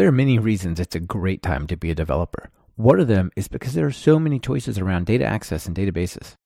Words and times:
There 0.00 0.08
are 0.08 0.12
many 0.12 0.38
reasons 0.38 0.80
it's 0.80 0.96
a 0.96 0.98
great 0.98 1.42
time 1.42 1.66
to 1.66 1.76
be 1.76 1.90
a 1.90 1.94
developer. 1.94 2.48
One 2.76 3.00
of 3.00 3.06
them 3.06 3.30
is 3.36 3.48
because 3.48 3.74
there 3.74 3.84
are 3.84 3.92
so 3.92 4.18
many 4.18 4.38
choices 4.38 4.78
around 4.78 5.04
data 5.04 5.26
access 5.26 5.66
and 5.66 5.76
databases. 5.76 6.36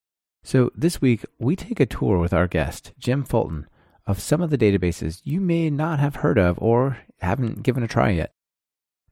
So 0.42 0.72
this 0.74 1.00
week, 1.00 1.24
we 1.38 1.54
take 1.54 1.78
a 1.78 1.86
tour 1.86 2.18
with 2.18 2.34
our 2.34 2.48
guest, 2.48 2.94
Jim 2.98 3.22
Fulton, 3.22 3.68
of 4.08 4.18
some 4.18 4.42
of 4.42 4.50
the 4.50 4.58
databases 4.58 5.20
you 5.22 5.40
may 5.40 5.70
not 5.70 6.00
have 6.00 6.17
heard 6.17 6.36
of 6.36 6.58
or 6.60 6.98
haven't 7.20 7.62
given 7.62 7.84
a 7.84 7.86
try 7.86 8.11
yet. 8.11 8.34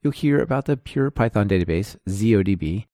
You'll 0.02 0.12
hear 0.12 0.40
about 0.40 0.64
the 0.64 0.76
pure 0.76 1.12
Python 1.12 1.48
database, 1.48 1.96
ZODB. 2.08 2.86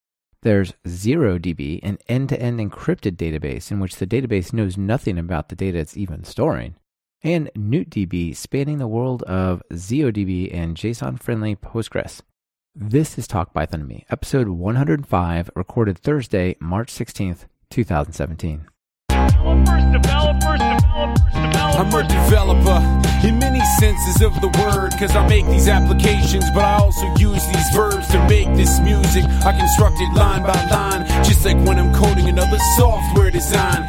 There's 0.43 0.75
ZeroDB, 0.87 1.81
an 1.83 1.97
end 2.09 2.29
to 2.29 2.39
end 2.39 2.61
encrypted 2.61 3.17
database 3.17 3.71
in 3.71 3.81
which 3.81 3.97
the 3.97 4.07
database 4.07 4.53
knows 4.53 4.77
nothing 4.77 5.17
about 5.17 5.49
the 5.49 5.57
data 5.57 5.79
it's 5.79 5.97
even 5.97 6.25
storing 6.25 6.75
and 7.23 7.51
NewtDB 7.57 8.35
spanning 8.37 8.79
the 8.79 8.87
world 8.87 9.23
of 9.25 9.63
ZODB 9.73 10.55
and 10.55 10.77
JSON 10.77 11.21
friendly 11.21 11.57
Postgres. 11.57 12.23
This 12.75 13.19
is 13.19 13.27
Talk 13.27 13.53
Python 13.53 13.81
to 13.81 13.87
Me, 13.87 14.07
episode 14.11 14.49
105, 14.49 15.51
recorded 15.57 15.99
Thursday, 15.99 16.57
March 16.61 16.93
16th, 16.93 17.47
2017. 17.71 18.67
Developers, 19.09 19.85
developers, 19.93 20.61
developers. 20.61 21.77
I'm 21.79 21.95
a 21.95 22.03
developer 22.07 23.09
in 23.27 23.39
many 23.39 23.61
senses 23.81 24.23
of 24.23 24.33
the 24.41 24.49
word, 24.61 24.93
cause 24.99 25.15
I 25.17 25.27
make 25.27 25.47
these 25.47 25.69
applications, 25.69 26.45
but 26.55 26.65
I 26.65 26.79
also 26.79 27.07
use 27.17 27.45
these 27.47 27.71
verbs 27.75 28.07
to 28.09 28.19
make 28.29 28.47
this 28.55 28.79
music. 28.81 29.25
I 29.25 29.57
construct 29.59 29.97
it 30.01 30.15
line 30.15 30.43
by 30.43 30.55
line, 30.71 31.07
just 31.25 31.45
like 31.45 31.57
when 31.67 31.79
I'm 31.79 31.93
coding 31.93 32.29
another 32.29 32.59
software 32.77 33.31
design. 33.31 33.89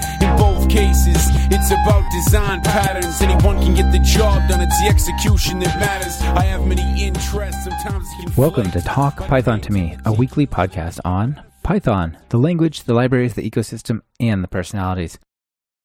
Cases, 0.70 1.30
it's 1.50 1.72
about 1.72 2.12
design 2.12 2.62
patterns. 2.62 3.20
Anyone 3.24 3.60
can 3.60 3.74
get 3.74 3.92
the 3.92 3.98
job 3.98 4.48
done, 4.48 4.62
it's 4.62 4.80
the 4.80 4.88
execution 4.88 5.58
that 5.60 5.80
matters. 5.80 6.22
I 6.22 6.44
have 6.44 6.64
many 6.68 7.04
interests, 7.04 7.64
sometimes. 7.64 8.08
Welcome 8.38 8.70
to 8.72 8.82
Talk 8.82 9.18
Python 9.18 9.62
to 9.62 9.72
Me, 9.72 9.98
a 10.06 10.12
weekly 10.12 10.46
podcast 10.46 11.00
on 11.04 11.42
Python, 11.64 12.20
the 12.30 12.38
language, 12.38 12.84
the 12.84 12.94
libraries, 12.94 13.34
the 13.34 13.50
ecosystem, 13.50 14.02
and 14.20 14.44
the 14.44 14.48
personalities. 14.48 15.18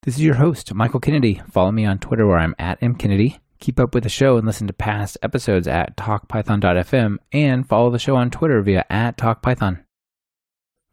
This 0.03 0.17
is 0.17 0.23
your 0.23 0.35
host, 0.35 0.75
Michael 0.75 1.01
Kennedy. 1.01 1.41
Follow 1.51 1.73
me 1.73 1.87
on 1.87 1.98
Twitter 1.98 2.27
where 2.27 2.39
I'm 2.39 2.55
at 2.59 2.79
mkennedy. 2.83 3.39
Keep 3.61 3.81
up 3.81 3.95
with 3.95 4.03
the 4.03 4.11
show 4.11 4.37
and 4.37 4.47
listen 4.47 4.67
to 4.67 4.75
past 4.75 5.17
episodes 5.23 5.67
at 5.67 5.97
talkpython.fm 5.97 7.17
and 7.33 7.67
follow 7.67 7.91
the 7.91 7.98
show 7.98 8.17
on 8.17 8.31
Twitter 8.31 8.61
via 8.61 8.85
at 8.91 9.17
talkpython. 9.17 9.84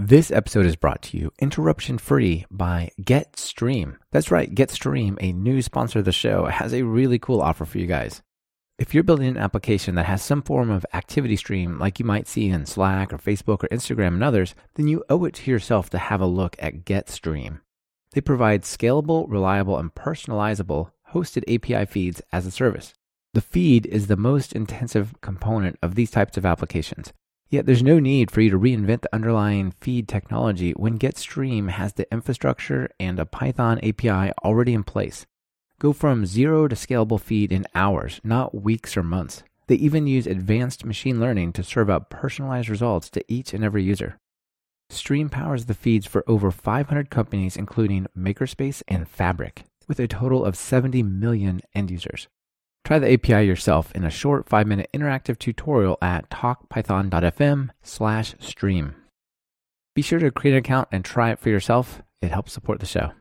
This 0.04 0.32
episode 0.32 0.66
is 0.66 0.76
brought 0.76 1.04
to 1.04 1.18
you 1.20 1.32
interruption 1.38 2.00
free 2.00 2.48
by 2.50 2.90
GetStream. 3.00 3.98
That's 4.10 4.32
right, 4.32 4.52
GetStream, 4.52 5.16
a 5.22 5.32
new 5.32 5.62
sponsor 5.62 6.00
of 6.00 6.06
the 6.06 6.12
show, 6.12 6.46
has 6.46 6.74
a 6.74 6.82
really 6.82 7.20
cool 7.20 7.40
offer 7.40 7.66
for 7.66 7.78
you 7.78 7.86
guys. 7.86 8.24
If 8.80 8.96
you're 8.96 9.04
building 9.04 9.28
an 9.28 9.38
application 9.38 9.94
that 9.94 10.08
has 10.08 10.24
some 10.24 10.42
form 10.42 10.72
of 10.72 10.88
activity 10.96 11.36
stream 11.36 11.78
like 11.78 12.00
you 12.00 12.06
might 12.06 12.28
see 12.28 12.50
in 12.50 12.66
Slack 12.66 13.14
or 13.14 13.20
Facebook 13.20 13.64
or 13.64 13.68
Instagram 13.68 14.16
and 14.16 14.24
others, 14.24 14.56
then 14.74 14.88
you 14.88 15.04
owe 15.08 15.24
it 15.26 15.36
to 15.36 15.52
yourself 15.52 15.92
to 15.92 16.00
have 16.00 16.20
a 16.20 16.26
look 16.26 16.56
at 16.58 16.84
GetStream. 16.84 17.62
They 18.14 18.22
provide 18.22 18.64
scalable, 18.64 19.28
reliable, 19.30 19.78
and 19.78 19.94
personalizable 19.94 20.94
hosted 21.14 21.44
API 21.44 21.86
feeds 21.86 22.24
as 22.32 22.48
a 22.48 22.52
service. 22.52 22.96
The 23.36 23.42
feed 23.42 23.86
is 23.86 24.08
the 24.08 24.18
most 24.18 24.54
intensive 24.54 25.14
component 25.22 25.78
of 25.84 25.94
these 25.94 26.10
types 26.10 26.38
of 26.38 26.46
applications. 26.48 27.14
Yet 27.52 27.66
there's 27.66 27.84
no 27.84 28.00
need 28.00 28.32
for 28.32 28.40
you 28.40 28.50
to 28.50 28.58
reinvent 28.58 29.02
the 29.02 29.14
underlying 29.14 29.74
feed 29.82 30.08
technology 30.08 30.72
when 30.72 30.98
GetStream 30.98 31.70
has 31.70 31.92
the 31.92 32.10
infrastructure 32.10 32.90
and 32.98 33.20
a 33.20 33.26
Python 33.26 33.78
API 33.84 34.32
already 34.42 34.74
in 34.74 34.86
place. 34.86 35.26
Go 35.78 35.92
from 35.92 36.26
zero 36.26 36.70
to 36.70 36.76
scalable 36.78 37.20
feed 37.20 37.52
in 37.52 37.66
hours, 37.76 38.22
not 38.24 38.56
weeks 38.56 38.96
or 38.96 39.04
months. 39.04 39.44
They 39.68 39.76
even 39.76 40.08
use 40.08 40.28
advanced 40.28 40.86
machine 40.86 41.20
learning 41.20 41.52
to 41.54 41.64
serve 41.64 41.90
up 41.90 42.10
personalized 42.10 42.70
results 42.70 43.10
to 43.10 43.26
each 43.28 43.54
and 43.54 43.66
every 43.66 43.84
user. 43.84 44.18
Stream 44.90 45.28
powers 45.28 45.66
the 45.66 45.74
feeds 45.74 46.08
for 46.08 46.24
over 46.28 46.52
500 46.52 47.10
companies, 47.10 47.58
including 47.58 48.08
Makerspace 48.18 48.82
and 48.88 49.10
Fabric, 49.10 49.66
with 49.90 50.00
a 50.00 50.08
total 50.08 50.46
of 50.46 50.56
70 50.56 51.04
million 51.04 51.60
end 51.76 51.92
users. 51.92 52.30
Try 52.84 53.00
the 53.00 53.14
API 53.14 53.46
yourself 53.46 53.92
in 53.94 54.04
a 54.04 54.10
short 54.10 54.50
5-minute 54.50 54.90
interactive 54.94 55.38
tutorial 55.40 55.98
at 56.02 56.30
talkpython.fm 56.30 57.70
slash 57.82 58.36
stream. 58.40 58.96
Be 59.96 60.02
sure 60.02 60.20
to 60.20 60.32
create 60.32 60.54
an 60.54 60.60
account 60.60 60.90
and 60.92 61.06
try 61.06 61.32
it 61.32 61.40
for 61.40 61.50
yourself. 61.50 62.02
It 62.22 62.32
helps 62.32 62.54
support 62.54 62.80
the 62.80 62.86
show. 62.86 63.12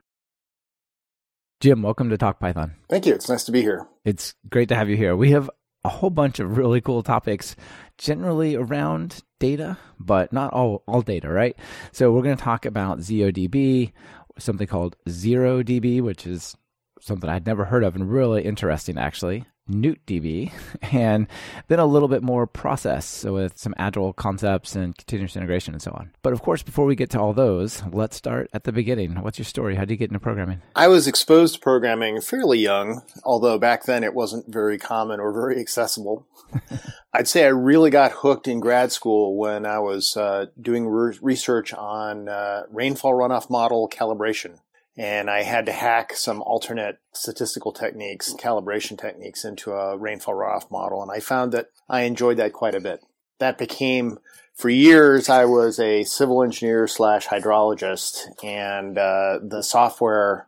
Jim, 1.60 1.82
welcome 1.82 2.08
to 2.08 2.16
Talk 2.16 2.40
Python. 2.40 2.76
Thank 2.88 3.06
you. 3.06 3.14
It's 3.14 3.28
nice 3.28 3.44
to 3.44 3.52
be 3.52 3.60
here. 3.60 3.86
It's 4.04 4.34
great 4.48 4.70
to 4.70 4.74
have 4.74 4.88
you 4.88 4.96
here. 4.96 5.14
We 5.14 5.32
have 5.32 5.50
a 5.84 5.88
whole 5.88 6.10
bunch 6.10 6.38
of 6.38 6.56
really 6.56 6.80
cool 6.80 7.02
topics 7.02 7.54
generally 7.98 8.56
around 8.56 9.22
data, 9.38 9.76
but 9.98 10.32
not 10.32 10.52
all, 10.52 10.82
all 10.86 11.02
data, 11.02 11.28
right? 11.28 11.56
So 11.92 12.12
we're 12.12 12.22
going 12.22 12.36
to 12.36 12.42
talk 12.42 12.64
about 12.64 13.00
ZODB, 13.00 13.92
something 14.38 14.66
called 14.66 14.96
ZeroDB, 15.06 16.00
which 16.00 16.26
is 16.26 16.56
something 17.00 17.28
I'd 17.28 17.46
never 17.46 17.66
heard 17.66 17.84
of 17.84 17.94
and 17.94 18.10
really 18.10 18.42
interesting, 18.44 18.96
actually. 18.96 19.44
NewtDB, 19.68 20.52
and 20.92 21.26
then 21.68 21.78
a 21.78 21.86
little 21.86 22.08
bit 22.08 22.22
more 22.22 22.46
process 22.46 23.04
so 23.06 23.34
with 23.34 23.58
some 23.58 23.74
agile 23.76 24.12
concepts 24.12 24.74
and 24.76 24.96
continuous 24.96 25.36
integration 25.36 25.74
and 25.74 25.82
so 25.82 25.92
on. 25.92 26.10
But 26.22 26.32
of 26.32 26.42
course, 26.42 26.62
before 26.62 26.86
we 26.86 26.96
get 26.96 27.10
to 27.10 27.20
all 27.20 27.32
those, 27.32 27.82
let's 27.92 28.16
start 28.16 28.50
at 28.52 28.64
the 28.64 28.72
beginning. 28.72 29.14
What's 29.22 29.38
your 29.38 29.44
story? 29.44 29.74
How 29.74 29.82
did 29.82 29.90
you 29.90 29.96
get 29.96 30.10
into 30.10 30.20
programming? 30.20 30.62
I 30.74 30.88
was 30.88 31.06
exposed 31.06 31.54
to 31.54 31.60
programming 31.60 32.20
fairly 32.20 32.58
young, 32.58 33.02
although 33.24 33.58
back 33.58 33.84
then 33.84 34.04
it 34.04 34.14
wasn't 34.14 34.52
very 34.52 34.78
common 34.78 35.20
or 35.20 35.32
very 35.32 35.60
accessible. 35.60 36.26
I'd 37.12 37.28
say 37.28 37.44
I 37.44 37.48
really 37.48 37.90
got 37.90 38.12
hooked 38.12 38.46
in 38.46 38.60
grad 38.60 38.92
school 38.92 39.36
when 39.36 39.66
I 39.66 39.78
was 39.80 40.16
uh, 40.16 40.46
doing 40.60 40.86
re- 40.86 41.18
research 41.20 41.72
on 41.72 42.28
uh, 42.28 42.62
rainfall 42.70 43.14
runoff 43.14 43.50
model 43.50 43.88
calibration 43.88 44.58
and 45.00 45.30
I 45.30 45.44
had 45.44 45.64
to 45.64 45.72
hack 45.72 46.14
some 46.14 46.42
alternate 46.42 46.98
statistical 47.14 47.72
techniques, 47.72 48.34
calibration 48.34 49.00
techniques 49.00 49.46
into 49.46 49.72
a 49.72 49.96
rainfall 49.96 50.34
runoff 50.34 50.70
model. 50.70 51.00
And 51.00 51.10
I 51.10 51.20
found 51.20 51.52
that 51.52 51.70
I 51.88 52.02
enjoyed 52.02 52.36
that 52.36 52.52
quite 52.52 52.74
a 52.74 52.80
bit. 52.80 53.02
That 53.38 53.56
became, 53.56 54.18
for 54.54 54.68
years, 54.68 55.30
I 55.30 55.46
was 55.46 55.80
a 55.80 56.04
civil 56.04 56.42
engineer 56.42 56.86
slash 56.86 57.26
hydrologist, 57.26 58.26
and 58.44 58.98
uh, 58.98 59.38
the 59.42 59.62
software 59.62 60.46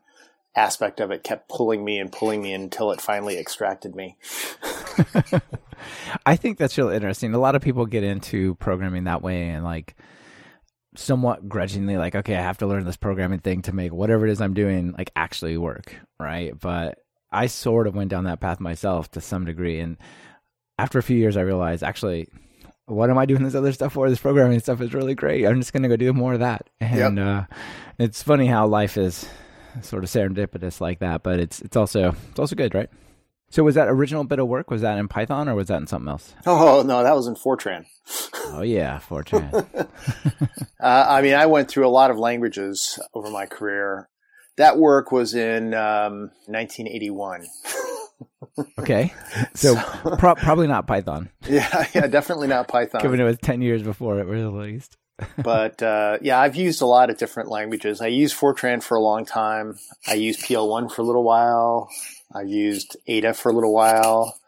aspect 0.54 1.00
of 1.00 1.10
it 1.10 1.24
kept 1.24 1.48
pulling 1.48 1.82
me 1.82 1.98
and 1.98 2.12
pulling 2.12 2.42
me 2.42 2.52
until 2.52 2.92
it 2.92 3.00
finally 3.00 3.38
extracted 3.38 3.94
me. 3.94 4.19
I 6.26 6.36
think 6.36 6.58
that's 6.58 6.76
really 6.76 6.94
interesting. 6.94 7.32
A 7.32 7.38
lot 7.38 7.54
of 7.54 7.62
people 7.62 7.86
get 7.86 8.04
into 8.04 8.54
programming 8.56 9.04
that 9.04 9.22
way 9.22 9.48
and 9.48 9.64
like 9.64 9.96
somewhat 10.94 11.48
grudgingly 11.48 11.97
like 11.97 12.14
okay 12.14 12.36
i 12.36 12.42
have 12.42 12.58
to 12.58 12.66
learn 12.66 12.84
this 12.84 12.97
programming 12.97 13.38
thing 13.38 13.62
to 13.62 13.72
make 13.72 13.92
whatever 13.92 14.26
it 14.26 14.30
is 14.30 14.42
i'm 14.42 14.53
doing 14.53 14.92
like 14.92 15.10
actually 15.16 15.56
work 15.56 15.94
right? 16.22 16.58
But 16.58 16.98
i 17.30 17.47
sort 17.47 17.86
of 17.86 17.94
went 17.94 18.10
down 18.10 18.25
that 18.25 18.41
path 18.41 18.60
myself 18.60 19.10
to 19.12 19.20
some 19.20 19.44
degree. 19.44 19.81
And 19.81 19.97
after 20.78 20.98
a 20.98 21.02
few 21.02 21.16
years 21.16 21.36
i 21.36 21.42
realized 21.42 21.82
actually 21.82 22.28
what 22.86 23.10
am 23.10 23.19
i 23.19 23.26
doing 23.26 23.42
this 23.42 23.54
other 23.54 23.72
stuff 23.72 23.92
for? 23.92 24.08
This 24.10 24.20
programming 24.20 24.60
stuff 24.60 24.81
is 24.81 24.92
really 24.92 25.14
great. 25.14 25.47
I'm 25.47 25.60
just 25.60 25.72
going 25.72 25.84
to 25.84 25.88
go 25.88 25.97
do 25.97 26.12
more 26.12 26.34
of 26.34 26.41
that. 26.41 26.69
And 26.81 27.16
yep. 27.16 27.26
uh, 27.26 27.54
it's 27.98 28.22
funny 28.22 28.47
how 28.47 28.66
life 28.66 28.97
is 28.97 29.26
sort 29.81 30.04
of 30.04 30.10
serendipitous 30.10 30.82
like 30.82 30.98
that 30.98 31.22
but 31.22 31.41
it's 31.41 31.62
it's 31.62 31.78
also 31.78 32.14
it's 32.28 32.38
also 32.38 32.54
good 32.54 32.75
right 32.75 32.91
so 33.52 33.62
was 33.62 33.74
that 33.74 33.88
original 33.88 34.24
bit 34.24 34.38
of 34.38 34.48
work? 34.48 34.70
Was 34.70 34.80
that 34.80 34.96
in 34.96 35.08
Python 35.08 35.46
or 35.46 35.54
was 35.54 35.68
that 35.68 35.76
in 35.76 35.86
something 35.86 36.08
else? 36.08 36.34
Oh 36.46 36.82
no, 36.84 37.02
that 37.02 37.14
was 37.14 37.26
in 37.26 37.34
Fortran. 37.34 37.84
oh 38.46 38.62
yeah, 38.62 38.98
Fortran. 38.98 39.52
uh, 40.80 41.06
I 41.08 41.20
mean, 41.20 41.34
I 41.34 41.44
went 41.44 41.68
through 41.68 41.86
a 41.86 41.90
lot 41.90 42.10
of 42.10 42.18
languages 42.18 42.98
over 43.12 43.30
my 43.30 43.44
career. 43.44 44.08
That 44.56 44.78
work 44.78 45.12
was 45.12 45.34
in 45.34 45.74
um, 45.74 46.30
1981. 46.46 47.46
okay, 48.78 49.12
so, 49.54 49.74
so 49.74 50.16
pro- 50.16 50.34
probably 50.34 50.66
not 50.66 50.86
Python. 50.86 51.28
Yeah, 51.46 51.86
yeah, 51.94 52.06
definitely 52.06 52.48
not 52.48 52.69
Python. 52.69 53.02
Given 53.02 53.20
it 53.20 53.25
was 53.25 53.37
10 53.43 53.60
years 53.60 53.82
before 53.82 54.19
it 54.19 54.26
was 54.26 54.43
released. 54.43 54.96
but 55.37 55.82
uh, 55.82 56.19
yeah, 56.22 56.40
I've 56.40 56.56
used 56.56 56.81
a 56.81 56.87
lot 56.87 57.10
of 57.10 57.19
different 57.19 57.50
languages. 57.50 58.00
I 58.00 58.06
used 58.06 58.34
Fortran 58.34 58.82
for 58.82 58.96
a 58.96 59.00
long 59.00 59.26
time. 59.26 59.76
I 60.06 60.14
used 60.14 60.40
PL1 60.40 60.90
for 60.90 61.02
a 61.02 61.04
little 61.04 61.22
while. 61.22 61.90
I 62.34 62.43
used 62.43 62.96
Ada 63.06 63.34
for 63.34 63.50
a 63.50 63.52
little 63.52 63.73
while. 63.73 64.38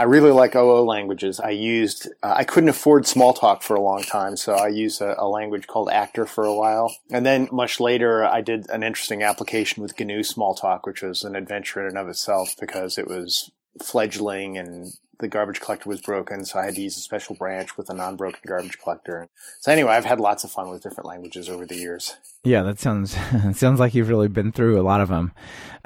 I 0.00 0.04
really 0.04 0.30
like 0.30 0.54
OO 0.54 0.82
languages. 0.82 1.40
I 1.40 1.50
used, 1.50 2.08
uh, 2.22 2.32
I 2.36 2.44
couldn't 2.44 2.68
afford 2.68 3.02
Smalltalk 3.02 3.62
for 3.62 3.74
a 3.74 3.80
long 3.80 4.02
time, 4.02 4.36
so 4.36 4.54
I 4.54 4.68
used 4.68 5.00
a, 5.00 5.20
a, 5.20 5.26
language 5.26 5.66
called 5.66 5.90
Actor 5.90 6.26
for 6.26 6.44
a 6.44 6.54
while. 6.54 6.94
And 7.10 7.26
then 7.26 7.48
much 7.50 7.80
later, 7.80 8.24
I 8.24 8.40
did 8.40 8.70
an 8.70 8.84
interesting 8.84 9.24
application 9.24 9.82
with 9.82 9.98
GNU 9.98 10.20
Smalltalk, 10.20 10.80
which 10.84 11.02
was 11.02 11.24
an 11.24 11.34
adventure 11.34 11.80
in 11.80 11.88
and 11.88 11.98
of 11.98 12.08
itself 12.08 12.54
because 12.60 12.96
it 12.96 13.08
was 13.08 13.50
fledgling 13.82 14.56
and 14.56 14.92
the 15.18 15.28
garbage 15.28 15.60
collector 15.60 15.88
was 15.88 16.00
broken, 16.00 16.44
so 16.44 16.58
I 16.60 16.66
had 16.66 16.76
to 16.76 16.80
use 16.80 16.96
a 16.96 17.00
special 17.00 17.34
branch 17.34 17.76
with 17.76 17.90
a 17.90 17.94
non-broken 17.94 18.40
garbage 18.46 18.78
collector. 18.78 19.28
So 19.60 19.72
anyway, 19.72 19.92
I've 19.92 20.04
had 20.04 20.20
lots 20.20 20.44
of 20.44 20.50
fun 20.52 20.70
with 20.70 20.82
different 20.82 21.08
languages 21.08 21.48
over 21.48 21.66
the 21.66 21.76
years. 21.76 22.16
Yeah, 22.44 22.62
that 22.62 22.78
sounds 22.78 23.16
sounds 23.54 23.80
like 23.80 23.94
you've 23.94 24.08
really 24.08 24.28
been 24.28 24.52
through 24.52 24.80
a 24.80 24.82
lot 24.82 25.00
of 25.00 25.08
them. 25.08 25.32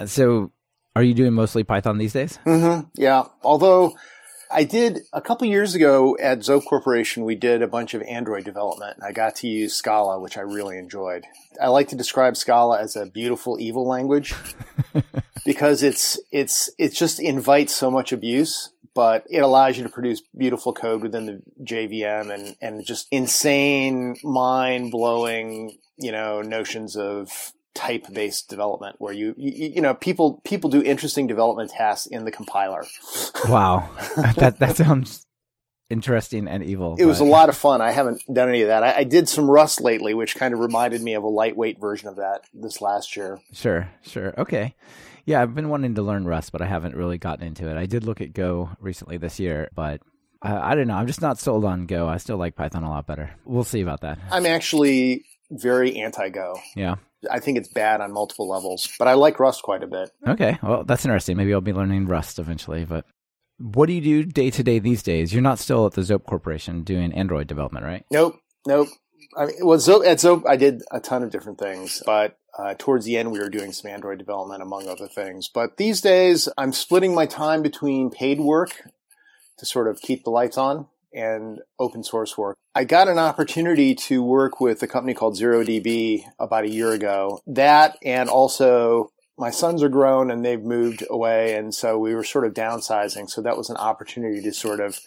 So 0.05 0.53
are 0.95 1.03
you 1.03 1.15
doing 1.15 1.33
mostly 1.33 1.65
Python 1.65 1.99
these 1.99 2.13
days? 2.13 2.39
Mm-hmm. 2.45 2.89
Yeah. 2.95 3.25
Although 3.43 3.95
I 4.53 4.65
did 4.65 5.01
a 5.13 5.23
couple 5.23 5.47
years 5.47 5.75
ago 5.75 6.17
at 6.21 6.41
Zope 6.41 6.67
Corporation. 6.67 7.25
We 7.25 7.35
did 7.35 7.63
a 7.63 7.67
bunch 7.67 7.95
of 7.95 8.03
Android 8.03 8.45
development, 8.45 8.97
and 8.97 9.05
I 9.05 9.13
got 9.13 9.37
to 9.37 9.49
use 9.49 9.75
Scala, 9.75 10.21
which 10.21 10.37
I 10.37 10.43
really 10.43 10.79
enjoyed. 10.79 11.25
I 11.61 11.69
like 11.69 11.89
to 11.89 11.97
describe 11.97 12.37
Scala 12.37 12.79
as 12.79 12.95
a 12.95 13.07
beautiful 13.07 13.59
evil 13.59 13.87
language 13.87 14.35
because 15.47 15.83
it's 15.83 16.21
it's 16.31 16.71
it 16.79 16.93
just 16.93 17.19
invites 17.19 17.75
so 17.75 17.91
much 17.91 18.13
abuse, 18.13 18.71
but 18.95 19.25
it 19.31 19.39
allows 19.39 19.79
you 19.79 19.85
to 19.85 19.89
produce 19.89 20.21
beautiful 20.37 20.75
code 20.75 21.03
within 21.03 21.27
the 21.27 21.43
JVM 21.65 22.33
and 22.33 22.57
and 22.61 22.85
just 22.85 23.09
insane, 23.11 24.17
mind 24.23 24.91
blowing, 24.91 25.79
you 25.97 26.13
know, 26.13 26.43
notions 26.43 26.95
of 26.95 27.53
type 27.75 28.07
based 28.13 28.49
development 28.51 28.97
where 28.99 29.13
you, 29.15 29.35
you 29.39 29.71
you 29.77 29.81
know 29.81 29.95
people 29.95 30.41
people 30.45 30.69
do 30.71 30.83
interesting 30.83 31.27
development 31.27 31.71
tasks 31.71 32.07
in 32.07 32.25
the 32.25 32.31
compiler 32.31 32.85
Wow, 33.49 33.89
that 34.37 34.59
that 34.59 34.77
sounds 34.77 35.27
interesting 35.91 36.49
and 36.49 36.63
evil. 36.65 36.97
it 36.99 37.05
was 37.05 37.21
a 37.21 37.25
lot 37.25 37.49
of 37.51 37.57
fun 37.57 37.83
i 37.83 37.91
haven't 37.91 38.23
done 38.33 38.49
any 38.49 38.63
of 38.63 38.69
that 38.69 38.83
I, 38.83 38.99
I 38.99 39.05
did 39.05 39.29
some 39.29 39.51
rust 39.51 39.83
lately 39.83 40.15
which 40.15 40.37
kind 40.37 40.55
of 40.55 40.61
reminded 40.61 41.03
me 41.03 41.13
of 41.15 41.23
a 41.23 41.29
lightweight 41.29 41.79
version 41.79 42.09
of 42.09 42.17
that 42.17 42.43
this 42.55 42.81
last 42.81 43.15
year 43.17 43.41
Sure, 43.53 43.91
sure. 44.03 44.33
Okay. 44.39 44.75
Yeah, 45.27 45.41
I've 45.41 45.55
been 45.55 45.69
wanting 45.69 45.95
to 45.97 46.03
learn 46.03 46.25
Rust, 46.25 46.51
but 46.51 46.61
I 46.63 46.67
haven't 46.67 46.97
really 46.97 47.17
gotten 47.17 47.47
into 47.47 47.69
it. 47.71 47.77
I 47.77 47.87
did 47.87 48.03
look 48.05 48.21
at 48.21 48.33
Go 48.33 48.71
recently 48.81 49.19
this 49.19 49.39
year, 49.39 49.69
but 49.73 50.01
I, 50.43 50.73
I 50.73 50.75
don't 50.75 50.89
know. 50.89 50.95
I'm 50.97 51.07
just 51.07 51.21
not 51.23 51.39
sold 51.39 51.65
on 51.65 51.87
Go. 51.87 52.09
I 52.09 52.17
still 52.17 52.39
like 52.39 52.57
Python 52.57 52.83
a 52.83 52.91
lot 52.91 53.07
better. 53.07 53.31
We'll 53.45 53.63
see 53.63 53.83
about 53.83 54.01
that. 54.01 54.19
i'm 54.33 54.47
actually 54.47 55.25
very 55.53 55.97
anti-go 55.97 56.55
Yeah. 56.75 56.97
i 57.31 57.39
think 57.39 57.59
it's 57.59 57.69
bad 57.69 58.01
on 58.01 58.13
multiple 58.13 58.49
levels 58.49 58.89
but 58.99 59.07
i 59.09 59.15
like 59.15 59.39
rust 59.39 59.63
quite 59.63 59.83
a 59.83 59.87
bit 59.87 60.11
Okay. 60.27 60.59
Well, 60.63 60.85
that's 60.85 61.05
interesting. 61.05 61.37
Maybe 61.37 61.53
I'll 61.53 61.61
be 61.61 61.73
learning 61.73 62.07
Rust 62.07 62.39
eventually, 62.39 62.85
but 62.85 63.05
what 63.59 63.87
do 63.87 63.93
you 63.93 64.01
do 64.01 64.25
day 64.25 64.51
to 64.51 64.63
day 64.63 64.79
these 64.79 65.03
days? 65.03 65.33
You're 65.33 65.43
not 65.43 65.59
still 65.59 65.85
at 65.87 65.93
the 65.93 66.01
Zope 66.03 66.25
Corporation 66.25 66.85
doing 66.85 67.13
Android 67.13 67.47
development, 67.49 67.85
right? 67.85 68.05
Nope, 68.11 68.37
nope. 68.67 68.89
I 69.37 69.47
mean, 69.47 69.57
well, 69.63 69.79
Zope, 69.79 70.07
at 70.07 70.19
Zope, 70.19 70.45
I 70.49 70.57
did 70.57 70.83
a 70.91 71.01
ton 71.01 71.23
of 71.23 71.31
different 71.31 71.59
things, 71.59 72.03
but 72.07 72.39
uh, 72.59 72.75
towards 72.79 73.05
the 73.05 73.17
end, 73.17 73.31
we 73.33 73.39
were 73.41 73.49
doing 73.49 73.73
some 73.73 73.91
Android 73.91 74.19
development, 74.19 74.63
among 74.63 74.89
other 74.89 75.09
things. 75.09 75.49
But 75.53 75.77
these 75.77 76.01
days, 76.01 76.49
I'm 76.59 76.73
splitting 76.73 77.15
my 77.15 77.27
time 77.27 77.63
between 77.63 78.11
paid 78.11 78.41
work 78.41 78.71
to 79.59 79.67
sort 79.67 79.89
of 79.89 80.01
keep 80.01 80.25
the 80.25 80.31
lights 80.31 80.57
on 80.59 80.87
and 81.15 81.61
open 81.79 82.03
source 82.03 82.37
work. 82.39 82.57
I 82.75 82.85
got 82.85 83.09
an 83.09 83.19
opportunity 83.19 83.95
to 83.95 84.23
work 84.23 84.61
with 84.61 84.83
a 84.83 84.87
company 84.87 85.15
called 85.15 85.39
ZeroDB 85.39 86.25
about 86.39 86.65
a 86.65 86.71
year 86.71 86.93
ago. 86.93 87.41
That 87.47 87.99
and 88.05 88.29
also 88.29 89.11
my 89.39 89.51
sons 89.51 89.83
are 89.83 89.89
grown 89.89 90.31
and 90.31 90.45
they've 90.45 90.63
moved 90.63 91.05
away. 91.11 91.55
And 91.55 91.75
so 91.75 91.99
we 91.99 92.15
were 92.15 92.25
sort 92.25 92.47
of 92.47 92.55
downsizing. 92.55 93.29
So 93.29 93.43
that 93.43 93.57
was 93.57 93.71
an 93.71 93.77
opportunity 93.77 94.41
to 94.43 94.53
sort 94.53 94.81
of 94.81 94.99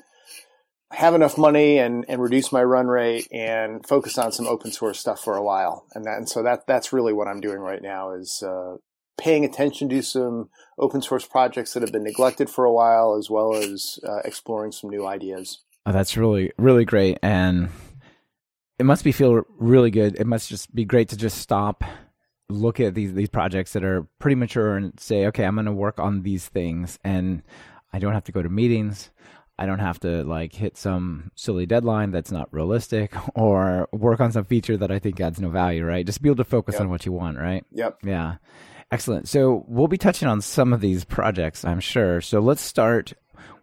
have 0.92 1.16
enough 1.16 1.38
money 1.38 1.80
and, 1.80 2.06
and 2.08 2.22
reduce 2.22 2.52
my 2.52 2.64
run 2.64 2.88
rate 2.88 3.28
and 3.32 3.86
focus 3.86 4.18
on 4.18 4.32
some 4.32 4.48
open 4.48 4.72
source 4.72 5.00
stuff 5.00 5.20
for 5.20 5.36
a 5.36 5.44
while. 5.44 5.86
And 5.94 6.06
that, 6.06 6.18
and 6.18 6.30
so 6.30 6.44
that, 6.44 6.68
that's 6.68 6.94
really 6.94 7.14
what 7.14 7.28
I'm 7.28 7.42
doing 7.42 7.60
right 7.60 7.82
now 7.82 8.14
is, 8.14 8.44
uh, 8.44 8.78
paying 9.18 9.46
attention 9.46 9.90
to 9.90 10.02
some 10.04 10.50
open 10.78 11.02
source 11.02 11.26
projects 11.26 11.74
that 11.74 11.82
have 11.82 11.92
been 11.92 12.04
neglected 12.04 12.50
for 12.50 12.66
a 12.66 12.74
while, 12.74 13.16
as 13.18 13.30
well 13.30 13.56
as 13.56 13.98
uh, 14.08 14.20
exploring 14.26 14.72
some 14.72 14.90
new 14.90 15.08
ideas. 15.08 15.64
Oh, 15.86 15.92
that's 15.92 16.18
really, 16.18 16.52
really 16.58 16.86
great. 16.86 17.20
And 17.22 17.70
it 18.80 18.86
must 18.86 19.04
be 19.04 19.12
feel 19.12 19.44
really 19.58 19.92
good. 19.92 20.16
It 20.20 20.28
must 20.28 20.50
just 20.50 20.74
be 20.74 20.84
great 20.86 21.10
to 21.10 21.18
just 21.18 21.38
stop, 21.38 21.84
look 22.50 22.80
at 22.80 22.94
these, 22.96 23.14
these 23.14 23.30
projects 23.30 23.74
that 23.74 23.84
are 23.84 24.08
pretty 24.20 24.36
mature 24.36 24.76
and 24.76 25.00
say, 25.00 25.28
okay, 25.28 25.44
I'm 25.46 25.56
going 25.56 25.66
to 25.66 25.72
work 25.72 26.00
on 26.00 26.24
these 26.24 26.48
things 26.48 27.00
and 27.04 27.44
I 27.94 28.00
don't 28.00 28.14
have 28.14 28.24
to 28.26 28.32
go 28.32 28.42
to 28.42 28.50
meetings. 28.50 29.12
I 29.58 29.66
don't 29.66 29.80
have 29.80 30.00
to 30.02 30.24
like 30.26 30.54
hit 30.54 30.76
some 30.76 31.32
silly 31.36 31.66
deadline 31.66 32.12
that's 32.12 32.32
not 32.32 32.52
realistic 32.52 33.14
or 33.36 33.88
work 33.94 34.20
on 34.20 34.32
some 34.32 34.44
feature 34.44 34.76
that 34.78 34.92
I 34.92 35.00
think 35.00 35.22
adds 35.22 35.40
no 35.40 35.50
value, 35.50 35.86
right? 35.86 36.06
Just 36.06 36.22
be 36.22 36.28
able 36.30 36.38
to 36.38 36.44
focus 36.44 36.74
Yep. 36.74 36.82
on 36.82 36.90
what 36.90 37.06
you 37.06 37.12
want, 37.14 37.38
right? 37.38 37.64
Yep. 37.72 38.00
Yeah. 38.04 38.36
Excellent. 38.92 39.28
So 39.30 39.64
we'll 39.68 39.88
be 39.88 39.98
touching 39.98 40.28
on 40.28 40.42
some 40.42 40.74
of 40.74 40.82
these 40.82 41.06
projects, 41.06 41.64
I'm 41.64 41.80
sure. 41.80 42.22
So 42.22 42.40
let's 42.40 42.62
start 42.62 43.14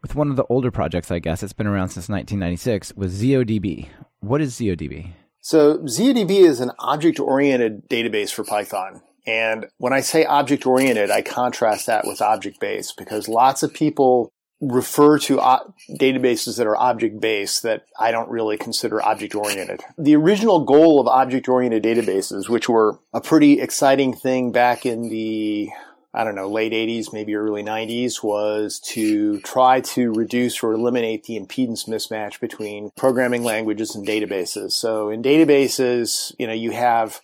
with 0.01 0.15
one 0.15 0.31
of 0.31 0.37
the 0.37 0.45
older 0.49 0.71
projects, 0.71 1.11
I 1.11 1.19
guess. 1.19 1.43
It's 1.43 1.53
been 1.53 1.67
around 1.67 1.89
since 1.89 2.09
1996 2.09 2.95
with 2.97 3.13
ZODB. 3.13 3.89
What 4.21 4.41
is 4.41 4.55
ZODB? 4.55 5.13
So 5.41 5.79
ZODB 5.79 6.31
is 6.31 6.61
an 6.61 6.71
object-oriented 6.79 7.89
database 7.89 8.33
for 8.33 8.45
Python. 8.45 9.03
And 9.27 9.67
when 9.79 9.93
I 9.93 10.01
say 10.01 10.25
object-oriented, 10.25 11.11
I 11.11 11.23
contrast 11.23 11.87
that 11.87 12.07
with 12.07 12.21
object-based 12.21 12.97
because 12.97 13.29
lots 13.29 13.63
of 13.63 13.73
people 13.73 14.33
refer 14.61 15.19
to 15.19 15.41
o- 15.41 15.75
databases 15.99 16.57
that 16.57 16.67
are 16.67 16.77
object-based 16.77 17.65
that 17.65 17.85
I 17.99 18.13
don't 18.13 18.31
really 18.31 18.57
consider 18.57 19.05
object-oriented. 19.05 19.81
The 19.99 20.15
original 20.15 20.65
goal 20.65 21.01
of 21.01 21.09
object-oriented 21.09 21.83
databases, 21.83 22.49
which 22.49 22.69
were 22.69 22.99
a 23.13 23.21
pretty 23.21 23.61
exciting 23.61 24.15
thing 24.15 24.53
back 24.53 24.87
in 24.87 25.09
the 25.09 25.69
I 26.15 26.25
don't 26.25 26.35
know, 26.35 26.49
late 26.49 26.73
80s, 26.73 27.13
maybe 27.13 27.35
early 27.35 27.63
90s, 27.63 28.23
was 28.23 28.79
to 28.81 29.41
try 29.41 29.81
to 29.81 30.13
reduce 30.13 30.63
or 30.63 30.73
eliminate 30.73 31.25
the 31.25 31.41
impedance 31.41 31.89
mismatch 31.89 32.39
between 32.39 32.91
programming 32.97 33.45
languages 33.45 33.95
and 33.95 34.07
databases. 34.07 34.73
So 34.73 35.09
in 35.09 35.23
databases, 35.23 36.35
you 36.39 36.47
know, 36.47 36.53
you 36.53 36.73
have 36.73 37.21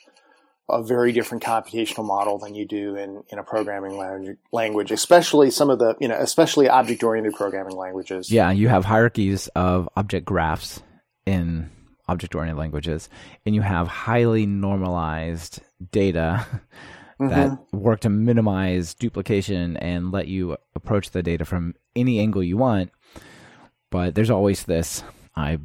a 0.70 0.82
very 0.82 1.12
different 1.12 1.42
computational 1.42 2.06
model 2.06 2.38
than 2.38 2.54
you 2.54 2.66
do 2.66 2.96
in, 2.96 3.24
in 3.28 3.38
a 3.38 3.42
programming 3.42 3.98
language, 4.52 4.90
especially 4.90 5.50
some 5.50 5.70
of 5.70 5.78
the, 5.78 5.94
you 6.00 6.08
know, 6.08 6.16
especially 6.18 6.68
object 6.68 7.02
oriented 7.02 7.34
programming 7.34 7.76
languages. 7.76 8.30
Yeah, 8.30 8.50
you 8.50 8.68
have 8.68 8.84
hierarchies 8.84 9.48
of 9.48 9.88
object 9.96 10.26
graphs 10.26 10.82
in 11.26 11.70
object 12.06 12.34
oriented 12.34 12.58
languages, 12.58 13.08
and 13.44 13.54
you 13.54 13.60
have 13.60 13.86
highly 13.86 14.46
normalized 14.46 15.60
data 15.90 16.46
that 17.18 17.50
mm-hmm. 17.50 17.78
work 17.78 18.00
to 18.00 18.08
minimize 18.08 18.94
duplication 18.94 19.76
and 19.78 20.12
let 20.12 20.28
you 20.28 20.56
approach 20.74 21.10
the 21.10 21.22
data 21.22 21.44
from 21.44 21.74
any 21.96 22.20
angle 22.20 22.42
you 22.42 22.56
want. 22.56 22.90
But 23.90 24.14
there's 24.14 24.30
always 24.30 24.64
this 24.64 25.02
I 25.34 25.58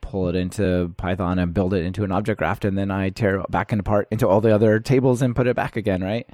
pull 0.00 0.28
it 0.28 0.34
into 0.34 0.92
Python 0.96 1.38
and 1.38 1.54
build 1.54 1.72
it 1.72 1.84
into 1.84 2.04
an 2.04 2.12
object 2.12 2.38
graph, 2.38 2.64
and 2.64 2.76
then 2.76 2.90
I 2.90 3.10
tear 3.10 3.40
it 3.40 3.50
back 3.50 3.72
and 3.72 3.80
apart 3.80 4.08
into 4.10 4.28
all 4.28 4.40
the 4.40 4.54
other 4.54 4.80
tables 4.80 5.22
and 5.22 5.36
put 5.36 5.46
it 5.46 5.56
back 5.56 5.76
again, 5.76 6.02
right? 6.02 6.28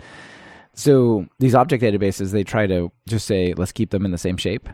So 0.74 1.26
these 1.38 1.54
object 1.54 1.82
databases, 1.82 2.32
they 2.32 2.44
try 2.44 2.66
to 2.66 2.90
just 3.08 3.26
say, 3.26 3.54
let's 3.54 3.72
keep 3.72 3.90
them 3.90 4.04
in 4.04 4.12
the 4.12 4.18
same 4.18 4.36
shape, 4.36 4.68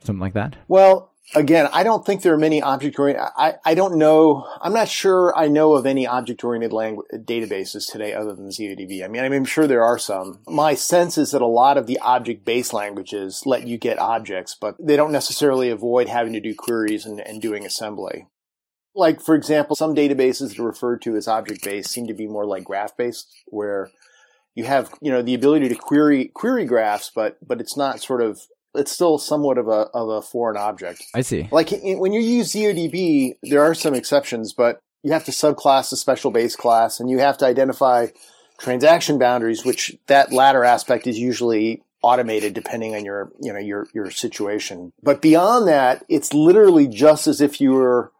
something 0.00 0.20
like 0.20 0.34
that. 0.34 0.56
Well, 0.68 1.12
again, 1.34 1.68
I 1.72 1.82
don't 1.82 2.04
think 2.04 2.22
there 2.22 2.34
are 2.34 2.38
many 2.38 2.62
object 2.62 2.98
oriented. 2.98 3.24
I, 3.36 3.54
I 3.64 3.74
don't 3.74 3.98
know. 3.98 4.46
I'm 4.60 4.72
not 4.72 4.88
sure 4.88 5.36
I 5.36 5.48
know 5.48 5.74
of 5.74 5.86
any 5.86 6.06
object 6.06 6.44
oriented 6.44 6.72
language 6.72 7.06
databases 7.12 7.90
today 7.90 8.14
other 8.14 8.34
than 8.34 8.48
ZODB. 8.48 9.04
I 9.04 9.08
mean, 9.08 9.22
I'm 9.22 9.44
sure 9.44 9.66
there 9.66 9.84
are 9.84 9.98
some. 9.98 10.40
My 10.46 10.74
sense 10.74 11.18
is 11.18 11.32
that 11.32 11.42
a 11.42 11.46
lot 11.46 11.78
of 11.78 11.86
the 11.86 11.98
object 12.00 12.44
based 12.44 12.72
languages 12.72 13.42
let 13.44 13.66
you 13.66 13.78
get 13.78 13.98
objects, 13.98 14.56
but 14.58 14.76
they 14.80 14.96
don't 14.96 15.12
necessarily 15.12 15.70
avoid 15.70 16.08
having 16.08 16.32
to 16.34 16.40
do 16.40 16.54
queries 16.54 17.04
and, 17.04 17.20
and 17.20 17.42
doing 17.42 17.66
assembly. 17.66 18.26
Like, 18.94 19.20
for 19.20 19.34
example, 19.34 19.76
some 19.76 19.94
databases 19.94 20.50
that 20.50 20.58
are 20.58 20.66
referred 20.66 21.02
to 21.02 21.16
as 21.16 21.28
object 21.28 21.62
based 21.64 21.90
seem 21.90 22.06
to 22.06 22.14
be 22.14 22.26
more 22.26 22.46
like 22.46 22.64
graph 22.64 22.96
based, 22.96 23.28
where 23.46 23.90
you 24.54 24.64
have, 24.64 24.90
you 25.02 25.12
know, 25.12 25.20
the 25.20 25.34
ability 25.34 25.68
to 25.68 25.74
query, 25.74 26.30
query 26.32 26.64
graphs, 26.64 27.10
but, 27.14 27.36
but 27.46 27.60
it's 27.60 27.76
not 27.76 28.00
sort 28.00 28.22
of 28.22 28.40
it's 28.76 28.92
still 28.92 29.18
somewhat 29.18 29.58
of 29.58 29.68
a 29.68 29.88
of 29.94 30.08
a 30.08 30.22
foreign 30.22 30.56
object. 30.56 31.02
I 31.14 31.22
see. 31.22 31.48
Like 31.50 31.72
in, 31.72 31.98
when 31.98 32.12
you 32.12 32.20
use 32.20 32.52
ZODB, 32.52 33.36
there 33.42 33.62
are 33.62 33.74
some 33.74 33.94
exceptions, 33.94 34.52
but 34.52 34.80
you 35.02 35.12
have 35.12 35.24
to 35.24 35.30
subclass 35.30 35.92
a 35.92 35.96
special 35.96 36.30
base 36.30 36.56
class, 36.56 37.00
and 37.00 37.10
you 37.10 37.18
have 37.18 37.38
to 37.38 37.46
identify 37.46 38.08
transaction 38.58 39.18
boundaries, 39.18 39.64
which 39.64 39.96
that 40.06 40.32
latter 40.32 40.64
aspect 40.64 41.06
is 41.06 41.18
usually 41.18 41.82
automated 42.02 42.54
depending 42.54 42.94
on 42.94 43.04
your 43.04 43.32
you 43.40 43.52
know 43.52 43.58
your 43.58 43.86
your 43.94 44.10
situation. 44.10 44.92
But 45.02 45.22
beyond 45.22 45.68
that, 45.68 46.04
it's 46.08 46.32
literally 46.32 46.86
just 46.86 47.26
as 47.26 47.40
if 47.40 47.60
you 47.60 47.72
were 47.72 48.12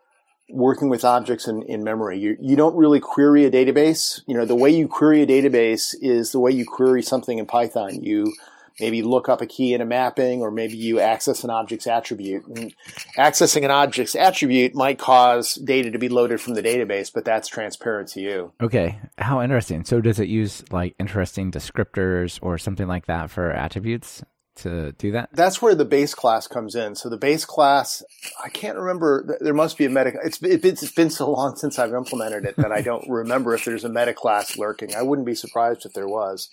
working 0.49 0.89
with 0.89 1.05
objects 1.05 1.49
in, 1.49 1.63
in 1.63 1.83
memory. 1.83 2.19
You, 2.19 2.37
you 2.41 2.57
don't 2.57 2.77
really 2.77 3.01
query 3.01 3.45
a 3.45 3.51
database. 3.51 4.21
You 4.27 4.37
know, 4.37 4.45
the 4.45 4.55
way 4.55 4.71
you 4.71 4.87
query 4.89 5.23
a 5.23 5.27
database 5.27 5.95
is 6.01 6.33
the 6.33 6.41
way 6.41 6.53
you 6.53 6.65
query 6.65 7.03
something 7.03 7.39
in 7.39 7.47
Python. 7.47 8.03
You 8.03 8.33
maybe 8.81 9.03
look 9.03 9.29
up 9.29 9.41
a 9.41 9.47
key 9.47 9.75
in 9.75 9.81
a 9.81 9.87
mapping, 9.87 10.43
or 10.43 10.51
maybe 10.51 10.77
you 10.77 11.01
access 11.01 11.45
an 11.45 11.51
object's 11.51 11.87
attribute. 11.87 12.47
And 12.47 12.75
accessing 13.17 13.65
an 13.65 13.71
object's 13.71 14.15
attribute 14.15 14.75
might 14.75 14.99
cause 14.99 15.55
data 15.55 15.91
to 15.91 15.99
be 15.99 16.09
loaded 16.09 16.41
from 16.41 16.55
the 16.55 16.63
database, 16.63 17.13
but 17.13 17.25
that's 17.25 17.49
transparent 17.49 18.09
to 18.11 18.21
you. 18.21 18.53
Okay. 18.61 18.99
How 19.19 19.43
interesting. 19.43 19.85
So 19.85 20.01
does 20.01 20.21
it 20.21 20.29
use 20.29 20.65
like 20.71 20.95
interesting 20.99 21.51
descriptors 21.51 22.39
or 22.43 22.59
something 22.59 22.87
like 22.87 23.07
that 23.07 23.31
for 23.31 23.51
attributes 23.51 24.23
to 24.57 24.93
do 24.93 25.13
that? 25.13 25.31
That's 25.33 25.63
where 25.63 25.75
the 25.75 25.85
base 25.85 26.15
class 26.15 26.47
comes 26.47 26.75
in. 26.75 26.95
So 26.95 27.09
the 27.09 27.17
base 27.17 27.45
class, 27.45 28.03
I 28.45 28.49
can't 28.49 28.77
remember. 28.77 29.39
There 29.41 29.55
must 29.55 29.79
be 29.79 29.85
a 29.85 29.91
meta. 29.91 30.13
It's, 30.25 30.43
it's 30.43 30.93
been 30.93 31.11
so 31.11 31.31
long 31.31 31.57
since 31.57 31.79
I've 31.79 31.95
implemented 31.95 32.45
it 32.45 32.57
that 32.57 32.73
I 32.73 32.83
don't 32.83 33.09
remember 33.09 33.55
if 33.55 33.65
there's 33.65 33.85
a 33.85 33.89
meta 33.89 34.15
class 34.15 34.59
lurking. 34.59 34.95
I 34.95 35.03
wouldn't 35.03 35.27
be 35.27 35.35
surprised 35.35 35.87
if 35.87 35.93
there 35.93 36.09
was. 36.09 36.51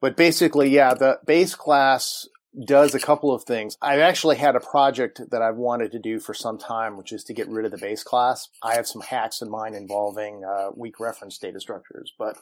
But 0.00 0.16
basically, 0.16 0.68
yeah, 0.70 0.94
the 0.94 1.20
base 1.26 1.54
class 1.54 2.28
does 2.64 2.94
a 2.94 3.00
couple 3.00 3.34
of 3.34 3.44
things. 3.44 3.76
I've 3.82 4.00
actually 4.00 4.36
had 4.36 4.56
a 4.56 4.60
project 4.60 5.20
that 5.30 5.42
I've 5.42 5.56
wanted 5.56 5.92
to 5.92 5.98
do 5.98 6.18
for 6.18 6.32
some 6.32 6.58
time, 6.58 6.96
which 6.96 7.12
is 7.12 7.24
to 7.24 7.34
get 7.34 7.48
rid 7.48 7.66
of 7.66 7.70
the 7.70 7.78
base 7.78 8.02
class. 8.02 8.48
I 8.62 8.74
have 8.74 8.86
some 8.86 9.02
hacks 9.02 9.42
in 9.42 9.50
mind 9.50 9.74
involving 9.74 10.42
uh, 10.44 10.70
weak 10.74 10.98
reference 11.00 11.38
data 11.38 11.60
structures, 11.60 12.12
but 12.18 12.38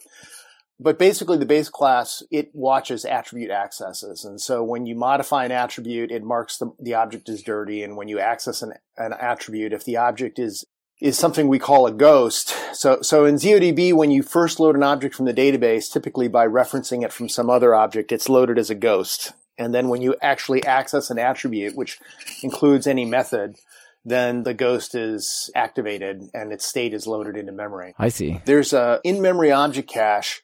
but 0.80 0.98
basically 0.98 1.38
the 1.38 1.46
base 1.46 1.68
class 1.68 2.22
it 2.30 2.50
watches 2.52 3.04
attribute 3.04 3.50
accesses 3.50 4.24
and 4.24 4.40
so 4.40 4.62
when 4.62 4.86
you 4.86 4.96
modify 4.96 5.44
an 5.44 5.52
attribute 5.52 6.10
it 6.10 6.24
marks 6.24 6.58
the, 6.58 6.72
the 6.80 6.94
object 6.94 7.28
as 7.28 7.42
dirty 7.42 7.82
and 7.82 7.96
when 7.96 8.08
you 8.08 8.18
access 8.18 8.60
an, 8.60 8.72
an 8.96 9.12
attribute 9.20 9.72
if 9.72 9.84
the 9.84 9.96
object 9.96 10.38
is 10.38 10.64
is 11.04 11.18
something 11.18 11.48
we 11.48 11.58
call 11.58 11.86
a 11.86 11.92
ghost. 11.92 12.56
So, 12.72 13.02
so 13.02 13.26
in 13.26 13.34
ZODB, 13.34 13.92
when 13.92 14.10
you 14.10 14.22
first 14.22 14.58
load 14.58 14.74
an 14.74 14.82
object 14.82 15.14
from 15.14 15.26
the 15.26 15.34
database, 15.34 15.92
typically 15.92 16.28
by 16.28 16.46
referencing 16.46 17.04
it 17.04 17.12
from 17.12 17.28
some 17.28 17.50
other 17.50 17.74
object, 17.74 18.10
it's 18.10 18.30
loaded 18.30 18.58
as 18.58 18.70
a 18.70 18.74
ghost. 18.74 19.32
And 19.58 19.74
then 19.74 19.88
when 19.88 20.00
you 20.00 20.16
actually 20.22 20.64
access 20.64 21.10
an 21.10 21.18
attribute, 21.18 21.76
which 21.76 22.00
includes 22.42 22.86
any 22.86 23.04
method, 23.04 23.56
then 24.02 24.44
the 24.44 24.54
ghost 24.54 24.94
is 24.94 25.50
activated 25.54 26.22
and 26.32 26.54
its 26.54 26.64
state 26.64 26.94
is 26.94 27.06
loaded 27.06 27.36
into 27.36 27.52
memory. 27.52 27.94
I 27.98 28.08
see. 28.08 28.40
There's 28.46 28.72
a 28.72 29.00
in-memory 29.04 29.52
object 29.52 29.90
cache 29.90 30.40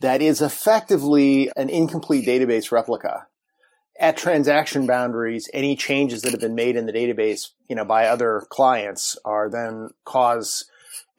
that 0.00 0.22
is 0.22 0.40
effectively 0.40 1.50
an 1.56 1.68
incomplete 1.68 2.24
database 2.24 2.70
replica 2.70 3.26
at 3.98 4.16
transaction 4.16 4.86
boundaries, 4.86 5.48
any 5.52 5.76
changes 5.76 6.22
that 6.22 6.32
have 6.32 6.40
been 6.40 6.54
made 6.54 6.76
in 6.76 6.86
the 6.86 6.92
database, 6.92 7.48
you 7.68 7.76
know, 7.76 7.84
by 7.84 8.06
other 8.06 8.46
clients 8.48 9.18
are 9.24 9.50
then 9.50 9.90
cause 10.04 10.64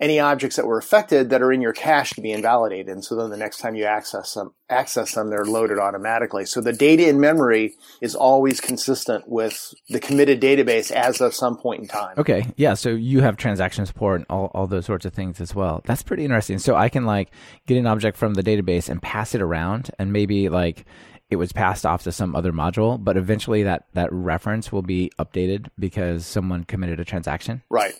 any 0.01 0.17
objects 0.17 0.55
that 0.55 0.65
were 0.65 0.77
affected 0.77 1.29
that 1.29 1.41
are 1.41 1.51
in 1.51 1.59
your 1.59 1.73
cache 1.73 2.11
to 2.11 2.21
be 2.21 2.31
invalidated. 2.31 2.87
And 2.87 3.03
so 3.03 3.17
then 3.17 3.29
the 3.29 3.37
next 3.37 3.57
time 3.57 3.75
you 3.75 3.83
access 3.83 4.33
them, 4.33 4.53
access 4.69 5.13
them, 5.13 5.29
they're 5.29 5.43
loaded 5.43 5.77
automatically. 5.77 6.45
So 6.45 6.61
the 6.61 6.71
data 6.71 7.09
in 7.09 7.19
memory 7.19 7.73
is 7.99 8.15
always 8.15 8.61
consistent 8.61 9.27
with 9.27 9.73
the 9.89 9.99
committed 9.99 10.39
database 10.39 10.89
as 10.89 11.19
of 11.19 11.33
some 11.33 11.57
point 11.57 11.81
in 11.81 11.87
time. 11.89 12.13
Okay. 12.17 12.47
Yeah. 12.55 12.75
So 12.75 12.89
you 12.91 13.19
have 13.19 13.35
transaction 13.35 13.85
support 13.85 14.21
and 14.21 14.25
all, 14.29 14.51
all 14.53 14.67
those 14.67 14.85
sorts 14.85 15.05
of 15.05 15.13
things 15.13 15.41
as 15.41 15.53
well. 15.53 15.81
That's 15.83 16.03
pretty 16.03 16.23
interesting. 16.23 16.59
So 16.59 16.77
I 16.77 16.87
can 16.87 17.05
like 17.05 17.29
get 17.67 17.77
an 17.77 17.85
object 17.85 18.15
from 18.15 18.35
the 18.35 18.43
database 18.43 18.87
and 18.87 19.01
pass 19.01 19.35
it 19.35 19.41
around 19.41 19.91
and 19.99 20.13
maybe 20.13 20.47
like 20.47 20.85
it 21.29 21.35
was 21.35 21.51
passed 21.51 21.85
off 21.85 22.03
to 22.03 22.11
some 22.11 22.35
other 22.35 22.51
module, 22.51 23.01
but 23.01 23.15
eventually 23.15 23.63
that, 23.63 23.85
that 23.93 24.11
reference 24.11 24.71
will 24.71 24.81
be 24.81 25.11
updated 25.19 25.67
because 25.77 26.25
someone 26.25 26.63
committed 26.63 26.99
a 26.99 27.05
transaction. 27.05 27.61
Right. 27.69 27.93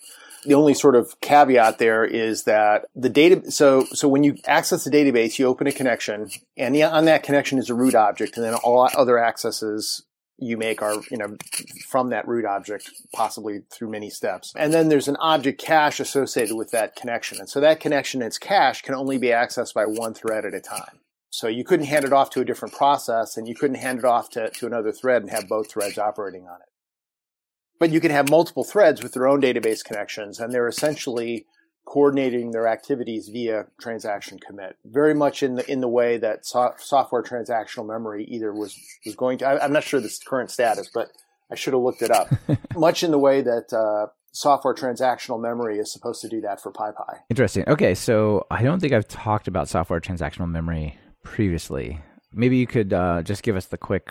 The 0.46 0.54
only 0.54 0.74
sort 0.74 0.96
of 0.96 1.20
caveat 1.22 1.80
there 1.80 2.06
is 2.06 2.46
that 2.46 2.86
the 2.96 3.10
data, 3.10 3.52
so, 3.52 3.86
so 3.92 4.08
when 4.08 4.24
you 4.24 4.38
access 4.48 4.84
the 4.84 4.90
database, 4.90 5.38
you 5.38 5.46
open 5.46 5.68
a 5.68 5.72
connection 5.72 6.30
and 6.58 6.76
on 6.82 7.06
that 7.06 7.24
connection 7.24 7.60
is 7.60 7.70
a 7.70 7.74
root 7.74 7.94
object 7.94 8.38
and 8.38 8.46
then 8.46 8.56
all 8.56 8.90
other 8.96 9.20
accesses 9.20 10.06
you 10.42 10.58
make 10.58 10.82
are, 10.82 10.96
you 11.12 11.18
know, 11.18 11.36
from 11.88 12.10
that 12.10 12.26
root 12.26 12.46
object, 12.46 12.90
possibly 13.14 13.60
through 13.70 13.90
many 13.90 14.10
steps. 14.10 14.54
And 14.56 14.74
then 14.74 14.88
there's 14.88 15.10
an 15.10 15.18
object 15.18 15.60
cache 15.60 16.00
associated 16.00 16.56
with 16.56 16.72
that 16.72 16.96
connection. 16.96 17.40
And 17.40 17.50
so 17.50 17.60
that 17.60 17.82
connection, 17.82 18.22
its 18.22 18.38
cache 18.38 18.82
can 18.82 18.96
only 18.96 19.18
be 19.18 19.28
accessed 19.28 19.74
by 19.74 19.84
one 19.86 20.14
thread 20.14 20.46
at 20.46 20.54
a 20.54 20.62
time. 20.62 21.02
So 21.30 21.48
you 21.48 21.64
couldn't 21.64 21.86
hand 21.86 22.06
it 22.06 22.14
off 22.14 22.32
to 22.32 22.42
a 22.42 22.46
different 22.46 22.74
process 22.74 23.38
and 23.38 23.48
you 23.48 23.56
couldn't 23.56 23.78
hand 23.78 24.00
it 24.00 24.06
off 24.06 24.30
to, 24.32 24.50
to 24.50 24.66
another 24.66 24.92
thread 24.92 25.22
and 25.22 25.32
have 25.32 25.48
both 25.48 25.72
threads 25.72 25.98
operating 25.98 26.48
on 26.48 26.56
it. 26.62 26.70
But 27.80 27.92
you 27.92 28.02
can 28.02 28.12
have 28.12 28.30
multiple 28.30 28.64
threads 28.64 29.04
with 29.04 29.14
their 29.14 29.28
own 29.28 29.42
database 29.42 29.84
connections 29.84 30.40
and 30.40 30.52
they're 30.52 30.68
essentially 30.68 31.46
coordinating 31.86 32.52
their 32.52 32.68
activities 32.68 33.30
via 33.30 33.66
transaction 33.80 34.40
commit. 34.40 34.78
Very 34.86 35.14
much 35.14 35.42
in 35.42 35.56
the 35.56 35.72
in 35.72 35.82
the 35.82 35.88
way 35.88 36.18
that 36.18 36.46
so- 36.46 36.74
software 36.78 37.24
transactional 37.24 37.88
memory 37.88 38.26
either 38.26 38.54
was 38.54 38.78
was 39.06 39.16
going 39.16 39.40
to. 39.40 39.48
I, 39.48 39.66
am 39.66 39.74
not 39.74 39.84
sure 39.84 40.00
the 40.00 40.16
current 40.26 40.52
status, 40.52 40.90
but 40.94 41.10
I 41.52 41.56
should 41.56 41.74
have 41.74 41.82
looked 41.82 42.02
it 42.02 42.12
up. 42.12 42.30
much 42.76 43.02
in 43.02 43.10
the 43.12 43.18
way 43.18 43.42
that 43.42 43.74
uh, 43.74 44.12
software 44.32 44.76
transactional 44.76 45.42
memory 45.42 45.80
is 45.80 45.92
supposed 45.92 46.22
to 46.22 46.30
do 46.30 46.42
that 46.42 46.62
for 46.62 46.72
PyPy. 46.72 47.20
Interesting. 47.30 47.64
Okay, 47.68 47.96
so 47.96 48.46
I 48.52 48.62
don't 48.62 48.80
think 48.80 48.94
I've 48.94 49.08
talked 49.08 49.48
about 49.48 49.68
software 49.68 50.00
transactional 50.00 50.50
memory 50.50 50.98
previously. 51.30 52.02
Maybe 52.34 52.58
you 52.58 52.68
could 52.68 52.92
uh, 52.92 53.22
just 53.22 53.44
give 53.44 53.56
us 53.56 53.66
the 53.66 53.78
quick 53.78 54.10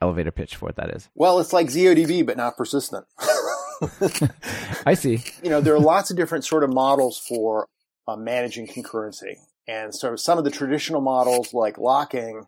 elevator 0.00 0.30
pitch 0.30 0.56
for 0.56 0.66
what 0.66 0.76
that 0.76 0.90
is. 0.90 1.08
Well, 1.14 1.38
it's 1.40 1.52
like 1.52 1.66
ZODB, 1.66 2.24
but 2.24 2.36
not 2.36 2.56
persistent. 2.56 3.04
I 4.86 4.94
see. 4.94 5.24
You 5.42 5.50
know, 5.50 5.60
there 5.60 5.74
are 5.74 5.80
lots 5.80 6.10
of 6.10 6.16
different 6.16 6.44
sort 6.44 6.64
of 6.64 6.72
models 6.72 7.18
for 7.18 7.68
uh, 8.06 8.16
managing 8.16 8.66
concurrency. 8.66 9.36
And 9.66 9.94
so 9.94 10.16
some 10.16 10.38
of 10.38 10.44
the 10.44 10.50
traditional 10.50 11.00
models 11.00 11.52
like 11.52 11.78
locking 11.78 12.46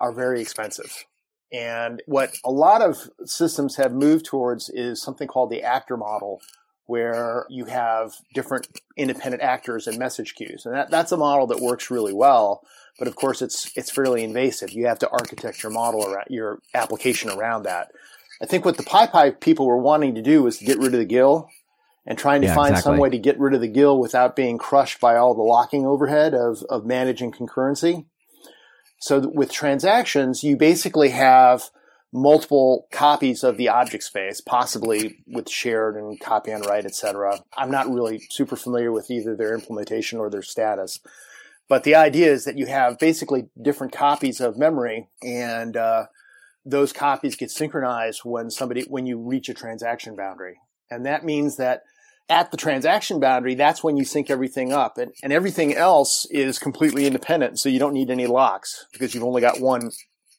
are 0.00 0.12
very 0.12 0.40
expensive. 0.40 1.04
And 1.52 2.02
what 2.06 2.34
a 2.44 2.50
lot 2.50 2.82
of 2.82 3.10
systems 3.24 3.76
have 3.76 3.92
moved 3.92 4.26
towards 4.26 4.68
is 4.68 5.02
something 5.02 5.28
called 5.28 5.50
the 5.50 5.62
actor 5.62 5.96
model, 5.96 6.40
where 6.86 7.46
you 7.48 7.64
have 7.66 8.12
different 8.34 8.68
independent 8.96 9.42
actors 9.42 9.86
and 9.86 9.98
message 9.98 10.34
queues. 10.34 10.64
And 10.64 10.74
that, 10.74 10.90
that's 10.90 11.12
a 11.12 11.16
model 11.16 11.46
that 11.48 11.60
works 11.60 11.90
really 11.90 12.12
well. 12.12 12.62
But 12.98 13.08
of 13.08 13.16
course, 13.16 13.42
it's 13.42 13.70
it's 13.76 13.90
fairly 13.90 14.24
invasive. 14.24 14.72
You 14.72 14.86
have 14.86 14.98
to 15.00 15.10
architect 15.10 15.62
your 15.62 15.70
model 15.70 16.04
around 16.04 16.26
your 16.28 16.60
application 16.74 17.30
around 17.30 17.62
that. 17.62 17.92
I 18.42 18.46
think 18.46 18.64
what 18.64 18.76
the 18.76 18.84
PyPy 18.84 19.40
people 19.40 19.66
were 19.66 19.78
wanting 19.78 20.14
to 20.14 20.22
do 20.22 20.42
was 20.42 20.58
to 20.58 20.64
get 20.64 20.78
rid 20.78 20.94
of 20.94 21.00
the 21.00 21.04
GIL 21.04 21.48
and 22.06 22.16
trying 22.16 22.40
to 22.40 22.46
yeah, 22.46 22.54
find 22.54 22.70
exactly. 22.70 22.92
some 22.92 22.98
way 22.98 23.10
to 23.10 23.18
get 23.18 23.38
rid 23.38 23.54
of 23.54 23.60
the 23.60 23.68
GIL 23.68 24.00
without 24.00 24.36
being 24.36 24.58
crushed 24.58 25.00
by 25.00 25.16
all 25.16 25.34
the 25.34 25.42
locking 25.42 25.86
overhead 25.86 26.34
of, 26.34 26.62
of 26.70 26.86
managing 26.86 27.32
concurrency. 27.32 28.06
So 29.00 29.28
with 29.28 29.52
transactions, 29.52 30.42
you 30.42 30.56
basically 30.56 31.10
have 31.10 31.70
multiple 32.12 32.86
copies 32.90 33.44
of 33.44 33.56
the 33.56 33.68
object 33.68 34.02
space, 34.02 34.40
possibly 34.40 35.18
with 35.26 35.50
shared 35.50 35.96
and 35.96 36.18
copy 36.18 36.52
on 36.52 36.62
write, 36.62 36.86
etc. 36.86 37.40
I'm 37.56 37.70
not 37.70 37.92
really 37.92 38.22
super 38.30 38.56
familiar 38.56 38.90
with 38.90 39.10
either 39.10 39.36
their 39.36 39.54
implementation 39.54 40.18
or 40.18 40.30
their 40.30 40.42
status. 40.42 41.00
But 41.68 41.84
the 41.84 41.94
idea 41.94 42.32
is 42.32 42.44
that 42.44 42.56
you 42.56 42.66
have 42.66 42.98
basically 42.98 43.48
different 43.60 43.92
copies 43.92 44.40
of 44.40 44.56
memory 44.56 45.08
and 45.22 45.76
uh, 45.76 46.06
those 46.64 46.92
copies 46.92 47.36
get 47.36 47.50
synchronized 47.50 48.20
when 48.24 48.50
somebody 48.50 48.84
when 48.88 49.06
you 49.06 49.18
reach 49.18 49.48
a 49.48 49.54
transaction 49.54 50.16
boundary. 50.16 50.56
And 50.90 51.04
that 51.04 51.24
means 51.24 51.56
that 51.56 51.82
at 52.30 52.50
the 52.50 52.56
transaction 52.56 53.20
boundary, 53.20 53.54
that's 53.54 53.82
when 53.82 53.96
you 53.96 54.04
sync 54.04 54.30
everything 54.30 54.72
up 54.72 54.98
and, 54.98 55.12
and 55.22 55.32
everything 55.32 55.74
else 55.74 56.26
is 56.30 56.58
completely 56.58 57.06
independent. 57.06 57.58
So 57.58 57.68
you 57.68 57.78
don't 57.78 57.94
need 57.94 58.10
any 58.10 58.26
locks 58.26 58.86
because 58.92 59.14
you've 59.14 59.24
only 59.24 59.40
got 59.40 59.60
one 59.60 59.90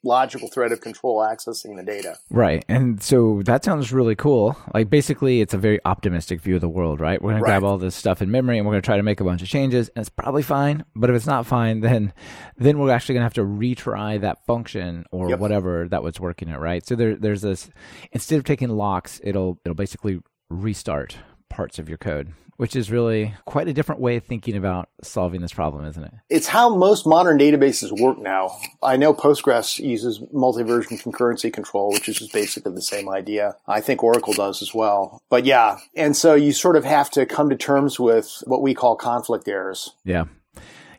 logical 0.04 0.48
thread 0.48 0.72
of 0.72 0.80
control 0.82 1.20
accessing 1.20 1.76
the 1.76 1.84
data. 1.84 2.18
Right. 2.30 2.64
And 2.70 3.02
so 3.04 3.42
that 3.44 3.64
sounds 3.64 3.92
really 3.92 4.16
cool. 4.16 4.58
Like 4.74 4.90
basically 4.90 5.42
it's 5.42 5.54
a 5.54 5.58
very 5.58 5.80
optimistic 5.86 6.42
view 6.42 6.56
of 6.56 6.62
the 6.62 6.70
world, 6.70 7.00
right? 7.00 7.22
We're 7.22 7.32
going 7.32 7.42
right. 7.42 7.50
to 7.50 7.60
grab 7.60 7.64
all 7.64 7.78
this 7.78 7.96
stuff 7.96 8.22
in 8.22 8.32
memory 8.32 8.58
and 8.58 8.66
we're 8.66 8.74
going 8.74 8.82
to 8.82 8.86
try 8.86 8.98
to 8.98 9.04
make 9.04 9.20
a 9.20 9.24
bunch 9.24 9.42
of 9.42 9.50
changes 9.50 9.90
and 9.90 10.02
it's 10.02 10.10
probably 10.10 10.44
fine. 10.44 10.86
But 10.96 11.10
if 11.10 11.16
it's 11.16 11.28
not 11.28 11.46
fine, 11.46 11.82
then 11.82 12.14
then 12.58 12.80
we're 12.80 12.92
actually 12.92 13.16
going 13.16 13.22
to 13.22 13.26
have 13.26 13.34
to 13.34 13.44
retry 13.44 14.20
that 14.22 14.46
function 14.46 15.06
or 15.12 15.30
yep. 15.30 15.40
whatever 15.40 15.88
that 15.90 16.04
was 16.04 16.20
working 16.20 16.50
it, 16.50 16.60
right? 16.60 16.86
So 16.86 16.96
there 16.96 17.16
there's 17.16 17.42
this 17.42 17.70
instead 18.12 18.38
of 18.38 18.46
taking 18.46 18.70
locks, 18.70 19.20
it'll 19.24 19.60
it'll 19.66 19.76
basically 19.76 20.20
restart 20.50 21.18
parts 21.50 21.80
of 21.80 21.90
your 21.90 21.98
code 21.98 22.34
which 22.60 22.76
is 22.76 22.92
really 22.92 23.34
quite 23.46 23.70
a 23.70 23.74
different 23.74 24.02
way 24.02 24.18
of 24.18 24.26
thinking 24.26 24.58
about 24.58 24.90
solving 25.02 25.40
this 25.40 25.54
problem, 25.54 25.86
isn't 25.86 26.04
it? 26.04 26.12
It's 26.30 26.48
how 26.48 26.76
most 26.76 27.08
modern 27.08 27.40
databases 27.40 27.98
work 27.98 28.20
now. 28.20 28.52
I 28.84 28.98
know 28.98 29.14
Postgres 29.14 29.80
uses 29.80 30.22
multi-version 30.34 30.98
concurrency 30.98 31.54
control, 31.54 31.94
which 31.94 32.10
is 32.10 32.18
just 32.18 32.34
basically 32.34 32.74
the 32.74 32.82
same 32.82 33.08
idea. 33.08 33.56
I 33.66 33.80
think 33.80 34.04
Oracle 34.04 34.34
does 34.34 34.62
as 34.62 34.74
well. 34.74 35.22
But 35.30 35.46
yeah, 35.46 35.78
and 35.96 36.18
so 36.18 36.34
you 36.36 36.52
sort 36.52 36.76
of 36.76 36.84
have 36.84 37.10
to 37.12 37.26
come 37.26 37.50
to 37.50 37.56
terms 37.56 37.98
with 37.98 38.44
what 38.46 38.62
we 38.62 38.74
call 38.74 38.98
conflict 38.98 39.48
errors. 39.48 39.96
Yeah. 40.04 40.26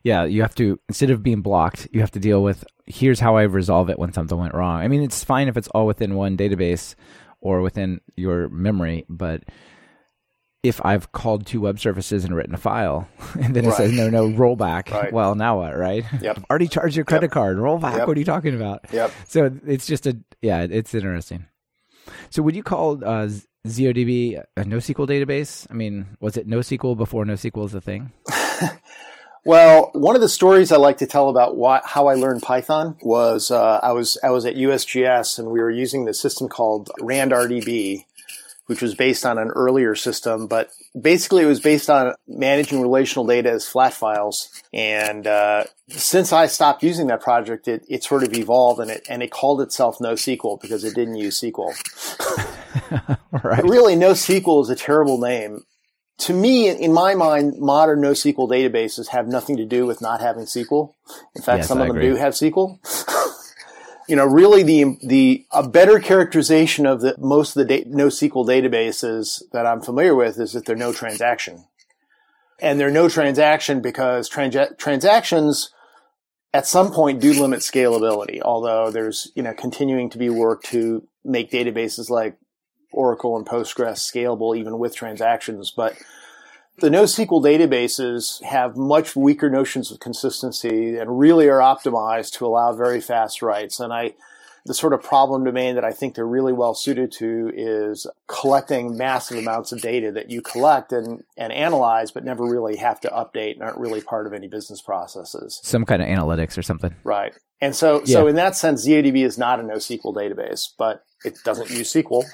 Yeah, 0.02 0.24
you 0.24 0.40
have 0.40 0.54
to 0.54 0.80
instead 0.88 1.10
of 1.10 1.22
being 1.22 1.42
blocked, 1.42 1.88
you 1.92 2.00
have 2.00 2.12
to 2.12 2.18
deal 2.18 2.42
with 2.42 2.64
here's 2.86 3.20
how 3.20 3.36
I 3.36 3.42
resolve 3.42 3.90
it 3.90 3.98
when 3.98 4.14
something 4.14 4.38
went 4.38 4.54
wrong. 4.54 4.80
I 4.80 4.88
mean, 4.88 5.02
it's 5.02 5.24
fine 5.24 5.46
if 5.46 5.58
it's 5.58 5.68
all 5.68 5.86
within 5.86 6.14
one 6.14 6.38
database 6.38 6.94
or 7.42 7.60
within 7.60 8.00
your 8.16 8.48
memory, 8.48 9.04
but 9.10 9.42
if 10.62 10.84
I've 10.84 11.10
called 11.12 11.46
two 11.46 11.62
web 11.62 11.80
services 11.80 12.24
and 12.24 12.34
written 12.34 12.54
a 12.54 12.58
file, 12.58 13.08
and 13.40 13.54
then 13.54 13.64
it 13.64 13.68
right. 13.68 13.76
says 13.76 13.92
no, 13.92 14.10
no, 14.10 14.28
rollback. 14.28 14.90
Right. 14.90 15.12
Well, 15.12 15.34
now 15.34 15.58
what, 15.58 15.76
right? 15.76 16.04
Yep. 16.20 16.36
I've 16.38 16.44
already 16.50 16.68
charged 16.68 16.96
your 16.96 17.04
credit 17.04 17.26
yep. 17.26 17.32
card. 17.32 17.58
Roll 17.58 17.78
back. 17.78 17.98
Yep. 17.98 18.08
What 18.08 18.16
are 18.16 18.20
you 18.20 18.26
talking 18.26 18.54
about? 18.54 18.86
Yep. 18.92 19.12
So 19.26 19.50
it's 19.66 19.86
just 19.86 20.06
a 20.06 20.18
yeah, 20.42 20.62
it's 20.62 20.94
interesting. 20.94 21.46
So 22.30 22.42
would 22.42 22.56
you 22.56 22.62
call 22.62 23.04
uh, 23.04 23.28
ZODB 23.66 24.42
a 24.56 24.64
NoSQL 24.64 25.08
database? 25.08 25.66
I 25.70 25.74
mean, 25.74 26.16
was 26.20 26.36
it 26.36 26.48
NoSQL 26.48 26.96
before 26.96 27.24
NoSQL 27.24 27.66
is 27.66 27.74
a 27.74 27.80
thing? 27.80 28.12
well, 29.44 29.90
one 29.94 30.14
of 30.14 30.22
the 30.22 30.28
stories 30.28 30.72
I 30.72 30.76
like 30.76 30.98
to 30.98 31.06
tell 31.06 31.28
about 31.28 31.56
why, 31.56 31.80
how 31.84 32.08
I 32.08 32.14
learned 32.14 32.42
Python 32.42 32.96
was 33.02 33.50
uh, 33.50 33.80
I 33.82 33.92
was 33.92 34.18
I 34.22 34.30
was 34.30 34.46
at 34.46 34.56
USGS 34.56 35.38
and 35.38 35.48
we 35.50 35.60
were 35.60 35.70
using 35.70 36.04
the 36.04 36.14
system 36.14 36.48
called 36.48 36.90
RandRDB 37.00 38.04
which 38.70 38.82
was 38.82 38.94
based 38.94 39.26
on 39.26 39.36
an 39.36 39.48
earlier 39.56 39.96
system, 39.96 40.46
but 40.46 40.70
basically 40.98 41.42
it 41.42 41.46
was 41.46 41.58
based 41.58 41.90
on 41.90 42.14
managing 42.28 42.80
relational 42.80 43.26
data 43.26 43.50
as 43.50 43.66
flat 43.66 43.92
files. 43.92 44.48
And 44.72 45.26
uh, 45.26 45.64
since 45.88 46.32
I 46.32 46.46
stopped 46.46 46.84
using 46.84 47.08
that 47.08 47.20
project, 47.20 47.66
it, 47.66 47.84
it 47.88 48.04
sort 48.04 48.22
of 48.22 48.32
evolved 48.32 48.78
and 48.80 48.88
it 48.88 49.04
and 49.08 49.24
it 49.24 49.32
called 49.32 49.60
itself 49.60 49.98
NoSQL 49.98 50.60
because 50.60 50.84
it 50.84 50.94
didn't 50.94 51.16
use 51.16 51.40
SQL. 51.40 51.74
right. 53.42 53.64
Really, 53.64 53.96
NoSQL 53.96 54.62
is 54.62 54.70
a 54.70 54.76
terrible 54.76 55.18
name. 55.18 55.64
To 56.18 56.32
me, 56.32 56.68
in 56.68 56.92
my 56.92 57.16
mind, 57.16 57.54
modern 57.58 58.02
NoSQL 58.02 58.48
databases 58.48 59.08
have 59.08 59.26
nothing 59.26 59.56
to 59.56 59.64
do 59.64 59.84
with 59.84 60.00
not 60.00 60.20
having 60.20 60.44
SQL. 60.44 60.92
In 61.34 61.42
fact, 61.42 61.58
Yes, 61.60 61.68
some 61.68 61.78
I 61.78 61.86
of 61.86 61.88
them 61.88 61.96
agree. 61.96 62.10
do 62.10 62.14
have 62.14 62.34
SQL. 62.34 62.78
you 64.10 64.16
know, 64.16 64.26
really 64.26 64.64
the 64.64 64.98
the 65.04 65.46
a 65.52 65.66
better 65.66 66.00
characterization 66.00 66.84
of 66.84 67.00
the 67.00 67.14
most 67.18 67.56
of 67.56 67.64
the 67.64 67.76
da- 67.76 67.84
NoSQL 67.84 68.44
databases 68.44 69.40
that 69.52 69.66
I'm 69.66 69.80
familiar 69.80 70.16
with 70.16 70.40
is 70.40 70.52
that 70.52 70.66
they're 70.66 70.74
no 70.74 70.92
transaction, 70.92 71.66
and 72.58 72.80
they're 72.80 72.90
no 72.90 73.08
transaction 73.08 73.80
because 73.80 74.28
transactions 74.28 75.70
at 76.52 76.66
some 76.66 76.90
point 76.90 77.20
do 77.20 77.40
limit 77.40 77.60
scalability. 77.60 78.42
Although 78.42 78.90
there's 78.90 79.30
you 79.36 79.44
know 79.44 79.54
continuing 79.54 80.10
to 80.10 80.18
be 80.18 80.28
work 80.28 80.64
to 80.64 81.06
make 81.24 81.52
databases 81.52 82.10
like 82.10 82.36
Oracle 82.92 83.36
and 83.36 83.46
Postgres 83.46 83.98
scalable 83.98 84.58
even 84.58 84.80
with 84.80 84.96
transactions, 84.96 85.70
but 85.70 85.94
the 86.80 86.88
NoSQL 86.88 87.42
databases 87.42 88.42
have 88.42 88.76
much 88.76 89.14
weaker 89.14 89.50
notions 89.50 89.90
of 89.90 90.00
consistency 90.00 90.96
and 90.96 91.18
really 91.18 91.48
are 91.48 91.58
optimized 91.58 92.32
to 92.38 92.46
allow 92.46 92.72
very 92.72 93.00
fast 93.00 93.42
writes. 93.42 93.80
And 93.80 93.92
I, 93.92 94.14
the 94.66 94.74
sort 94.74 94.92
of 94.92 95.02
problem 95.02 95.44
domain 95.44 95.74
that 95.74 95.84
I 95.84 95.92
think 95.92 96.14
they're 96.14 96.26
really 96.26 96.52
well 96.52 96.74
suited 96.74 97.12
to 97.12 97.50
is 97.54 98.06
collecting 98.26 98.96
massive 98.96 99.38
amounts 99.38 99.72
of 99.72 99.80
data 99.80 100.12
that 100.12 100.30
you 100.30 100.42
collect 100.42 100.92
and, 100.92 101.24
and 101.36 101.52
analyze, 101.52 102.10
but 102.10 102.24
never 102.24 102.44
really 102.44 102.76
have 102.76 103.00
to 103.00 103.08
update 103.08 103.54
and 103.54 103.62
aren't 103.62 103.78
really 103.78 104.00
part 104.00 104.26
of 104.26 104.32
any 104.32 104.48
business 104.48 104.80
processes. 104.80 105.60
Some 105.62 105.84
kind 105.84 106.02
of 106.02 106.08
analytics 106.08 106.58
or 106.58 106.62
something. 106.62 106.94
Right. 107.04 107.34
And 107.60 107.76
so, 107.76 108.04
so 108.04 108.26
in 108.26 108.36
that 108.36 108.56
sense, 108.56 108.86
ZODB 108.86 109.22
is 109.24 109.36
not 109.36 109.60
a 109.60 109.62
NoSQL 109.62 110.14
database, 110.14 110.68
but 110.78 111.04
it 111.24 111.38
doesn't 111.44 111.70
use 111.70 111.92
SQL. 111.92 112.24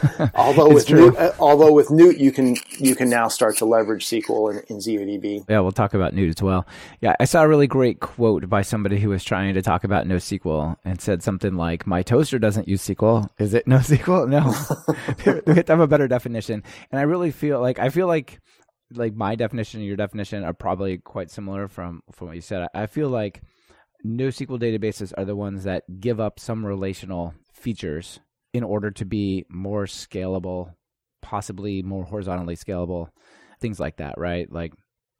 although 0.34 0.72
with. 0.72 0.90
Newt, 0.90 1.16
uh, 1.16 1.32
although 1.38 1.72
with 1.72 1.90
Newt, 1.90 2.18
you 2.18 2.32
can 2.32 2.56
you 2.78 2.94
can 2.94 3.08
now 3.08 3.28
start 3.28 3.56
to 3.58 3.64
leverage 3.64 4.06
SQL 4.06 4.52
in, 4.52 4.58
in 4.68 4.78
ZODB. 4.78 5.44
Yeah, 5.48 5.60
we'll 5.60 5.72
talk 5.72 5.94
about 5.94 6.14
Newt 6.14 6.30
as 6.30 6.42
well. 6.42 6.66
Yeah, 7.00 7.14
I 7.20 7.24
saw 7.24 7.42
a 7.42 7.48
really 7.48 7.66
great 7.66 8.00
quote 8.00 8.48
by 8.48 8.62
somebody 8.62 8.98
who 8.98 9.10
was 9.10 9.24
trying 9.24 9.54
to 9.54 9.62
talk 9.62 9.84
about 9.84 10.06
NoSQL 10.06 10.76
and 10.84 11.00
said 11.00 11.22
something 11.22 11.54
like, 11.54 11.86
"My 11.86 12.02
toaster 12.02 12.38
doesn't 12.38 12.68
use 12.68 12.82
SQL. 12.82 13.28
Is 13.38 13.54
it 13.54 13.66
NoSQL? 13.66 14.28
No, 14.28 14.54
we 15.46 15.54
have 15.54 15.66
to 15.66 15.72
have 15.72 15.80
a 15.80 15.86
better 15.86 16.08
definition." 16.08 16.62
And 16.90 17.00
I 17.00 17.04
really 17.04 17.30
feel 17.30 17.60
like 17.60 17.78
I 17.78 17.90
feel 17.90 18.06
like 18.06 18.40
like 18.94 19.14
my 19.14 19.34
definition 19.34 19.80
and 19.80 19.86
your 19.86 19.96
definition 19.96 20.44
are 20.44 20.52
probably 20.52 20.98
quite 20.98 21.30
similar 21.30 21.68
from 21.68 22.02
from 22.12 22.28
what 22.28 22.36
you 22.36 22.42
said. 22.42 22.68
I, 22.74 22.82
I 22.82 22.86
feel 22.86 23.08
like 23.08 23.42
NoSQL 24.04 24.60
databases 24.60 25.12
are 25.16 25.24
the 25.24 25.36
ones 25.36 25.64
that 25.64 26.00
give 26.00 26.20
up 26.20 26.40
some 26.40 26.66
relational 26.66 27.34
features 27.62 28.20
in 28.52 28.62
order 28.64 28.90
to 28.90 29.04
be 29.04 29.46
more 29.48 29.86
scalable, 29.86 30.74
possibly 31.22 31.82
more 31.82 32.04
horizontally 32.04 32.56
scalable, 32.56 33.08
things 33.60 33.80
like 33.80 33.96
that, 33.96 34.18
right? 34.18 34.52
Like 34.52 34.72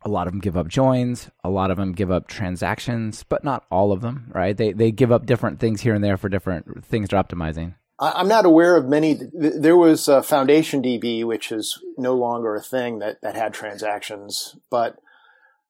a 0.05 0.09
lot 0.09 0.27
of 0.27 0.33
them 0.33 0.41
give 0.41 0.57
up 0.57 0.69
joins, 0.69 1.31
a 1.45 1.49
lot 1.51 1.71
of 1.71 1.77
them 1.77 1.93
give 1.93 2.11
up 2.11 2.27
transactions, 2.27 3.25
but 3.29 3.45
not 3.45 3.65
all 3.71 3.93
of 3.93 4.01
them, 4.01 4.31
right? 4.35 4.57
They 4.57 4.73
they 4.73 4.91
give 4.91 5.13
up 5.13 5.27
different 5.27 5.61
things 5.61 5.81
here 5.81 5.95
and 5.95 6.05
there 6.05 6.17
for 6.17 6.29
different 6.29 6.85
things 6.85 7.09
they're 7.09 7.23
optimizing. 7.23 7.75
I'm 7.99 8.29
not 8.29 8.45
aware 8.45 8.77
of 8.77 8.89
many. 8.89 9.17
There 9.33 9.77
was 9.77 10.07
Foundation 10.25 10.83
DB, 10.83 11.25
which 11.25 11.53
is 11.53 11.81
no 11.97 12.15
longer 12.15 12.57
a 12.57 12.61
thing 12.61 12.99
that 12.99 13.21
that 13.23 13.37
had 13.37 13.55
transactions, 13.55 14.57
but 14.71 14.97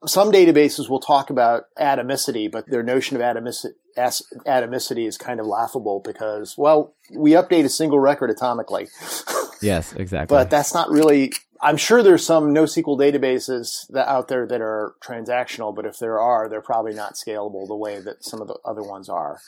some 0.07 0.33
databases 0.33 0.89
will 0.89 1.01
talk 1.01 1.31
about 1.31 1.65
atomicity, 1.79 2.51
but 2.51 2.69
their 2.69 2.83
notion 2.83 3.17
of 3.17 3.23
atomicity, 3.23 3.73
atomicity 3.97 5.07
is 5.07 5.19
kind 5.19 5.41
of 5.41 5.47
laughable 5.47 6.01
because, 6.05 6.57
well, 6.57 6.95
we 7.15 7.33
update 7.33 7.65
a 7.65 7.69
single 7.69 7.99
record 7.99 8.31
atomically. 8.31 8.89
Yes, 9.63 9.93
exactly. 9.93 10.37
but 10.37 10.51
that's 10.51 10.75
not 10.75 10.91
really 10.91 11.33
i'm 11.61 11.77
sure 11.77 12.03
there's 12.03 12.27
some 12.27 12.53
nosql 12.53 12.99
databases 12.99 13.87
that 13.91 14.09
out 14.09 14.27
there 14.27 14.45
that 14.45 14.61
are 14.61 14.95
transactional 15.01 15.73
but 15.75 15.87
if 15.87 15.99
there 16.01 16.19
are 16.19 16.49
they're 16.49 16.61
probably 16.61 16.95
not 16.95 17.15
scalable 17.15 17.67
the 17.69 17.77
way 17.77 18.01
that 18.01 18.25
some 18.25 18.41
of 18.41 18.49
the 18.49 18.59
other 18.65 18.83
ones 18.83 19.09
are 19.09 19.39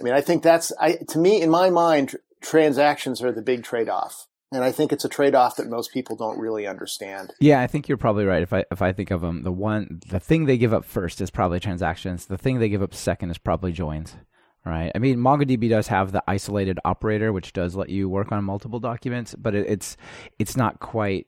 i 0.00 0.02
mean 0.02 0.14
i 0.14 0.22
think 0.22 0.42
that's 0.42 0.72
i 0.80 0.96
to 1.08 1.18
me 1.18 1.42
in 1.42 1.50
my 1.50 1.68
mind 1.68 2.08
tr- 2.08 2.16
transactions 2.40 3.22
are 3.22 3.30
the 3.30 3.42
big 3.42 3.62
trade-off 3.62 4.26
and 4.56 4.64
i 4.64 4.72
think 4.72 4.92
it's 4.92 5.04
a 5.04 5.08
trade-off 5.08 5.56
that 5.56 5.68
most 5.68 5.92
people 5.92 6.16
don't 6.16 6.38
really 6.38 6.66
understand 6.66 7.32
Yeah, 7.38 7.60
I 7.60 7.66
think 7.66 7.88
you're 7.88 7.98
probably 7.98 8.24
right. 8.24 8.42
If 8.42 8.52
I 8.52 8.64
if 8.70 8.80
I 8.82 8.92
think 8.92 9.10
of 9.10 9.20
them, 9.20 9.42
the 9.42 9.52
one 9.52 10.00
the 10.08 10.20
thing 10.20 10.46
they 10.46 10.58
give 10.58 10.72
up 10.72 10.84
first 10.84 11.20
is 11.20 11.30
probably 11.30 11.60
transactions. 11.60 12.26
The 12.26 12.38
thing 12.38 12.58
they 12.58 12.68
give 12.68 12.82
up 12.82 12.94
second 12.94 13.30
is 13.30 13.38
probably 13.38 13.72
joins. 13.72 14.16
Right. 14.64 14.90
I 14.94 14.98
mean, 14.98 15.18
MongoDB 15.18 15.68
does 15.68 15.86
have 15.88 16.10
the 16.10 16.24
isolated 16.26 16.80
operator, 16.84 17.32
which 17.32 17.52
does 17.52 17.76
let 17.76 17.88
you 17.88 18.08
work 18.08 18.32
on 18.32 18.42
multiple 18.42 18.80
documents, 18.80 19.34
but 19.36 19.54
it, 19.54 19.66
it's 19.68 19.96
it's 20.38 20.56
not 20.56 20.80
quite 20.80 21.26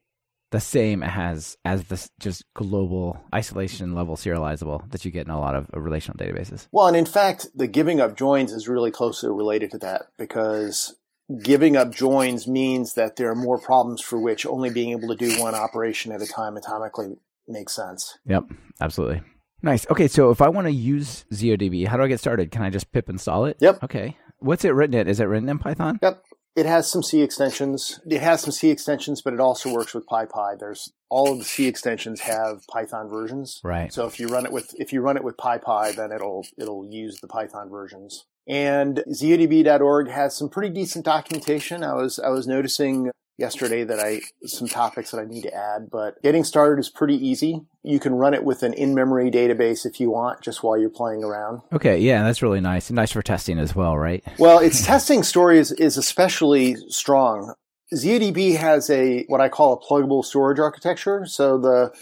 the 0.50 0.60
same 0.60 1.02
as 1.02 1.56
as 1.64 1.84
this 1.84 2.10
just 2.18 2.44
global 2.54 3.20
isolation 3.34 3.94
level 3.94 4.16
serializable 4.16 4.90
that 4.90 5.04
you 5.04 5.10
get 5.10 5.26
in 5.26 5.30
a 5.32 5.38
lot 5.38 5.54
of 5.54 5.68
uh, 5.74 5.80
relational 5.80 6.16
databases. 6.16 6.66
well 6.72 6.86
and 6.86 6.96
in 6.96 7.04
fact 7.04 7.48
the 7.54 7.66
giving 7.66 8.00
up 8.00 8.16
joins 8.16 8.50
is 8.50 8.66
really 8.66 8.90
closely 8.90 9.28
related 9.28 9.70
to 9.70 9.78
that 9.78 10.06
because 10.16 10.96
giving 11.42 11.76
up 11.76 11.90
joins 11.90 12.46
means 12.46 12.94
that 12.94 13.16
there 13.16 13.30
are 13.30 13.34
more 13.34 13.58
problems 13.58 14.00
for 14.00 14.18
which 14.18 14.46
only 14.46 14.70
being 14.70 14.90
able 14.90 15.08
to 15.08 15.16
do 15.16 15.40
one 15.40 15.54
operation 15.54 16.12
at 16.12 16.22
a 16.22 16.26
time 16.26 16.56
atomically 16.56 17.16
makes 17.46 17.74
sense 17.74 18.18
Yep, 18.26 18.44
absolutely. 18.80 19.22
Nice. 19.62 19.86
Okay, 19.90 20.06
so 20.06 20.30
if 20.30 20.40
I 20.40 20.48
want 20.48 20.66
to 20.66 20.72
use 20.72 21.24
ZODB, 21.32 21.86
how 21.86 21.96
do 21.96 22.04
I 22.04 22.08
get 22.08 22.20
started? 22.20 22.50
Can 22.50 22.62
I 22.62 22.70
just 22.70 22.92
pip 22.92 23.08
install 23.08 23.46
it? 23.46 23.56
Yep. 23.60 23.82
Okay. 23.82 24.16
What's 24.38 24.64
it 24.64 24.70
written 24.70 24.94
in? 24.94 25.08
Is 25.08 25.18
it 25.18 25.24
written 25.24 25.48
in 25.48 25.58
Python? 25.58 25.98
Yep. 26.00 26.22
It 26.58 26.66
has 26.66 26.90
some 26.90 27.04
C 27.04 27.22
extensions. 27.22 28.00
It 28.04 28.20
has 28.20 28.40
some 28.40 28.50
C 28.50 28.70
extensions, 28.70 29.22
but 29.22 29.32
it 29.32 29.38
also 29.38 29.72
works 29.72 29.94
with 29.94 30.06
PyPy. 30.06 30.58
There's 30.58 30.92
all 31.08 31.30
of 31.30 31.38
the 31.38 31.44
C 31.44 31.68
extensions 31.68 32.22
have 32.22 32.66
Python 32.66 33.08
versions. 33.08 33.60
Right. 33.62 33.92
So 33.92 34.06
if 34.06 34.18
you 34.18 34.26
run 34.26 34.44
it 34.44 34.50
with 34.50 34.74
if 34.76 34.92
you 34.92 35.00
run 35.00 35.16
it 35.16 35.22
with 35.22 35.36
PyPy, 35.36 35.94
then 35.94 36.10
it'll 36.10 36.44
it'll 36.58 36.84
use 36.90 37.20
the 37.20 37.28
Python 37.28 37.70
versions. 37.70 38.26
And 38.48 39.04
ZODB.org 39.08 40.08
has 40.10 40.36
some 40.36 40.48
pretty 40.48 40.74
decent 40.74 41.04
documentation. 41.04 41.84
I 41.84 41.94
was 41.94 42.18
I 42.18 42.30
was 42.30 42.48
noticing 42.48 43.12
yesterday 43.36 43.84
that 43.84 44.00
I 44.00 44.22
some 44.44 44.66
topics 44.66 45.12
that 45.12 45.20
I 45.20 45.26
need 45.26 45.42
to 45.42 45.54
add, 45.54 45.90
but 45.92 46.20
getting 46.22 46.42
started 46.42 46.80
is 46.80 46.90
pretty 46.90 47.14
easy. 47.14 47.60
You 47.88 47.98
can 47.98 48.14
run 48.14 48.34
it 48.34 48.44
with 48.44 48.62
an 48.62 48.74
in-memory 48.74 49.30
database 49.30 49.86
if 49.86 49.98
you 49.98 50.10
want, 50.10 50.42
just 50.42 50.62
while 50.62 50.76
you're 50.78 50.90
playing 50.90 51.24
around. 51.24 51.62
Okay, 51.72 51.98
yeah, 51.98 52.22
that's 52.22 52.42
really 52.42 52.60
nice. 52.60 52.90
Nice 52.90 53.12
for 53.12 53.22
testing 53.22 53.58
as 53.58 53.74
well, 53.74 53.96
right? 53.96 54.22
Well, 54.38 54.58
its 54.58 54.84
testing 54.84 55.22
story 55.22 55.58
is, 55.58 55.72
is 55.72 55.96
especially 55.96 56.76
strong. 56.90 57.54
ZODB 57.94 58.58
has 58.58 58.90
a 58.90 59.24
what 59.28 59.40
I 59.40 59.48
call 59.48 59.72
a 59.72 59.80
pluggable 59.80 60.22
storage 60.22 60.58
architecture. 60.58 61.24
So 61.24 61.56
the 61.56 61.94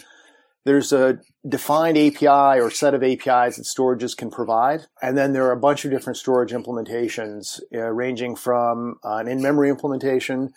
there's 0.65 0.91
a 0.91 1.19
defined 1.47 1.97
API 1.97 2.59
or 2.59 2.69
set 2.69 2.93
of 2.93 3.01
APIs 3.01 3.55
that 3.55 3.63
storages 3.63 4.17
can 4.17 4.29
provide, 4.29 4.87
and 5.01 5.17
then 5.17 5.31
there 5.31 5.45
are 5.45 5.53
a 5.53 5.59
bunch 5.59 5.85
of 5.85 5.91
different 5.91 6.17
storage 6.17 6.51
implementations, 6.51 7.61
uh, 7.73 7.89
ranging 7.91 8.35
from 8.35 8.99
uh, 9.05 9.15
an 9.15 9.29
in-memory 9.29 9.69
implementation 9.69 10.51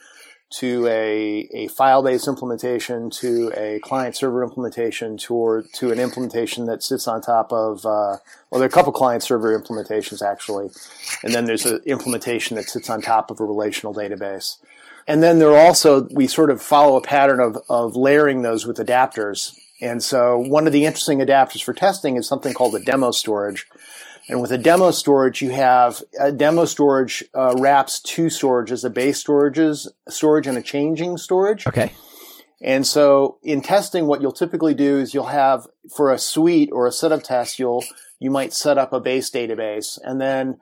to 0.50 0.86
a, 0.88 1.48
a 1.52 1.68
file-based 1.68 2.26
implementation 2.26 3.08
to 3.08 3.52
a 3.56 3.78
client-server 3.80 4.42
implementation 4.42 5.16
to 5.16 5.64
to 5.72 5.92
an 5.92 6.00
implementation 6.00 6.66
that 6.66 6.82
sits 6.82 7.06
on 7.06 7.20
top 7.20 7.52
of 7.52 7.86
uh, 7.86 8.18
well, 8.50 8.58
there 8.58 8.62
are 8.62 8.64
a 8.64 8.68
couple 8.68 8.92
client-server 8.92 9.58
implementations 9.58 10.22
actually, 10.22 10.70
and 11.22 11.32
then 11.32 11.44
there's 11.44 11.66
an 11.66 11.80
implementation 11.86 12.56
that 12.56 12.68
sits 12.68 12.90
on 12.90 13.00
top 13.00 13.30
of 13.30 13.40
a 13.40 13.44
relational 13.44 13.94
database. 13.94 14.56
And 15.06 15.22
then 15.22 15.38
there 15.38 15.50
are 15.50 15.66
also, 15.66 16.06
we 16.12 16.26
sort 16.26 16.50
of 16.50 16.62
follow 16.62 16.96
a 16.96 17.00
pattern 17.00 17.40
of, 17.40 17.58
of 17.68 17.96
layering 17.96 18.42
those 18.42 18.66
with 18.66 18.76
adapters. 18.76 19.58
And 19.80 20.02
so 20.02 20.38
one 20.38 20.66
of 20.66 20.72
the 20.72 20.84
interesting 20.84 21.18
adapters 21.18 21.64
for 21.64 21.72
testing 21.72 22.16
is 22.16 22.28
something 22.28 22.52
called 22.54 22.74
a 22.74 22.80
demo 22.80 23.10
storage. 23.10 23.66
And 24.30 24.40
with 24.40 24.52
a 24.52 24.58
demo 24.58 24.92
storage, 24.92 25.42
you 25.42 25.50
have 25.50 26.04
a 26.20 26.30
demo 26.30 26.64
storage 26.64 27.24
uh, 27.34 27.56
wraps 27.58 28.00
two 28.00 28.26
storages, 28.26 28.84
a 28.84 28.90
base 28.90 29.22
storages 29.24 29.88
storage 30.08 30.46
and 30.46 30.56
a 30.56 30.62
changing 30.62 31.16
storage. 31.16 31.66
Okay. 31.66 31.92
And 32.62 32.86
so 32.86 33.38
in 33.42 33.60
testing, 33.60 34.06
what 34.06 34.22
you'll 34.22 34.30
typically 34.30 34.72
do 34.72 34.98
is 34.98 35.14
you'll 35.14 35.24
have 35.24 35.66
for 35.96 36.12
a 36.12 36.18
suite 36.18 36.70
or 36.72 36.86
a 36.86 36.92
set 36.92 37.10
of 37.10 37.24
tests, 37.24 37.58
you'll, 37.58 37.82
you 38.20 38.30
might 38.30 38.52
set 38.52 38.78
up 38.78 38.92
a 38.92 39.00
base 39.00 39.32
database 39.32 39.98
and 40.04 40.20
then 40.20 40.60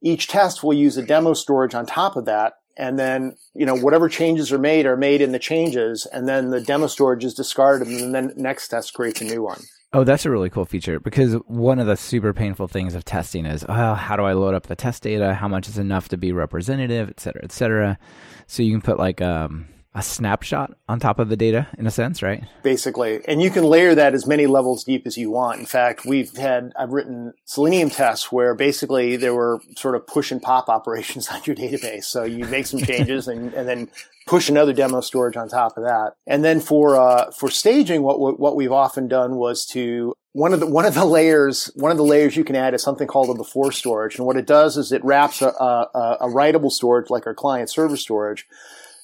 each 0.00 0.28
test 0.28 0.62
will 0.62 0.74
use 0.74 0.96
a 0.96 1.04
demo 1.04 1.34
storage 1.34 1.74
on 1.74 1.86
top 1.86 2.14
of 2.14 2.26
that. 2.26 2.52
And 2.76 3.00
then, 3.00 3.36
you 3.52 3.66
know, 3.66 3.74
whatever 3.74 4.08
changes 4.08 4.52
are 4.52 4.58
made 4.58 4.86
are 4.86 4.96
made 4.96 5.22
in 5.22 5.32
the 5.32 5.40
changes 5.40 6.06
and 6.06 6.28
then 6.28 6.50
the 6.50 6.60
demo 6.60 6.86
storage 6.86 7.24
is 7.24 7.34
discarded 7.34 7.88
and 7.88 8.14
then 8.14 8.28
the 8.28 8.34
next 8.36 8.68
test 8.68 8.94
creates 8.94 9.20
a 9.20 9.24
new 9.24 9.42
one. 9.42 9.62
Oh, 9.94 10.04
that's 10.04 10.24
a 10.24 10.30
really 10.30 10.48
cool 10.48 10.64
feature 10.64 10.98
because 11.00 11.34
one 11.46 11.78
of 11.78 11.86
the 11.86 11.96
super 11.96 12.32
painful 12.32 12.66
things 12.66 12.94
of 12.94 13.04
testing 13.04 13.44
is, 13.44 13.62
oh, 13.68 13.92
how 13.94 14.16
do 14.16 14.22
I 14.22 14.32
load 14.32 14.54
up 14.54 14.66
the 14.66 14.74
test 14.74 15.02
data? 15.02 15.34
How 15.34 15.48
much 15.48 15.68
is 15.68 15.76
enough 15.76 16.08
to 16.08 16.16
be 16.16 16.32
representative, 16.32 17.10
et 17.10 17.20
cetera, 17.20 17.42
et 17.44 17.52
cetera. 17.52 17.98
So 18.46 18.62
you 18.62 18.72
can 18.72 18.80
put 18.80 18.98
like 18.98 19.20
um, 19.20 19.66
a 19.94 20.02
snapshot 20.02 20.72
on 20.88 20.98
top 20.98 21.18
of 21.18 21.28
the 21.28 21.36
data 21.36 21.68
in 21.76 21.86
a 21.86 21.90
sense, 21.90 22.22
right? 22.22 22.44
Basically. 22.62 23.20
And 23.28 23.42
you 23.42 23.50
can 23.50 23.64
layer 23.64 23.94
that 23.94 24.14
as 24.14 24.26
many 24.26 24.46
levels 24.46 24.84
deep 24.84 25.06
as 25.06 25.18
you 25.18 25.30
want. 25.30 25.60
In 25.60 25.66
fact, 25.66 26.06
we've 26.06 26.34
had, 26.36 26.72
I've 26.78 26.90
written 26.90 27.34
Selenium 27.44 27.90
tests 27.90 28.32
where 28.32 28.54
basically 28.54 29.16
there 29.16 29.34
were 29.34 29.60
sort 29.76 29.94
of 29.94 30.06
push 30.06 30.30
and 30.32 30.40
pop 30.40 30.68
operations 30.72 31.28
on 31.28 31.42
your 31.44 31.56
database. 31.56 32.04
So 32.04 32.24
you 32.24 32.46
make 32.46 32.66
some 32.66 32.80
changes 32.80 33.28
and, 33.28 33.52
and 33.52 33.68
then 33.68 33.88
push 34.26 34.48
another 34.48 34.72
demo 34.72 35.00
storage 35.02 35.36
on 35.36 35.48
top 35.48 35.76
of 35.76 35.84
that. 35.84 36.12
And 36.26 36.44
then 36.44 36.60
for, 36.60 36.96
uh, 36.96 37.30
for 37.32 37.50
staging, 37.50 38.02
what, 38.02 38.18
what 38.38 38.56
we've 38.56 38.72
often 38.72 39.08
done 39.08 39.36
was 39.36 39.66
to 39.66 40.14
one 40.34 40.54
of 40.54 40.60
the 40.60 40.66
one 40.66 40.86
of 40.86 40.94
the 40.94 41.04
layers 41.04 41.70
one 41.74 41.90
of 41.90 41.98
the 41.98 42.02
layers 42.02 42.38
you 42.38 42.42
can 42.42 42.56
add 42.56 42.72
is 42.72 42.82
something 42.82 43.06
called 43.06 43.28
a 43.28 43.34
before 43.34 43.70
storage 43.70 44.16
and 44.16 44.24
what 44.24 44.34
it 44.34 44.46
does 44.46 44.78
is 44.78 44.90
it 44.90 45.04
wraps 45.04 45.42
a, 45.42 45.48
a, 45.48 46.16
a 46.22 46.26
writable 46.28 46.70
storage 46.70 47.10
like 47.10 47.26
our 47.26 47.34
client 47.34 47.68
server 47.68 47.98
storage 47.98 48.46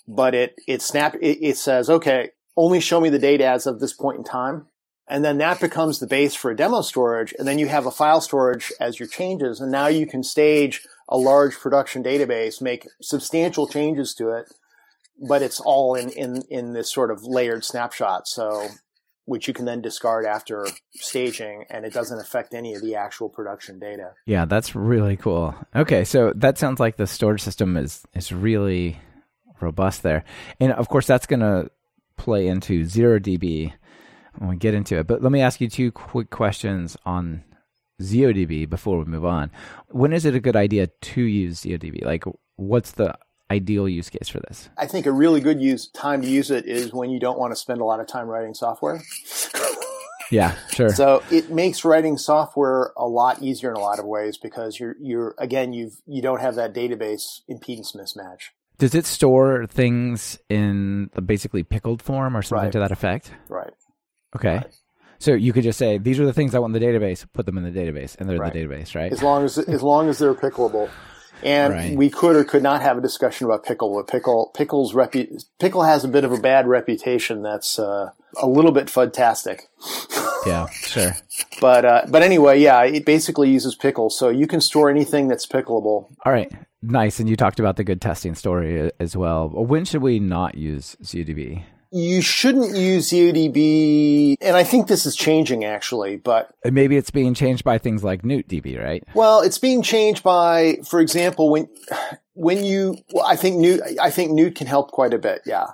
but 0.09 0.35
it 0.35 0.59
it 0.67 0.83
snap 0.83 1.15
it, 1.21 1.39
it 1.41 1.57
says 1.57 1.89
okay 1.89 2.31
only 2.57 2.81
show 2.81 3.01
me 3.01 3.11
the 3.11 3.19
data 3.19 3.47
as 3.47 3.67
of 3.67 3.79
this 3.79 3.93
point 3.93 4.19
in 4.19 4.25
time 4.25 4.67
and 5.07 5.25
then 5.25 5.39
that 5.39 5.61
becomes 5.61 6.01
the 6.01 6.07
base 6.07 6.35
for 6.35 6.51
a 6.51 6.57
demo 6.57 6.81
storage 6.81 7.35
and 7.39 7.47
then 7.47 7.59
you 7.59 7.69
have 7.69 7.87
a 7.87 7.91
file 7.91 8.21
storage 8.21 8.73
as 8.81 8.99
your 8.99 9.09
changes 9.09 9.61
and 9.61 9.71
now 9.71 9.87
you 9.87 10.07
can 10.07 10.23
stage 10.23 10.87
a 11.09 11.17
large 11.17 11.57
production 11.59 12.03
database 12.03 12.61
make 12.61 12.89
substantial 13.03 13.69
changes 13.69 14.15
to 14.15 14.31
it 14.31 14.47
but 15.29 15.43
it's 15.43 15.61
all 15.61 15.95
in 15.95 16.09
in 16.11 16.43
in 16.51 16.73
this 16.73 16.91
sort 16.91 17.11
of 17.11 17.23
layered 17.23 17.65
snapshot 17.65 18.27
so 18.27 18.67
which 19.27 19.47
you 19.47 19.53
can 19.53 19.67
then 19.67 19.83
discard 19.83 20.25
after 20.25 20.67
staging 20.95 21.63
and 21.69 21.85
it 21.85 21.93
doesn't 21.93 22.19
affect 22.19 22.55
any 22.55 22.75
of 22.75 22.81
the 22.81 22.95
actual 22.95 23.29
production 23.29 23.79
data. 23.79 24.13
Yeah, 24.25 24.47
that's 24.47 24.75
really 24.75 25.19
cool. 25.19 25.55
Okay, 25.77 26.05
so 26.05 26.33
that 26.37 26.57
sounds 26.57 26.81
like 26.81 26.97
the 26.97 27.07
storage 27.07 27.43
system 27.43 27.77
is 27.77 28.07
is 28.15 28.33
really 28.33 28.99
robust 29.61 30.03
there. 30.03 30.25
And 30.61 30.73
of 30.73 30.89
course, 30.89 31.07
that's 31.07 31.27
going 31.27 31.41
to 31.41 31.71
play 32.17 32.47
into 32.49 32.85
zero 32.85 33.19
DB 33.19 33.73
when 34.39 34.51
we 34.51 34.57
get 34.57 34.75
into 34.75 34.99
it. 34.99 35.07
But 35.07 35.23
let 35.23 35.33
me 35.33 35.41
ask 35.41 35.61
you 35.61 35.69
two 35.69 35.91
quick 35.91 36.31
questions 36.31 36.97
on 37.05 37.45
ZODB 38.01 38.69
before 38.69 38.99
we 38.99 39.05
move 39.05 39.25
on. 39.25 39.51
When 39.89 40.13
is 40.13 40.25
it 40.25 40.35
a 40.35 40.41
good 40.41 40.57
idea 40.57 40.87
to 40.87 41.23
use 41.23 41.63
ZODB? 41.63 42.05
Like, 42.05 42.25
what's 42.57 42.93
the 42.93 43.17
ideal 43.51 43.89
use 43.89 44.11
case 44.11 44.29
for 44.29 44.41
this? 44.41 44.69
I 44.77 44.87
think 44.87 45.07
a 45.07 45.13
really 45.13 45.41
good 45.41 45.61
use 45.61 45.89
time 45.89 46.23
to 46.23 46.29
use 46.29 46.51
it 46.51 46.67
is 46.67 46.93
when 46.93 47.11
you 47.11 47.19
don't 47.19 47.39
want 47.39 47.53
to 47.53 47.57
spend 47.57 47.81
a 47.81 47.85
lot 47.85 48.01
of 48.01 48.07
time 48.07 48.27
writing 48.27 48.55
software. 48.55 49.03
yeah, 50.31 50.57
sure. 50.71 50.91
So 50.91 51.23
it 51.31 51.51
makes 51.51 51.85
writing 51.85 52.19
software 52.19 52.93
a 52.97 53.07
lot 53.07 53.43
easier 53.43 53.71
in 53.71 53.77
a 53.77 53.81
lot 53.81 53.99
of 53.99 54.05
ways 54.05 54.39
because 54.39 54.79
you're 54.79 54.97
you're 55.01 55.35
again 55.39 55.73
you've 55.73 56.01
you 56.07 56.23
don't 56.23 56.41
have 56.41 56.57
that 56.57 56.75
database 56.75 57.41
impedance 57.51 57.97
mismatch. 57.97 58.51
Does 58.79 58.95
it 58.95 59.07
store 59.07 59.67
things 59.67 60.39
in 60.49 61.11
basically 61.27 61.65
pickled 61.65 62.01
form 62.01 62.37
or 62.37 62.43
something 62.43 62.67
Right. 62.67 62.73
to 62.73 62.79
that 62.79 62.93
effect? 62.93 63.33
Right. 63.49 63.73
Okay. 64.37 64.57
Right. 64.57 64.67
So 65.19 65.33
you 65.35 65.53
could 65.53 65.65
just 65.65 65.79
say, 65.79 65.99
these 65.99 66.21
are 66.21 66.27
the 66.27 66.33
things 66.33 66.55
I 66.55 66.61
want 66.61 66.75
in 66.77 66.81
the 66.81 66.87
database, 66.87 67.27
put 67.33 67.45
them 67.45 67.59
in 67.59 67.65
the 67.65 67.77
database, 67.77 68.17
and 68.21 68.29
they're 68.31 68.39
Right. 68.39 68.55
in 68.55 68.69
the 68.69 68.75
database, 68.77 68.95
right? 68.95 69.11
As 69.13 69.21
long 69.23 69.45
as 69.45 69.59
as 69.59 69.83
long 69.83 70.09
as 70.09 70.19
they're 70.19 70.35
pickleable. 70.35 70.89
And 71.43 71.73
Right. 71.75 71.97
we 71.97 72.11
could 72.11 72.37
or 72.37 72.45
could 72.45 72.63
not 72.63 72.83
have 72.83 72.99
a 72.99 73.01
discussion 73.01 73.47
about 73.47 73.65
pickle. 73.65 73.95
But 73.95 74.09
pickle 74.09 74.51
pickle's 74.55 74.93
repu- 74.95 75.45
pickle 75.61 75.83
has 75.85 76.05
a 76.05 76.09
bit 76.09 76.25
of 76.25 76.33
a 76.33 76.39
bad 76.39 76.67
reputation. 76.67 77.43
That's 77.43 77.79
uh, 77.79 78.11
a 78.41 78.47
little 78.47 78.73
bit 78.73 78.87
fudtastic. 78.87 79.61
yeah, 80.47 80.67
sure. 80.71 81.15
But 81.61 81.85
uh, 81.85 82.03
but 82.09 82.23
anyway, 82.23 82.61
yeah, 82.61 82.83
it 82.85 83.05
basically 83.05 83.51
uses 83.51 83.75
pickle, 83.77 84.11
so 84.11 84.29
you 84.29 84.47
can 84.47 84.61
store 84.61 84.91
anything 84.91 85.29
that's 85.29 85.47
pickleable. 85.47 86.07
All 86.25 86.33
right. 86.33 86.51
Nice. 86.83 87.19
And 87.19 87.29
you 87.29 87.37
talked 87.37 87.59
about 87.59 87.77
the 87.77 87.83
good 87.85 88.01
testing 88.01 88.35
story 88.37 88.91
as 89.01 89.17
well. 89.17 89.49
When 89.49 89.85
should 89.85 90.03
we 90.03 90.21
not 90.21 90.57
use 90.57 90.97
ZODB? 91.03 91.65
You 91.91 92.21
shouldn't 92.21 92.77
use 92.77 93.11
ZODB, 93.11 94.37
and 94.41 94.57
I 94.57 94.65
think 94.65 94.89
this 94.89 95.07
is 95.07 95.17
changing 95.17 95.65
actually. 95.65 96.17
But 96.17 96.51
And 96.65 96.75
maybe 96.75 96.97
it's 96.97 97.11
being 97.11 97.35
changed 97.35 97.65
by 97.65 97.79
things 97.79 98.05
like 98.05 98.23
NewtDB, 98.23 98.83
right? 98.83 99.03
well, 99.15 99.41
it's 99.41 99.59
being 99.59 99.83
changed 99.83 100.23
by, 100.23 100.79
for 100.89 101.01
example, 101.01 101.51
when 101.51 101.69
when 102.35 102.65
you, 102.65 102.97
well, 103.13 103.27
I 103.27 103.37
think 103.37 103.57
Newt, 103.57 103.81
I 104.01 104.11
think 104.11 104.33
Newt 104.33 104.55
can 104.55 104.67
help 104.67 104.91
quite 104.91 105.15
a 105.15 105.19
bit. 105.19 105.43
Yeah, 105.47 105.69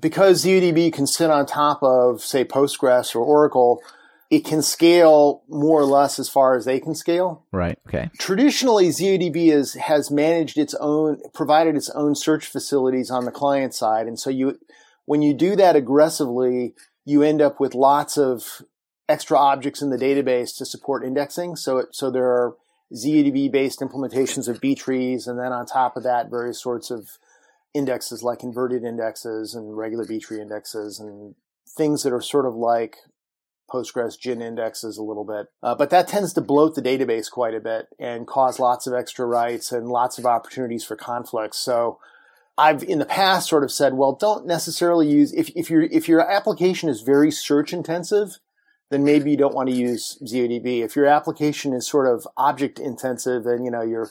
because 0.00 0.44
ZODB 0.44 0.92
can 0.92 1.06
sit 1.06 1.30
on 1.30 1.46
top 1.46 1.82
of, 1.82 2.20
say, 2.22 2.44
Postgres 2.44 3.14
or 3.14 3.20
Oracle. 3.20 3.80
It 4.28 4.44
can 4.44 4.60
scale 4.60 5.44
more 5.48 5.78
or 5.80 5.84
less 5.84 6.18
as 6.18 6.28
far 6.28 6.56
as 6.56 6.64
they 6.64 6.80
can 6.80 6.96
scale. 6.96 7.44
Right. 7.52 7.78
Okay. 7.86 8.10
traditionally 8.18 8.88
ZODB 8.88 9.52
is, 9.52 9.74
has 9.74 10.10
managed 10.10 10.58
its 10.58 10.74
own, 10.80 11.20
provided 11.32 11.76
its 11.76 11.90
own 11.90 12.16
search 12.16 12.46
facilities 12.46 13.08
on 13.08 13.24
the 13.24 13.30
client 13.30 13.72
side. 13.72 14.08
And 14.08 14.18
so 14.18 14.28
you, 14.28 14.58
when 15.06 15.22
you 15.22 15.32
do 15.32 15.56
that 15.56 15.76
aggressively, 15.76 16.74
you 17.04 17.22
end 17.22 17.40
up 17.40 17.58
with 17.58 17.74
lots 17.74 18.18
of 18.18 18.62
extra 19.08 19.38
objects 19.38 19.80
in 19.80 19.90
the 19.90 19.96
database 19.96 20.56
to 20.58 20.66
support 20.66 21.04
indexing. 21.04 21.56
So 21.56 21.78
it, 21.78 21.88
so 21.92 22.10
there 22.10 22.26
are 22.26 22.56
ZODB 22.92 23.50
based 23.50 23.80
implementations 23.80 24.48
of 24.48 24.60
B 24.60 24.74
trees. 24.74 25.26
And 25.26 25.38
then 25.38 25.52
on 25.52 25.66
top 25.66 25.96
of 25.96 26.02
that, 26.02 26.28
various 26.28 26.60
sorts 26.60 26.90
of 26.90 27.18
indexes 27.72 28.22
like 28.22 28.42
inverted 28.42 28.84
indexes 28.84 29.54
and 29.54 29.76
regular 29.76 30.04
B 30.04 30.18
tree 30.18 30.40
indexes 30.40 30.98
and 30.98 31.34
things 31.68 32.02
that 32.02 32.12
are 32.12 32.22
sort 32.22 32.46
of 32.46 32.54
like 32.54 32.96
Postgres 33.70 34.18
gin 34.18 34.40
indexes 34.40 34.96
a 34.96 35.02
little 35.02 35.24
bit. 35.24 35.46
Uh, 35.62 35.74
but 35.74 35.90
that 35.90 36.08
tends 36.08 36.32
to 36.32 36.40
bloat 36.40 36.74
the 36.74 36.82
database 36.82 37.30
quite 37.30 37.54
a 37.54 37.60
bit 37.60 37.86
and 37.98 38.26
cause 38.26 38.58
lots 38.58 38.86
of 38.86 38.94
extra 38.94 39.26
writes 39.26 39.72
and 39.72 39.88
lots 39.88 40.18
of 40.18 40.26
opportunities 40.26 40.84
for 40.84 40.96
conflicts. 40.96 41.58
So 41.58 41.98
I've 42.58 42.82
in 42.82 42.98
the 42.98 43.06
past 43.06 43.48
sort 43.48 43.64
of 43.64 43.72
said, 43.72 43.94
well, 43.94 44.12
don't 44.12 44.46
necessarily 44.46 45.08
use 45.08 45.32
if, 45.34 45.50
if 45.54 45.70
your 45.70 45.82
if 45.82 46.08
your 46.08 46.28
application 46.28 46.88
is 46.88 47.02
very 47.02 47.30
search 47.30 47.72
intensive, 47.72 48.38
then 48.90 49.04
maybe 49.04 49.30
you 49.30 49.36
don't 49.36 49.54
want 49.54 49.68
to 49.68 49.74
use 49.74 50.18
ZODB. 50.24 50.82
If 50.82 50.96
your 50.96 51.06
application 51.06 51.72
is 51.74 51.86
sort 51.86 52.06
of 52.06 52.26
object 52.36 52.78
intensive 52.78 53.44
and 53.46 53.64
you 53.64 53.70
know 53.70 53.82
you're 53.82 54.10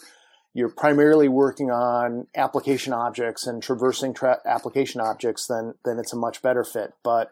you're 0.54 0.70
primarily 0.70 1.28
working 1.28 1.72
on 1.72 2.28
application 2.36 2.94
objects 2.94 3.48
and 3.48 3.62
traversing 3.62 4.14
tra- 4.14 4.42
application 4.46 5.02
objects, 5.02 5.48
then 5.48 5.74
then 5.84 5.98
it's 5.98 6.14
a 6.14 6.18
much 6.18 6.42
better 6.42 6.64
fit. 6.64 6.94
But 7.04 7.32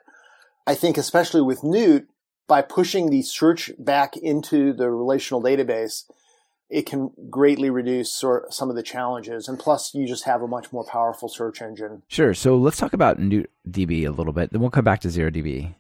I 0.66 0.74
think 0.76 0.98
especially 0.98 1.42
with 1.42 1.64
Newt, 1.64 2.08
by 2.48 2.62
pushing 2.62 3.10
the 3.10 3.22
search 3.22 3.72
back 3.78 4.18
into 4.18 4.74
the 4.74 4.90
relational 4.90 5.44
database, 5.44 6.04
it 6.74 6.88
can 6.88 7.12
greatly 7.30 7.70
reduce 7.70 8.12
sort 8.12 8.52
some 8.52 8.72
of 8.72 8.76
the 8.76 8.82
challenges. 8.82 9.48
And 9.48 9.60
plus, 9.60 9.94
you 9.94 10.08
just 10.08 10.24
have 10.24 10.42
a 10.42 10.48
much 10.48 10.74
more 10.74 10.84
powerful 10.84 11.30
search 11.30 11.62
engine. 11.62 12.02
Sure. 12.08 12.34
So 12.34 12.58
let's 12.58 12.78
talk 12.78 12.94
about 12.94 13.20
Newt 13.20 13.52
DB 13.70 14.08
a 14.08 14.12
little 14.12 14.34
bit. 14.34 14.52
Then 14.52 14.60
we'll 14.60 14.72
come 14.72 14.84
back 14.84 15.02
to 15.02 15.10
zero 15.12 15.30
DB. 15.30 15.76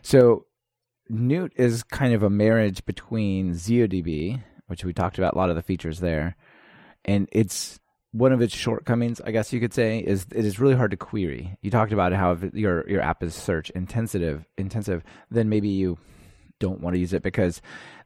So 0.00 0.46
Newt 1.10 1.52
is 1.56 1.82
kind 1.82 2.14
of 2.14 2.22
a 2.22 2.30
marriage 2.30 2.84
between 2.86 3.52
ZODB, 3.52 4.42
which 4.68 4.84
we 4.84 4.94
talked 4.94 5.18
about 5.18 5.34
a 5.34 5.38
lot 5.38 5.50
of 5.50 5.56
the 5.56 5.62
features 5.62 6.00
there, 6.00 6.34
and 7.04 7.28
it's 7.30 7.78
one 8.12 8.32
of 8.32 8.40
its 8.40 8.54
shortcomings, 8.54 9.20
I 9.20 9.30
guess 9.32 9.52
you 9.52 9.60
could 9.60 9.74
say, 9.74 9.98
is 9.98 10.26
it 10.34 10.44
is 10.44 10.58
really 10.58 10.74
hard 10.74 10.90
to 10.92 10.96
query. 10.96 11.58
You 11.60 11.70
talked 11.70 11.92
about 11.92 12.12
how 12.12 12.32
if 12.32 12.54
your 12.54 12.88
your 12.88 13.02
app 13.02 13.22
is 13.22 13.34
search 13.34 13.70
intensive, 13.70 14.46
intensive, 14.56 15.02
then 15.30 15.48
maybe 15.48 15.68
you 15.68 15.98
don't 16.58 16.80
want 16.80 16.94
to 16.94 17.00
use 17.00 17.12
it 17.12 17.22
because 17.22 17.60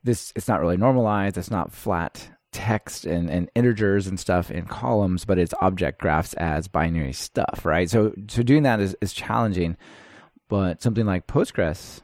this 0.04 0.32
it's 0.36 0.48
not 0.48 0.60
really 0.60 0.76
normalized. 0.76 1.38
It's 1.38 1.50
not 1.50 1.72
flat 1.72 2.28
text 2.52 3.06
and, 3.06 3.30
and 3.30 3.50
integers 3.54 4.06
and 4.06 4.20
stuff 4.20 4.50
in 4.50 4.66
columns, 4.66 5.24
but 5.24 5.38
it's 5.38 5.54
object 5.60 6.00
graphs 6.00 6.34
as 6.34 6.68
binary 6.68 7.12
stuff, 7.12 7.64
right? 7.64 7.88
So 7.88 8.12
so 8.28 8.42
doing 8.42 8.62
that 8.64 8.80
is, 8.80 8.96
is 9.00 9.12
challenging. 9.12 9.76
But 10.48 10.82
something 10.82 11.06
like 11.06 11.26
Postgres 11.26 12.02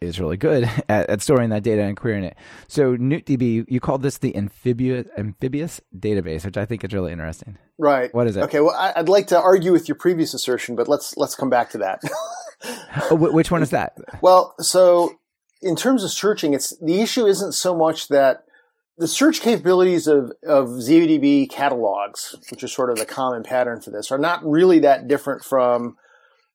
is 0.00 0.20
really 0.20 0.36
good 0.36 0.64
at, 0.88 1.08
at 1.08 1.22
storing 1.22 1.50
that 1.50 1.62
data 1.62 1.82
and 1.82 1.96
querying 1.96 2.24
it. 2.24 2.36
So 2.68 2.96
NewtDB, 2.96 3.64
you 3.68 3.80
called 3.80 4.02
this 4.02 4.18
the 4.18 4.36
amphibious 4.36 5.06
amphibious 5.18 5.80
database, 5.96 6.44
which 6.44 6.56
I 6.56 6.64
think 6.64 6.84
is 6.84 6.92
really 6.92 7.12
interesting. 7.12 7.58
Right. 7.78 8.12
What 8.14 8.26
is 8.26 8.36
it? 8.36 8.42
Okay. 8.44 8.60
Well, 8.60 8.74
I, 8.76 8.92
I'd 8.96 9.08
like 9.08 9.28
to 9.28 9.40
argue 9.40 9.72
with 9.72 9.88
your 9.88 9.96
previous 9.96 10.34
assertion, 10.34 10.76
but 10.76 10.88
let's 10.88 11.16
let's 11.16 11.34
come 11.34 11.50
back 11.50 11.70
to 11.70 11.78
that. 11.78 12.02
Oh, 13.10 13.16
which 13.16 13.50
one 13.50 13.60
is 13.60 13.70
that? 13.70 13.98
Well, 14.20 14.54
so 14.60 15.18
in 15.62 15.76
terms 15.76 16.04
of 16.04 16.10
searching, 16.10 16.54
it's 16.54 16.76
the 16.78 17.00
issue 17.00 17.26
isn't 17.26 17.52
so 17.52 17.74
much 17.76 18.08
that 18.08 18.44
the 18.98 19.08
search 19.08 19.40
capabilities 19.40 20.06
of, 20.06 20.32
of 20.46 20.68
ZODB 20.68 21.50
catalogs, 21.50 22.36
which 22.50 22.62
is 22.62 22.72
sort 22.72 22.90
of 22.90 22.98
the 22.98 23.06
common 23.06 23.42
pattern 23.42 23.80
for 23.80 23.90
this, 23.90 24.12
are 24.12 24.18
not 24.18 24.44
really 24.44 24.80
that 24.80 25.08
different 25.08 25.44
from 25.44 25.96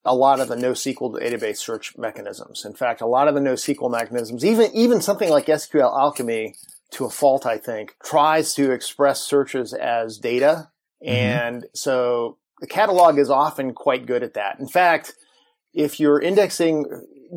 a 0.04 0.14
lot 0.14 0.40
of 0.40 0.48
the 0.48 0.54
NoSQL 0.54 1.20
database 1.20 1.56
search 1.56 1.96
mechanisms. 1.98 2.64
In 2.64 2.74
fact, 2.74 3.00
a 3.00 3.06
lot 3.06 3.28
of 3.28 3.34
the 3.34 3.40
NoSQL 3.40 3.90
mechanisms, 3.90 4.44
even 4.44 4.70
even 4.72 5.00
something 5.00 5.30
like 5.30 5.46
SQL 5.46 5.92
Alchemy, 5.92 6.54
to 6.92 7.04
a 7.04 7.10
fault, 7.10 7.44
I 7.44 7.58
think, 7.58 7.96
tries 8.02 8.54
to 8.54 8.70
express 8.70 9.20
searches 9.20 9.74
as 9.74 10.18
data, 10.18 10.70
mm-hmm. 11.04 11.12
and 11.12 11.66
so 11.74 12.38
the 12.60 12.66
catalog 12.66 13.18
is 13.18 13.30
often 13.30 13.74
quite 13.74 14.06
good 14.06 14.22
at 14.22 14.34
that. 14.34 14.58
In 14.60 14.68
fact, 14.68 15.14
if 15.74 16.00
you're 16.00 16.20
indexing 16.20 16.86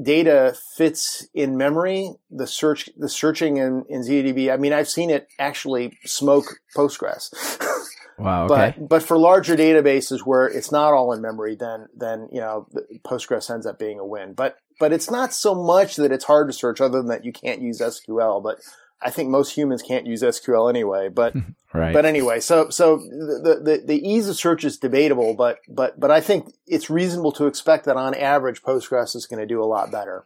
data 0.02 0.56
fits 0.76 1.28
in 1.34 1.58
memory, 1.58 2.12
the 2.30 2.48
search, 2.48 2.90
the 2.98 3.10
searching 3.10 3.58
in, 3.58 3.86
in 3.90 4.02
ZODB, 4.02 4.52
I 4.52 4.58
mean, 4.58 4.74
I've 4.74 4.90
seen 4.90 5.10
it 5.10 5.28
actually 5.40 5.98
smoke 6.06 6.46
Postgres. 6.76 7.34
Wow. 8.22 8.46
Okay. 8.46 8.76
But 8.78 8.90
but 8.90 9.04
for 9.04 9.18
larger 9.18 9.56
databases 9.56 10.20
where 10.20 10.46
it's 10.46 10.72
not 10.72 10.94
all 10.94 11.12
in 11.12 11.22
memory, 11.22 11.56
then 11.56 11.88
then 11.96 12.30
you 12.32 12.40
know 12.40 12.68
Postgres 13.04 13.50
ends 13.50 13.66
up 13.66 13.80
being 13.80 14.00
a 14.00 14.06
win. 14.06 14.34
But 14.34 14.58
but 14.80 14.94
it's 14.94 15.10
not 15.10 15.34
so 15.34 15.56
much 15.56 15.96
that 15.96 16.12
it's 16.12 16.26
hard 16.26 16.48
to 16.48 16.54
search, 16.54 16.82
other 16.82 17.00
than 17.00 17.08
that 17.08 17.26
you 17.26 17.32
can't 17.32 17.62
use 17.62 17.82
SQL. 17.82 18.44
But 18.44 18.60
I 19.02 19.10
think 19.10 19.30
most 19.30 19.56
humans 19.56 19.82
can't 19.82 20.06
use 20.06 20.22
SQL 20.22 20.70
anyway. 20.70 21.10
But 21.10 21.36
right. 21.74 21.94
but 21.94 22.06
anyway, 22.06 22.40
so 22.40 22.70
so 22.70 22.98
the, 22.98 23.62
the 23.64 23.84
the 23.86 24.08
ease 24.08 24.30
of 24.30 24.36
search 24.36 24.64
is 24.64 24.78
debatable, 24.78 25.34
but 25.34 25.60
but 25.68 26.00
but 26.00 26.12
I 26.12 26.22
think 26.22 26.54
it's 26.68 26.90
reasonable 26.90 27.32
to 27.34 27.48
expect 27.48 27.86
that 27.86 27.98
on 27.98 28.14
average 28.14 28.62
Postgres 28.62 29.16
is 29.16 29.26
going 29.26 29.40
to 29.40 29.48
do 29.48 29.62
a 29.62 29.66
lot 29.66 29.92
better. 29.92 30.26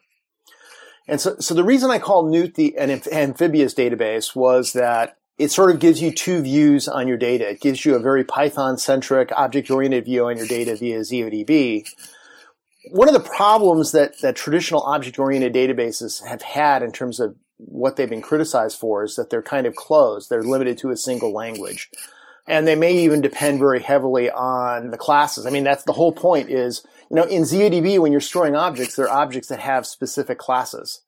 And 1.07 1.21
so 1.21 1.35
so 1.39 1.53
the 1.53 1.63
reason 1.63 1.91
I 1.91 1.99
call 1.99 2.27
Newt 2.29 2.55
the 2.55 2.77
an 2.77 2.89
amphibious 3.11 3.73
database 3.73 4.35
was 4.35 4.73
that 4.73 5.17
it 5.37 5.51
sort 5.51 5.71
of 5.71 5.79
gives 5.79 6.01
you 6.01 6.11
two 6.11 6.41
views 6.41 6.87
on 6.87 7.07
your 7.07 7.17
data. 7.17 7.49
It 7.49 7.61
gives 7.61 7.85
you 7.85 7.95
a 7.95 7.99
very 7.99 8.23
Python 8.23 8.77
centric, 8.77 9.31
object 9.35 9.69
oriented 9.69 10.05
view 10.05 10.27
on 10.27 10.37
your 10.37 10.47
data 10.47 10.75
via 10.75 10.99
ZODB. 10.99 11.85
One 12.91 13.09
of 13.09 13.13
the 13.13 13.29
problems 13.29 13.91
that, 13.91 14.21
that 14.21 14.35
traditional 14.35 14.81
object 14.83 15.19
oriented 15.19 15.53
databases 15.53 16.25
have 16.25 16.41
had 16.41 16.83
in 16.83 16.91
terms 16.91 17.19
of 17.19 17.35
what 17.57 17.95
they've 17.95 18.09
been 18.09 18.21
criticized 18.21 18.79
for 18.79 19.03
is 19.03 19.15
that 19.15 19.29
they're 19.29 19.41
kind 19.41 19.65
of 19.65 19.75
closed. 19.75 20.29
They're 20.29 20.43
limited 20.43 20.77
to 20.79 20.89
a 20.89 20.97
single 20.97 21.33
language. 21.33 21.89
And 22.47 22.67
they 22.67 22.75
may 22.75 22.93
even 22.93 23.21
depend 23.21 23.59
very 23.59 23.81
heavily 23.81 24.29
on 24.29 24.91
the 24.91 24.97
classes. 24.97 25.47
I 25.47 25.49
mean, 25.49 25.63
that's 25.63 25.83
the 25.83 25.93
whole 25.93 26.11
point 26.11 26.49
is, 26.49 26.85
you 27.09 27.15
know, 27.15 27.23
in 27.23 27.41
ZODB, 27.41 27.99
when 27.99 28.11
you're 28.11 28.21
storing 28.21 28.55
objects, 28.55 28.95
they're 28.95 29.09
objects 29.09 29.47
that 29.49 29.59
have 29.59 29.87
specific 29.87 30.37
classes. 30.37 31.01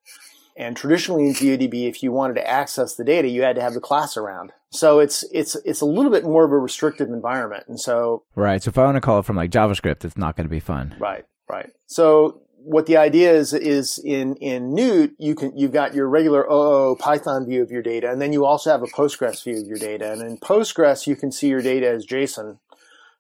And 0.56 0.76
traditionally 0.76 1.28
in 1.28 1.34
ZODB, 1.34 1.88
if 1.88 2.02
you 2.02 2.12
wanted 2.12 2.34
to 2.36 2.50
access 2.50 2.96
the 2.96 3.04
data, 3.04 3.28
you 3.28 3.44
had 3.44 3.56
to 3.58 3.62
have 3.62 3.76
the 3.76 3.80
class 3.80 4.18
around. 4.18 4.52
So 4.72 5.00
it's 5.00 5.24
it's 5.32 5.56
it's 5.64 5.82
a 5.82 5.86
little 5.86 6.12
bit 6.12 6.24
more 6.24 6.44
of 6.44 6.52
a 6.52 6.58
restrictive 6.58 7.10
environment. 7.10 7.66
And 7.68 7.80
so 7.80 8.24
Right. 8.36 8.62
So 8.62 8.70
if 8.70 8.78
I 8.78 8.84
want 8.84 8.96
to 8.96 9.02
call 9.02 9.20
it 9.20 9.26
from 9.26 9.36
like 9.36 9.52
JavaScript, 9.52 10.04
it's 10.04 10.18
not 10.18 10.36
going 10.36 10.46
to 10.46 10.50
be 10.50 10.60
fun. 10.60 10.96
Right, 11.00 11.26
right. 11.48 11.70
So 11.86 12.42
what 12.68 12.86
the 12.86 12.98
idea 12.98 13.32
is 13.32 13.54
is 13.54 13.98
in 13.98 14.36
in 14.36 14.74
Newt, 14.74 15.16
you 15.18 15.36
can 15.36 15.58
you've 15.58 15.72
got 15.72 15.96
your 15.96 16.10
regular 16.10 16.46
OO 16.52 16.98
Python 16.98 17.46
view 17.46 17.62
of 17.62 17.72
your 17.72 17.82
data, 17.82 18.12
and 18.12 18.22
then 18.22 18.34
you 18.34 18.46
also 18.46 18.70
have 18.70 18.84
a 18.84 18.88
Postgres 18.88 19.42
view 19.42 19.62
of 19.62 19.68
your 19.68 19.78
data. 19.78 20.12
And 20.12 20.22
in 20.22 20.38
Postgres, 20.38 21.08
you 21.08 21.16
can 21.16 21.32
see 21.32 21.48
your 21.48 21.62
data 21.62 21.90
as 21.90 22.06
JSON. 22.06 22.58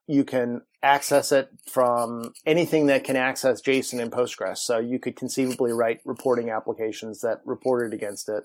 You 0.05 0.25
can 0.25 0.63
access 0.83 1.31
it 1.31 1.49
from 1.65 2.33
anything 2.45 2.87
that 2.87 3.05
can 3.05 3.15
access 3.15 3.61
JSON 3.61 4.01
in 4.01 4.11
Postgres. 4.11 4.57
So 4.57 4.79
you 4.79 4.99
could 4.99 5.15
conceivably 5.15 5.71
write 5.71 6.01
reporting 6.03 6.49
applications 6.49 7.21
that 7.21 7.39
reported 7.45 7.93
against 7.93 8.27
it. 8.27 8.43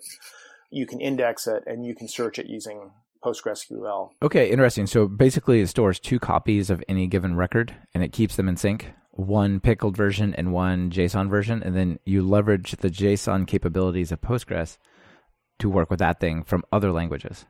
You 0.71 0.87
can 0.87 1.01
index 1.01 1.49
it 1.49 1.65
and 1.67 1.85
you 1.85 1.97
can 1.97 2.07
search 2.07 2.39
it 2.39 2.47
using 2.47 2.93
PostgreSQL. 3.25 4.11
Okay, 4.23 4.51
interesting. 4.51 4.87
So 4.87 5.09
basically, 5.09 5.61
it 5.61 5.67
stores 5.67 5.99
two 5.99 6.21
copies 6.21 6.71
of 6.71 6.83
any 6.89 7.09
given 7.09 7.35
record 7.35 7.75
and 7.93 8.05
it 8.05 8.13
keeps 8.13 8.37
them 8.37 8.49
in 8.49 8.57
sync 8.57 8.93
one 9.13 9.61
pickled 9.61 9.97
version 9.97 10.35
and 10.35 10.53
one 10.53 10.91
JSON 10.91 11.29
version. 11.29 11.63
And 11.63 11.77
then 11.77 11.99
you 12.05 12.23
leverage 12.23 12.73
the 12.73 12.91
JSON 12.91 13.47
capabilities 13.47 14.11
of 14.11 14.21
Postgres 14.21 14.79
to 15.59 15.69
work 15.69 15.91
with 15.91 16.01
that 16.01 16.19
thing 16.19 16.43
from 16.43 16.65
other 16.73 16.91
languages. 16.91 17.47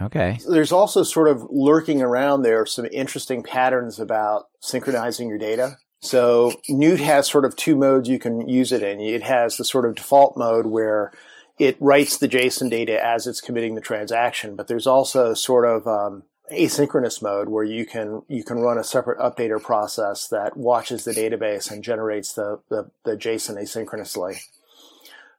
Okay. 0.00 0.38
There's 0.48 0.72
also 0.72 1.02
sort 1.02 1.28
of 1.28 1.46
lurking 1.50 2.00
around 2.00 2.42
there 2.42 2.64
some 2.64 2.86
interesting 2.90 3.42
patterns 3.42 3.98
about 3.98 4.46
synchronizing 4.60 5.28
your 5.28 5.38
data. 5.38 5.76
So 6.00 6.52
Newt 6.68 7.00
has 7.00 7.28
sort 7.28 7.44
of 7.44 7.56
two 7.56 7.76
modes 7.76 8.08
you 8.08 8.18
can 8.18 8.48
use 8.48 8.72
it 8.72 8.82
in. 8.82 9.00
It 9.00 9.22
has 9.22 9.56
the 9.56 9.64
sort 9.64 9.84
of 9.84 9.96
default 9.96 10.36
mode 10.36 10.66
where 10.66 11.12
it 11.58 11.76
writes 11.78 12.16
the 12.16 12.28
JSON 12.28 12.70
data 12.70 13.04
as 13.04 13.26
it's 13.26 13.42
committing 13.42 13.74
the 13.74 13.82
transaction, 13.82 14.56
but 14.56 14.66
there's 14.66 14.86
also 14.86 15.34
sort 15.34 15.66
of 15.66 15.86
um, 15.86 16.22
asynchronous 16.52 17.22
mode 17.22 17.48
where 17.48 17.64
you 17.64 17.86
can 17.86 18.22
you 18.28 18.44
can 18.44 18.58
run 18.58 18.78
a 18.78 18.84
separate 18.84 19.18
updater 19.18 19.62
process 19.62 20.28
that 20.28 20.56
watches 20.56 21.04
the 21.04 21.12
database 21.12 21.70
and 21.70 21.82
generates 21.82 22.32
the, 22.32 22.60
the, 22.68 22.90
the 23.04 23.16
JSON 23.16 23.56
asynchronously. 23.56 24.40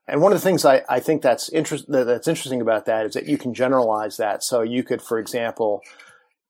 And 0.07 0.21
one 0.21 0.31
of 0.31 0.39
the 0.39 0.43
things 0.43 0.65
I, 0.65 0.81
I 0.89 0.99
think 0.99 1.21
that's 1.21 1.49
interest, 1.49 1.85
that's 1.87 2.27
interesting 2.27 2.61
about 2.61 2.85
that 2.85 3.05
is 3.05 3.13
that 3.13 3.27
you 3.27 3.37
can 3.37 3.53
generalize 3.53 4.17
that. 4.17 4.43
So 4.43 4.61
you 4.61 4.83
could, 4.83 5.01
for 5.01 5.19
example, 5.19 5.83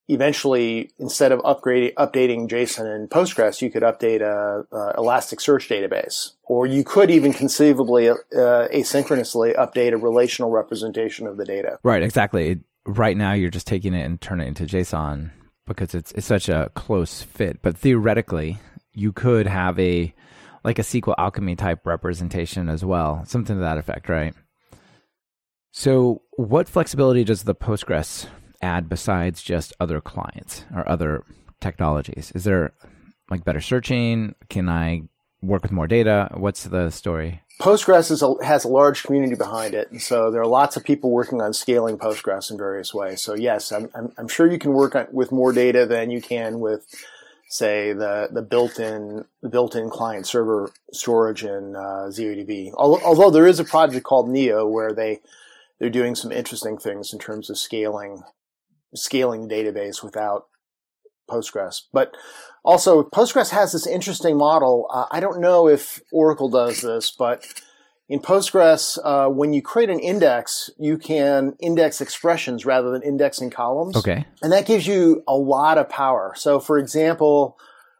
eventually, 0.07 0.91
instead 0.97 1.31
of 1.31 1.39
upgrading, 1.41 1.93
updating 1.95 2.47
JSON 2.47 2.95
in 2.95 3.07
Postgres, 3.07 3.61
you 3.61 3.69
could 3.69 3.83
update 3.83 4.21
a, 4.21 4.65
a 4.75 4.93
Elasticsearch 4.97 5.67
database, 5.69 6.31
or 6.43 6.65
you 6.65 6.83
could 6.83 7.11
even 7.11 7.33
conceivably 7.33 8.09
uh, 8.09 8.15
asynchronously 8.31 9.55
update 9.55 9.93
a 9.93 9.97
relational 9.97 10.49
representation 10.49 11.27
of 11.27 11.37
the 11.37 11.45
data. 11.45 11.77
Right, 11.83 12.03
exactly. 12.03 12.61
Right 12.85 13.15
now, 13.15 13.33
you're 13.33 13.49
just 13.49 13.67
taking 13.67 13.93
it 13.93 14.05
and 14.05 14.19
turn 14.19 14.41
it 14.41 14.47
into 14.47 14.65
JSON 14.65 15.31
because 15.67 15.93
it's 15.93 16.11
it's 16.13 16.27
such 16.27 16.49
a 16.49 16.71
close 16.73 17.21
fit. 17.21 17.61
But 17.61 17.77
theoretically, 17.77 18.59
you 18.93 19.11
could 19.11 19.47
have 19.47 19.79
a 19.79 20.13
like 20.63 20.79
a 20.79 20.83
SQL 20.83 21.15
alchemy 21.17 21.55
type 21.55 21.85
representation 21.85 22.69
as 22.69 22.85
well, 22.85 23.23
something 23.25 23.55
to 23.55 23.61
that 23.61 23.77
effect, 23.77 24.09
right? 24.09 24.33
So, 25.71 26.21
what 26.31 26.67
flexibility 26.67 27.23
does 27.23 27.43
the 27.43 27.55
Postgres 27.55 28.27
add 28.61 28.89
besides 28.89 29.41
just 29.41 29.73
other 29.79 30.01
clients 30.01 30.65
or 30.75 30.87
other 30.87 31.23
technologies? 31.61 32.31
Is 32.35 32.43
there 32.43 32.73
like 33.29 33.45
better 33.45 33.61
searching? 33.61 34.35
Can 34.49 34.69
I 34.69 35.03
work 35.41 35.63
with 35.63 35.71
more 35.71 35.87
data? 35.87 36.29
What's 36.35 36.65
the 36.65 36.89
story? 36.89 37.41
Postgres 37.61 38.09
a, 38.21 38.43
has 38.43 38.63
a 38.63 38.67
large 38.67 39.03
community 39.03 39.35
behind 39.35 39.75
it, 39.75 39.91
and 39.91 40.01
so 40.01 40.31
there 40.31 40.41
are 40.41 40.47
lots 40.47 40.75
of 40.75 40.83
people 40.83 41.11
working 41.11 41.41
on 41.41 41.53
scaling 41.53 41.97
Postgres 41.97 42.49
in 42.49 42.57
various 42.57 42.91
ways. 42.91 43.21
So 43.21 43.35
yes, 43.35 43.71
I'm, 43.71 43.87
I'm, 43.93 44.11
I'm 44.17 44.27
sure 44.27 44.51
you 44.51 44.57
can 44.57 44.73
work 44.73 44.95
on, 44.95 45.07
with 45.11 45.31
more 45.31 45.53
data 45.53 45.85
than 45.85 46.09
you 46.09 46.21
can 46.21 46.59
with 46.59 46.87
say 47.49 47.93
the 47.93 48.29
the 48.31 48.41
built-in 48.41 49.25
built-in 49.47 49.89
client 49.89 50.25
server 50.25 50.71
storage 50.91 51.43
in 51.43 51.75
uh, 51.75 52.09
ZODB. 52.09 52.73
Although 52.73 53.29
there 53.29 53.45
is 53.45 53.59
a 53.59 53.65
project 53.65 54.05
called 54.05 54.29
Neo 54.29 54.65
where 54.65 54.93
they 54.93 55.19
they're 55.77 55.89
doing 55.89 56.15
some 56.15 56.31
interesting 56.31 56.77
things 56.77 57.13
in 57.13 57.19
terms 57.19 57.49
of 57.49 57.57
scaling 57.57 58.23
scaling 58.95 59.47
database 59.47 60.03
without 60.03 60.47
Postgres. 61.29 61.81
But 61.93 62.15
also 62.63 63.03
Postgres 63.03 63.49
has 63.49 63.71
this 63.71 63.87
interesting 63.87 64.37
model. 64.37 64.87
Uh, 64.91 65.05
I 65.11 65.19
don't 65.19 65.39
know 65.39 65.67
if 65.67 66.01
Oracle 66.11 66.49
does 66.49 66.81
this, 66.81 67.11
but 67.11 67.45
in 68.07 68.19
Postgres, 68.19 68.99
uh, 69.03 69.29
when 69.29 69.53
you 69.53 69.61
create 69.61 69.89
an 69.89 69.99
index, 69.99 70.69
you 70.77 70.97
can 70.97 71.53
index 71.59 72.01
expressions 72.01 72.65
rather 72.65 72.91
than 72.91 73.01
indexing 73.03 73.49
columns. 73.49 73.95
Okay. 73.95 74.25
And 74.41 74.51
that 74.51 74.65
gives 74.65 74.85
you 74.85 75.23
a 75.27 75.35
lot 75.35 75.77
of 75.77 75.87
power. 75.89 76.33
So 76.35 76.59
for 76.59 76.77
example, 76.77 77.57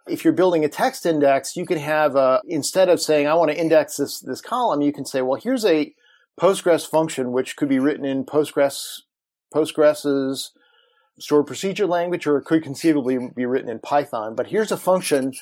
if 0.08 0.24
you're 0.24 0.34
building 0.34 0.66
a 0.66 0.70
text 0.70 1.06
index, 1.06 1.56
you 1.56 1.66
can 1.66 1.78
have 1.78 2.16
a, 2.16 2.42
instead 2.46 2.90
of 2.90 3.00
saying, 3.00 3.28
I 3.28 3.36
want 3.36 3.52
to 3.52 3.58
index 3.58 3.98
this, 3.98 4.20
this 4.20 4.42
column, 4.42 4.82
you 4.82 4.92
can 4.92 5.06
say, 5.06 5.22
well, 5.22 5.40
here's 5.42 5.64
a 5.64 5.94
Postgres 6.40 6.90
function, 6.90 7.32
which 7.32 7.56
could 7.56 7.70
be 7.70 7.80
written 7.80 8.04
in 8.06 8.26
Postgres, 8.26 9.02
Postgres's 9.54 10.52
stored 11.20 11.48
procedure 11.48 11.88
language, 11.88 12.26
or 12.28 12.38
it 12.38 12.46
could 12.46 12.64
conceivably 12.64 13.30
be 13.36 13.46
written 13.46 13.70
in 13.70 13.80
Python. 13.80 14.36
But 14.36 14.48
here's 14.48 14.72
a 14.72 14.78
function 14.78 15.34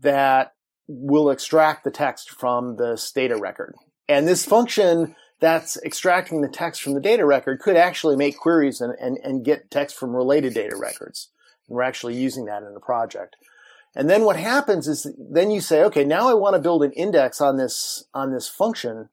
that 0.00 0.52
will 0.88 1.30
extract 1.30 1.84
the 1.84 1.90
text 1.90 2.30
from 2.30 2.76
this 2.76 3.10
data 3.10 3.36
record. 3.36 3.74
And 4.08 4.28
this 4.28 4.44
function 4.44 5.16
that's 5.40 5.76
extracting 5.84 6.40
the 6.40 6.48
text 6.48 6.82
from 6.82 6.94
the 6.94 7.00
data 7.00 7.26
record 7.26 7.60
could 7.60 7.76
actually 7.76 8.16
make 8.16 8.38
queries 8.38 8.80
and, 8.80 8.94
and, 9.00 9.18
and 9.22 9.44
get 9.44 9.70
text 9.70 9.96
from 9.96 10.14
related 10.14 10.54
data 10.54 10.76
records. 10.76 11.30
And 11.68 11.76
we're 11.76 11.82
actually 11.82 12.14
using 12.14 12.46
that 12.46 12.62
in 12.62 12.72
the 12.72 12.80
project. 12.80 13.36
And 13.94 14.08
then 14.08 14.24
what 14.24 14.36
happens 14.36 14.88
is 14.88 15.06
then 15.18 15.50
you 15.50 15.60
say, 15.60 15.82
okay, 15.84 16.04
now 16.04 16.28
I 16.28 16.34
want 16.34 16.54
to 16.54 16.62
build 16.62 16.82
an 16.82 16.92
index 16.92 17.40
on 17.40 17.56
this, 17.56 18.04
on 18.14 18.32
this 18.32 18.48
function. 18.48 19.08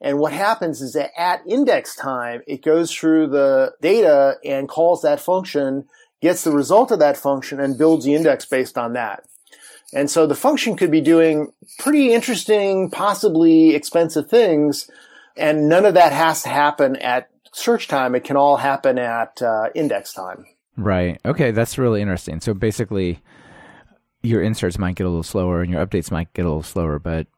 And 0.00 0.18
what 0.18 0.32
happens 0.32 0.80
is 0.80 0.92
that 0.92 1.10
at 1.18 1.42
index 1.46 1.96
time, 1.96 2.42
it 2.46 2.62
goes 2.62 2.92
through 2.92 3.28
the 3.28 3.72
data 3.80 4.36
and 4.44 4.68
calls 4.68 5.02
that 5.02 5.20
function, 5.20 5.86
gets 6.20 6.44
the 6.44 6.52
result 6.52 6.90
of 6.90 6.98
that 6.98 7.16
function 7.16 7.60
and 7.60 7.78
builds 7.78 8.04
the 8.04 8.14
index 8.14 8.44
based 8.44 8.76
on 8.76 8.92
that. 8.92 9.24
And 9.94 10.10
so 10.10 10.26
the 10.26 10.34
function 10.34 10.76
could 10.76 10.90
be 10.90 11.00
doing 11.00 11.52
pretty 11.78 12.12
interesting, 12.12 12.90
possibly 12.90 13.74
expensive 13.74 14.28
things, 14.28 14.90
and 15.36 15.68
none 15.68 15.86
of 15.86 15.94
that 15.94 16.12
has 16.12 16.42
to 16.42 16.48
happen 16.48 16.96
at 16.96 17.30
search 17.52 17.88
time. 17.88 18.14
It 18.14 18.24
can 18.24 18.36
all 18.36 18.56
happen 18.56 18.98
at 18.98 19.40
uh, 19.40 19.70
index 19.74 20.12
time. 20.12 20.44
Right. 20.76 21.18
Okay, 21.24 21.52
that's 21.52 21.78
really 21.78 22.02
interesting. 22.02 22.40
So 22.40 22.52
basically, 22.52 23.20
your 24.22 24.42
inserts 24.42 24.78
might 24.78 24.96
get 24.96 25.06
a 25.06 25.08
little 25.08 25.22
slower 25.22 25.62
and 25.62 25.70
your 25.70 25.84
updates 25.86 26.10
might 26.10 26.32
get 26.34 26.44
a 26.44 26.48
little 26.48 26.62
slower, 26.62 26.98
but 26.98 27.28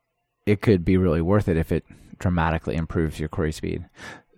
it 0.46 0.60
could 0.60 0.84
be 0.84 0.96
really 0.96 1.20
worth 1.20 1.48
it 1.48 1.56
if 1.56 1.70
it 1.70 1.84
dramatically 2.18 2.76
improves 2.76 3.18
your 3.18 3.28
query 3.28 3.52
speed. 3.52 3.84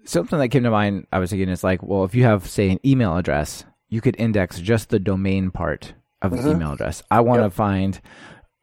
Something 0.04 0.38
that 0.38 0.48
came 0.48 0.62
to 0.64 0.70
mind, 0.70 1.06
I 1.12 1.18
was 1.18 1.30
thinking, 1.30 1.48
is 1.48 1.64
like, 1.64 1.82
well, 1.82 2.04
if 2.04 2.14
you 2.14 2.24
have, 2.24 2.48
say, 2.48 2.70
an 2.70 2.80
email 2.84 3.16
address, 3.16 3.64
you 3.88 4.00
could 4.00 4.16
index 4.18 4.60
just 4.60 4.88
the 4.88 4.98
domain 4.98 5.50
part 5.50 5.94
of 6.22 6.32
the 6.32 6.38
mm-hmm. 6.38 6.50
email 6.50 6.72
address. 6.72 7.02
I 7.10 7.20
want 7.20 7.40
to 7.40 7.44
yep. 7.44 7.52
find 7.52 8.00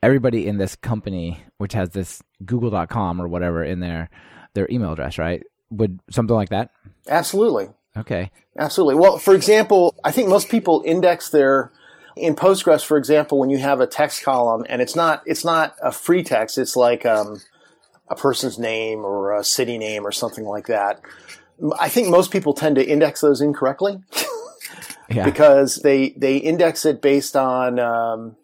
everybody 0.01 0.47
in 0.47 0.57
this 0.57 0.75
company, 0.75 1.43
which 1.57 1.73
has 1.73 1.89
this 1.89 2.21
Google.com 2.45 3.21
or 3.21 3.27
whatever 3.27 3.63
in 3.63 3.79
there, 3.79 4.09
their 4.53 4.67
email 4.69 4.93
address, 4.93 5.17
right? 5.17 5.43
Would 5.69 5.99
something 6.09 6.35
like 6.35 6.49
that? 6.49 6.71
Absolutely. 7.07 7.67
Okay. 7.95 8.31
Absolutely. 8.57 8.95
Well, 8.95 9.17
for 9.17 9.33
example, 9.33 9.95
I 10.03 10.11
think 10.11 10.29
most 10.29 10.49
people 10.49 10.83
index 10.85 11.29
their 11.29 11.71
in 12.15 12.35
Postgres, 12.35 12.83
for 12.83 12.97
example, 12.97 13.39
when 13.39 13.49
you 13.49 13.57
have 13.57 13.79
a 13.79 13.87
text 13.87 14.23
column 14.23 14.65
and 14.69 14.81
it's 14.81 14.95
not 14.95 15.23
it's 15.25 15.45
not 15.45 15.75
a 15.81 15.91
free 15.91 16.23
text, 16.23 16.57
it's 16.57 16.75
like 16.75 17.05
um, 17.05 17.39
a 18.09 18.15
person's 18.15 18.57
name 18.57 18.99
or 18.99 19.35
a 19.35 19.43
city 19.43 19.77
name 19.77 20.05
or 20.05 20.11
something 20.11 20.45
like 20.45 20.67
that. 20.67 21.01
I 21.79 21.89
think 21.89 22.09
most 22.09 22.31
people 22.31 22.53
tend 22.53 22.75
to 22.75 22.85
index 22.85 23.21
those 23.21 23.41
incorrectly 23.41 23.99
Yeah. 25.09 25.25
because 25.25 25.77
they 25.77 26.09
they 26.17 26.37
index 26.37 26.85
it 26.85 27.01
based 27.01 27.35
on 27.35 27.79
um, 27.79 28.35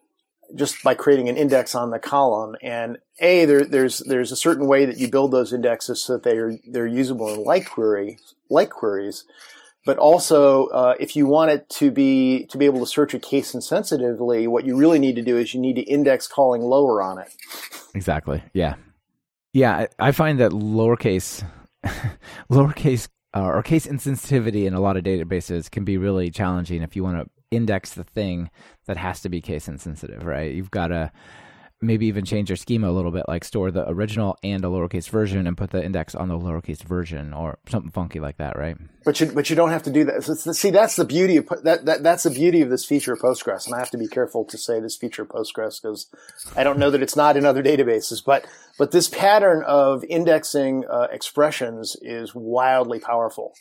just 0.56 0.82
by 0.84 0.94
creating 0.96 1.30
an 1.30 1.38
index 1.38 1.76
on 1.76 1.92
the 1.92 2.00
column. 2.00 2.56
And 2.62 2.98
a 3.20 3.46
there, 3.46 3.66
there's 3.66 4.00
there's 4.00 4.32
a 4.32 4.36
certain 4.36 4.68
way 4.68 4.86
that 4.86 4.98
you 4.98 5.10
build 5.10 5.32
those 5.32 5.52
indexes 5.54 6.02
so 6.02 6.14
that 6.14 6.24
they're 6.24 6.58
they're 6.68 6.88
usable 6.88 7.34
in 7.34 7.44
like 7.44 7.70
query 7.70 8.18
like 8.50 8.70
queries. 8.70 9.26
But 9.86 9.98
also, 9.98 10.68
uh, 10.68 10.96
if 10.98 11.18
you 11.18 11.28
want 11.28 11.52
it 11.52 11.70
to 11.72 11.92
be 11.92 12.46
to 12.48 12.58
be 12.58 12.66
able 12.66 12.80
to 12.80 12.86
search 12.88 13.14
a 13.14 13.20
case 13.20 13.52
insensitively, 13.54 14.48
what 14.48 14.66
you 14.66 14.78
really 14.78 15.00
need 15.00 15.16
to 15.18 15.22
do 15.22 15.38
is 15.38 15.54
you 15.54 15.60
need 15.60 15.76
to 15.76 15.82
index 15.82 16.26
calling 16.28 16.62
lower 16.62 17.02
on 17.02 17.20
it. 17.20 17.36
Exactly. 17.94 18.42
Yeah. 18.54 18.76
Yeah. 19.54 19.88
I 20.00 20.12
find 20.12 20.40
that 20.40 20.52
lowercase, 20.52 21.48
lowercase 22.52 23.08
uh, 23.36 23.42
or 23.44 23.64
case 23.64 23.88
insensitivity 23.88 24.66
in 24.66 24.74
a 24.74 24.80
lot 24.80 24.98
of 24.98 25.04
databases 25.04 25.70
can 25.70 25.84
be 25.84 25.98
really 25.98 26.30
challenging 26.30 26.82
if 26.82 26.96
you 26.96 27.04
want 27.04 27.18
to 27.18 27.30
index 27.52 27.94
the 27.94 28.04
thing 28.04 28.50
that 28.86 28.98
has 28.98 29.22
to 29.22 29.30
be 29.30 29.42
case 29.42 29.68
insensitive, 29.68 30.26
right? 30.26 30.54
You've 30.54 30.72
got 30.72 30.88
to 30.88 31.12
maybe 31.84 32.08
even 32.08 32.26
change 32.26 32.50
your 32.50 32.58
schema 32.58 32.90
a 32.90 32.94
little 32.94 33.12
bit, 33.12 33.26
like 33.28 33.44
store 33.44 33.72
the 33.72 33.88
original 33.90 34.38
and 34.44 34.64
a 34.64 34.68
lowercase 34.68 35.10
version 35.10 35.46
and 35.46 35.58
put 35.58 35.72
the 35.72 35.84
index 35.84 36.16
on 36.16 36.30
the 36.30 36.38
lowercase 36.38 36.84
version 36.84 37.34
or 37.34 37.60
something 37.68 37.92
funky 37.92 38.20
like 38.20 38.38
that, 38.38 38.58
right? 38.58 38.78
But 39.06 39.20
you 39.20 39.28
but 39.28 39.50
you 39.50 39.56
don't 39.56 39.70
have 39.70 39.84
to 39.84 39.92
do 39.92 40.06
that. 40.06 40.24
See, 40.24 40.72
that's 40.72 40.96
the 40.96 41.06
beauty 41.06 41.38
of 41.38 41.48
that, 41.64 41.86
that 41.86 42.04
that's 42.04 42.24
the 42.24 42.30
beauty 42.30 42.62
of 42.62 42.70
this 42.70 42.86
feature 42.86 43.14
of 43.14 43.20
Postgres, 43.20 43.66
and 43.66 43.76
I 43.76 43.80
have 43.80 43.92
to 43.92 43.98
be 43.98 44.08
careful 44.08 44.46
to 44.46 44.58
say 44.58 44.80
this 44.80 44.96
feature 44.96 45.24
of 45.24 45.30
Postgres 45.30 45.82
because 45.82 46.08
I 46.56 46.64
don't 46.64 46.80
know 46.80 46.90
that 46.90 47.02
it's 47.02 47.16
not 47.16 47.38
in 47.38 47.46
other 47.46 47.62
databases. 47.62 48.24
But 48.26 48.46
but 48.80 48.92
this 48.92 49.10
pattern 49.10 49.64
of 49.68 50.04
indexing 50.06 50.86
uh, 50.90 51.08
expressions 51.12 51.96
is 52.02 52.34
wildly 52.34 53.00
powerful, 53.00 53.54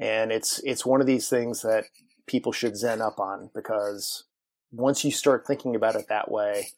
and 0.00 0.30
it's 0.30 0.60
it's 0.64 0.84
one 0.84 1.00
of 1.00 1.06
these 1.06 1.28
things 1.28 1.62
that 1.62 1.84
people 2.26 2.52
should 2.52 2.76
zen 2.76 3.00
up 3.00 3.18
on 3.18 3.50
because 3.54 4.24
once 4.70 5.04
you 5.04 5.10
start 5.10 5.46
thinking 5.46 5.74
about 5.74 5.96
it 5.96 6.08
that 6.08 6.30
way, 6.30 6.68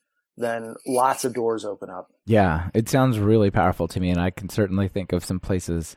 then 0.41 0.75
lots 0.87 1.25
of 1.25 1.35
doors 1.35 1.65
open 1.65 1.91
up. 1.91 2.11
Yeah, 2.27 2.71
it 2.75 2.89
sounds 2.89 3.19
really 3.19 3.51
powerful 3.51 3.89
to 3.89 4.01
me, 4.01 4.11
and 4.11 4.21
I 4.21 4.31
can 4.31 4.49
certainly 4.49 4.89
think 4.89 5.13
of 5.13 5.25
some 5.25 5.41
places 5.41 5.97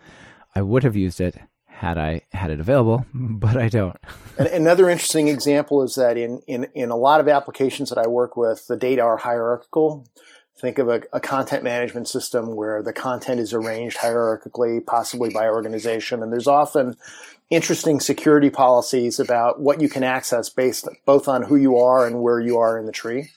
I 0.55 0.61
would 0.61 0.83
have 0.83 0.95
used 0.95 1.19
it 1.19 1.37
had 1.67 1.97
I 1.97 2.21
had 2.31 2.51
it 2.51 2.59
available, 2.59 3.05
but 3.13 3.57
I 3.57 3.69
don't. 3.69 3.97
Another 4.37 4.89
interesting 4.89 5.27
example 5.27 5.83
is 5.83 5.95
that 5.95 6.17
in, 6.17 6.39
in, 6.47 6.67
in 6.73 6.89
a 6.91 6.95
lot 6.95 7.19
of 7.19 7.27
applications 7.27 7.89
that 7.89 7.97
I 7.97 8.07
work 8.07 8.37
with, 8.37 8.67
the 8.67 8.77
data 8.77 9.01
are 9.01 9.17
hierarchical. 9.17 10.05
Think 10.55 10.77
of 10.77 10.87
a, 10.87 11.01
a 11.11 11.19
content 11.19 11.63
management 11.63 12.07
system 12.07 12.55
where 12.55 12.81
the 12.83 12.93
content 12.93 13.39
is 13.39 13.53
arranged 13.53 13.97
hierarchically, 13.97 14.85
possibly 14.85 15.29
by 15.29 15.47
organization. 15.47 16.23
And 16.23 16.31
there's 16.31 16.47
often 16.47 16.95
interesting 17.49 17.99
security 17.99 18.49
policies 18.49 19.19
about 19.19 19.59
what 19.59 19.81
you 19.81 19.89
can 19.89 20.03
access 20.03 20.49
based 20.49 20.87
both 21.05 21.27
on 21.27 21.43
who 21.43 21.55
you 21.55 21.77
are 21.77 22.05
and 22.05 22.21
where 22.21 22.39
you 22.39 22.57
are 22.57 22.77
in 22.79 22.85
the 22.85 22.91
tree. 22.91 23.31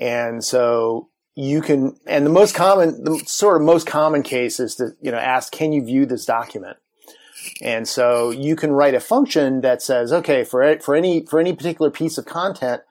And 0.00 0.42
so 0.42 1.08
you 1.34 1.60
can, 1.60 1.96
and 2.06 2.24
the 2.24 2.30
most 2.30 2.54
common, 2.54 3.04
the 3.04 3.18
sort 3.26 3.56
of 3.56 3.62
most 3.62 3.86
common 3.86 4.22
case 4.22 4.58
is 4.58 4.74
to, 4.76 4.92
you 5.00 5.12
know, 5.12 5.18
ask, 5.18 5.52
can 5.52 5.72
you 5.72 5.84
view 5.84 6.06
this 6.06 6.24
document? 6.24 6.78
And 7.62 7.86
so 7.86 8.30
you 8.30 8.56
can 8.56 8.72
write 8.72 8.94
a 8.94 9.00
function 9.00 9.60
that 9.60 9.82
says, 9.82 10.12
okay, 10.12 10.42
for, 10.42 10.78
for 10.80 10.94
any, 10.94 11.24
for 11.26 11.38
any 11.38 11.54
particular 11.54 11.90
piece 11.90 12.18
of 12.18 12.24
content, 12.24 12.82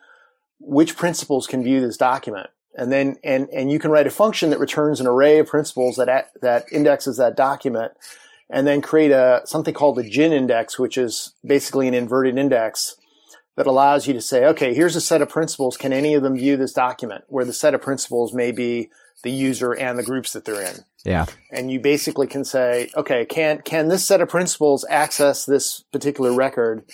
which 0.60 0.96
principals 0.96 1.48
can 1.48 1.64
view 1.64 1.82
this 1.82 1.98
document? 1.98 2.50
And 2.76 2.92
then, 2.92 3.18
and, 3.24 3.50
and 3.50 3.72
you 3.72 3.80
can 3.80 3.92
write 3.92 4.08
a 4.08 4.12
function 4.12 4.52
that 4.52 4.60
returns 4.60 5.00
an 5.00 5.08
array 5.08 5.40
of 5.40 5.48
principals 5.48 5.98
that, 5.98 6.32
that 6.42 6.66
indexes 6.72 7.18
that 7.18 7.36
document 7.36 7.94
and 8.50 8.66
then 8.66 8.82
create 8.82 9.12
a, 9.12 9.42
something 9.46 9.74
called 9.74 10.00
a 10.00 10.04
gin 10.04 10.32
index, 10.32 10.80
which 10.80 10.98
is 10.98 11.34
basically 11.46 11.88
an 11.88 11.94
inverted 11.94 12.38
index 12.38 12.96
that 13.60 13.68
allows 13.68 14.08
you 14.08 14.14
to 14.14 14.22
say, 14.22 14.46
okay, 14.46 14.74
here's 14.74 14.96
a 14.96 15.02
set 15.02 15.22
of 15.22 15.28
principals. 15.28 15.76
Can 15.76 15.92
any 15.92 16.14
of 16.14 16.24
them 16.24 16.38
view 16.38 16.56
this 16.56 16.72
document? 16.72 17.26
Where 17.28 17.44
the 17.44 17.52
set 17.52 17.74
of 17.74 17.82
principals 17.82 18.34
may 18.34 18.54
be 18.54 18.90
the 19.22 19.32
user 19.32 19.74
and 19.74 20.00
the 20.00 20.04
groups 20.04 20.32
that 20.32 20.46
they're 20.46 20.62
in 20.62 20.78
Yeah. 21.04 21.26
and 21.52 21.70
you 21.70 21.82
basically 21.82 22.26
can 22.26 22.46
say, 22.46 22.90
okay, 22.96 23.26
can 23.26 23.62
can 23.64 23.90
this 23.90 24.06
set 24.06 24.22
of 24.22 24.30
principals 24.30 24.86
access 24.90 25.46
this 25.46 25.82
particular 25.92 26.32
record? 26.32 26.86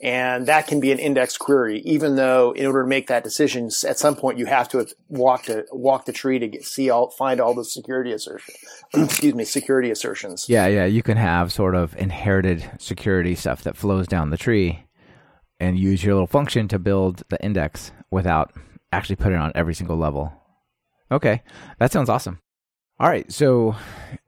And 0.00 0.46
that 0.46 0.66
can 0.66 0.80
be 0.80 0.90
an 0.90 0.98
index 0.98 1.36
query, 1.36 1.80
even 1.80 2.16
though 2.16 2.52
in 2.52 2.64
order 2.64 2.82
to 2.82 2.88
make 2.88 3.08
that 3.08 3.22
decision, 3.22 3.66
at 3.86 3.98
some 3.98 4.16
point 4.16 4.38
you 4.38 4.46
have 4.46 4.70
to 4.70 4.86
walk 5.10 5.42
to 5.44 5.66
walk 5.70 6.06
the 6.06 6.12
tree 6.14 6.38
to 6.38 6.48
get, 6.48 6.64
see 6.64 6.88
all 6.88 7.10
find 7.10 7.42
all 7.42 7.54
the 7.54 7.64
security 7.64 8.12
assertions. 8.12 8.56
excuse 8.94 9.34
me, 9.34 9.44
security 9.44 9.90
assertions. 9.90 10.48
Yeah, 10.48 10.66
yeah. 10.66 10.86
You 10.86 11.02
can 11.02 11.18
have 11.18 11.52
sort 11.52 11.74
of 11.74 11.94
inherited 11.98 12.64
security 12.78 13.34
stuff 13.34 13.64
that 13.64 13.76
flows 13.76 14.06
down 14.06 14.30
the 14.30 14.38
tree 14.38 14.85
and 15.60 15.78
use 15.78 16.04
your 16.04 16.14
little 16.14 16.26
function 16.26 16.68
to 16.68 16.78
build 16.78 17.22
the 17.28 17.42
index 17.42 17.92
without 18.10 18.52
actually 18.92 19.16
putting 19.16 19.38
it 19.38 19.42
on 19.42 19.52
every 19.54 19.74
single 19.74 19.96
level. 19.96 20.32
Okay, 21.10 21.42
that 21.78 21.92
sounds 21.92 22.08
awesome. 22.08 22.40
All 22.98 23.08
right, 23.08 23.30
so 23.30 23.76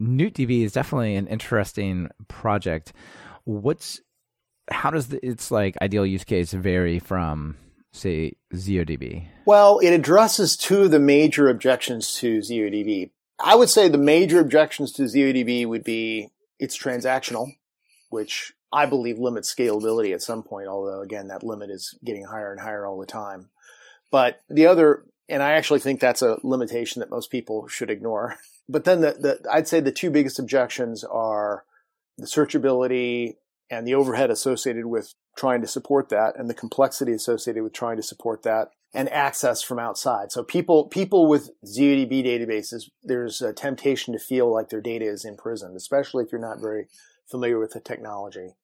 NewtDB 0.00 0.62
is 0.62 0.72
definitely 0.72 1.16
an 1.16 1.26
interesting 1.26 2.08
project. 2.28 2.92
What's 3.44 4.00
how 4.70 4.90
does 4.90 5.08
the, 5.08 5.26
its 5.26 5.50
like 5.50 5.76
ideal 5.80 6.04
use 6.04 6.24
case 6.24 6.52
vary 6.52 6.98
from 6.98 7.56
say 7.92 8.32
ZODB? 8.54 9.26
Well, 9.46 9.78
it 9.78 9.92
addresses 9.92 10.56
two 10.56 10.82
of 10.82 10.90
the 10.90 10.98
major 10.98 11.48
objections 11.48 12.14
to 12.16 12.38
ZODB. 12.38 13.10
I 13.40 13.54
would 13.54 13.70
say 13.70 13.88
the 13.88 13.98
major 13.98 14.40
objections 14.40 14.92
to 14.92 15.02
ZODB 15.04 15.66
would 15.66 15.84
be 15.84 16.30
it's 16.58 16.76
transactional, 16.76 17.52
which 18.10 18.52
I 18.72 18.86
believe 18.86 19.18
limits 19.18 19.54
scalability 19.54 20.12
at 20.12 20.22
some 20.22 20.42
point, 20.42 20.68
although 20.68 21.00
again, 21.00 21.28
that 21.28 21.42
limit 21.42 21.70
is 21.70 21.98
getting 22.04 22.24
higher 22.24 22.52
and 22.52 22.60
higher 22.60 22.86
all 22.86 22.98
the 22.98 23.06
time. 23.06 23.48
But 24.10 24.40
the 24.48 24.66
other, 24.66 25.04
and 25.28 25.42
I 25.42 25.52
actually 25.52 25.80
think 25.80 26.00
that's 26.00 26.22
a 26.22 26.38
limitation 26.42 27.00
that 27.00 27.10
most 27.10 27.30
people 27.30 27.68
should 27.68 27.90
ignore. 27.90 28.36
But 28.70 28.84
then 28.84 29.00
the, 29.00 29.12
the 29.12 29.50
I'd 29.50 29.66
say 29.66 29.80
the 29.80 29.90
two 29.90 30.10
biggest 30.10 30.38
objections 30.38 31.02
are 31.02 31.64
the 32.18 32.26
searchability 32.26 33.36
and 33.70 33.86
the 33.86 33.94
overhead 33.94 34.30
associated 34.30 34.84
with 34.84 35.14
trying 35.38 35.62
to 35.62 35.66
support 35.66 36.08
that 36.10 36.34
and 36.36 36.50
the 36.50 36.54
complexity 36.54 37.12
associated 37.12 37.62
with 37.62 37.72
trying 37.72 37.96
to 37.96 38.02
support 38.02 38.42
that 38.42 38.68
and 38.92 39.08
access 39.10 39.62
from 39.62 39.78
outside. 39.78 40.32
So 40.32 40.42
people, 40.42 40.88
people 40.88 41.28
with 41.28 41.50
ZODB 41.64 42.24
databases, 42.24 42.90
there's 43.02 43.40
a 43.40 43.52
temptation 43.52 44.12
to 44.14 44.18
feel 44.18 44.52
like 44.52 44.70
their 44.70 44.80
data 44.80 45.04
is 45.04 45.24
imprisoned, 45.24 45.76
especially 45.76 46.24
if 46.24 46.32
you're 46.32 46.40
not 46.40 46.60
very 46.60 46.88
familiar 47.30 47.58
with 47.58 47.72
the 47.72 47.80
technology. 47.80 48.54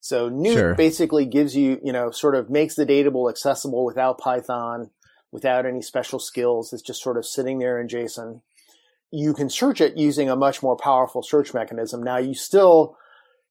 So 0.00 0.28
Newt 0.28 0.52
Sure. 0.54 0.74
basically 0.74 1.24
gives 1.24 1.56
you, 1.56 1.80
you 1.82 1.92
know, 1.92 2.10
sort 2.10 2.34
of 2.34 2.50
makes 2.50 2.74
the 2.74 2.84
datable 2.84 3.30
accessible 3.30 3.84
without 3.84 4.18
Python, 4.18 4.90
without 5.32 5.64
any 5.66 5.80
special 5.80 6.18
skills. 6.18 6.72
It's 6.72 6.82
just 6.82 7.02
sort 7.02 7.16
of 7.16 7.24
sitting 7.24 7.58
there 7.58 7.80
in 7.80 7.88
JSON. 7.88 8.42
You 9.10 9.32
can 9.32 9.48
search 9.48 9.80
it 9.80 9.96
using 9.96 10.28
a 10.28 10.36
much 10.36 10.62
more 10.62 10.76
powerful 10.76 11.22
search 11.22 11.54
mechanism. 11.54 12.02
Now 12.02 12.18
you 12.18 12.34
still, 12.34 12.98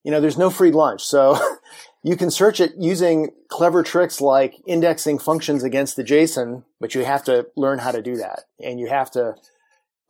you 0.03 0.11
know, 0.11 0.21
there's 0.21 0.37
no 0.37 0.49
free 0.49 0.71
lunch. 0.71 1.03
So 1.03 1.39
you 2.03 2.15
can 2.15 2.29
search 2.29 2.59
it 2.59 2.73
using 2.77 3.31
clever 3.47 3.81
tricks 3.81 4.21
like 4.21 4.55
indexing 4.67 5.17
functions 5.19 5.63
against 5.63 5.95
the 5.95 6.03
JSON, 6.03 6.65
but 6.79 6.93
you 6.93 7.03
have 7.03 7.23
to 7.23 7.47
learn 7.55 7.79
how 7.79 7.91
to 7.91 8.01
do 8.01 8.17
that. 8.17 8.41
And 8.59 8.79
you 8.79 8.87
have 8.89 9.09
to 9.11 9.35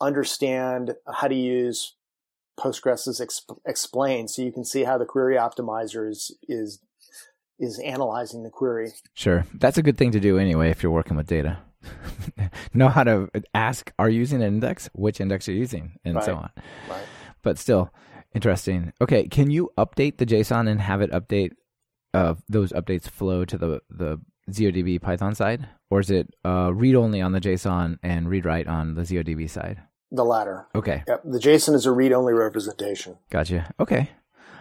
understand 0.01 0.95
how 1.07 1.29
to 1.29 1.35
use 1.35 1.95
Postgres's 2.59 3.19
exp- 3.19 3.59
explained, 3.65 4.29
so 4.29 4.41
you 4.41 4.51
can 4.51 4.65
see 4.65 4.83
how 4.83 4.97
the 4.97 5.05
query 5.05 5.35
optimizer 5.35 6.09
is, 6.09 6.35
is, 6.47 6.79
is 7.59 7.79
analyzing 7.79 8.43
the 8.43 8.49
query. 8.49 8.91
Sure, 9.13 9.45
that's 9.53 9.77
a 9.77 9.83
good 9.83 9.97
thing 9.97 10.11
to 10.11 10.19
do 10.19 10.37
anyway 10.37 10.69
if 10.69 10.83
you're 10.83 10.91
working 10.91 11.17
with 11.17 11.27
data. 11.27 11.59
know 12.73 12.89
how 12.89 13.03
to 13.03 13.29
ask, 13.53 13.91
are 13.99 14.09
you 14.09 14.19
using 14.19 14.41
an 14.41 14.47
index? 14.47 14.89
Which 14.93 15.19
index 15.19 15.47
are 15.47 15.51
you 15.51 15.59
using? 15.59 15.99
And 16.05 16.21
so 16.23 16.35
on. 16.35 16.49
Right. 16.89 17.03
But 17.41 17.57
still, 17.57 17.91
interesting. 18.33 18.93
Okay, 19.01 19.27
can 19.27 19.51
you 19.51 19.71
update 19.77 20.17
the 20.17 20.25
JSON 20.25 20.69
and 20.69 20.79
have 20.81 21.01
it 21.01 21.11
update, 21.11 21.51
uh, 22.13 22.36
those 22.47 22.71
updates 22.71 23.09
flow 23.09 23.45
to 23.45 23.57
the, 23.57 23.82
the 23.89 24.19
ZODB 24.49 25.01
Python 25.01 25.36
side? 25.36 25.67
Or 25.89 25.99
is 25.99 26.09
it 26.09 26.34
uh, 26.45 26.71
read 26.73 26.95
only 26.95 27.21
on 27.21 27.34
the 27.34 27.41
JSON 27.41 27.97
and 28.01 28.30
read 28.30 28.45
write 28.45 28.67
on 28.67 28.95
the 28.95 29.03
ZODB 29.03 29.49
side? 29.49 29.82
The 30.14 30.24
latter. 30.24 30.68
Okay, 30.76 31.03
Yep. 31.07 31.22
The 31.26 31.39
JSON 31.39 31.74
is 31.74 31.86
a 31.86 31.91
read-only 31.91 32.34
representation. 32.34 33.18
gotcha. 33.30 33.74
Okay, 33.80 34.09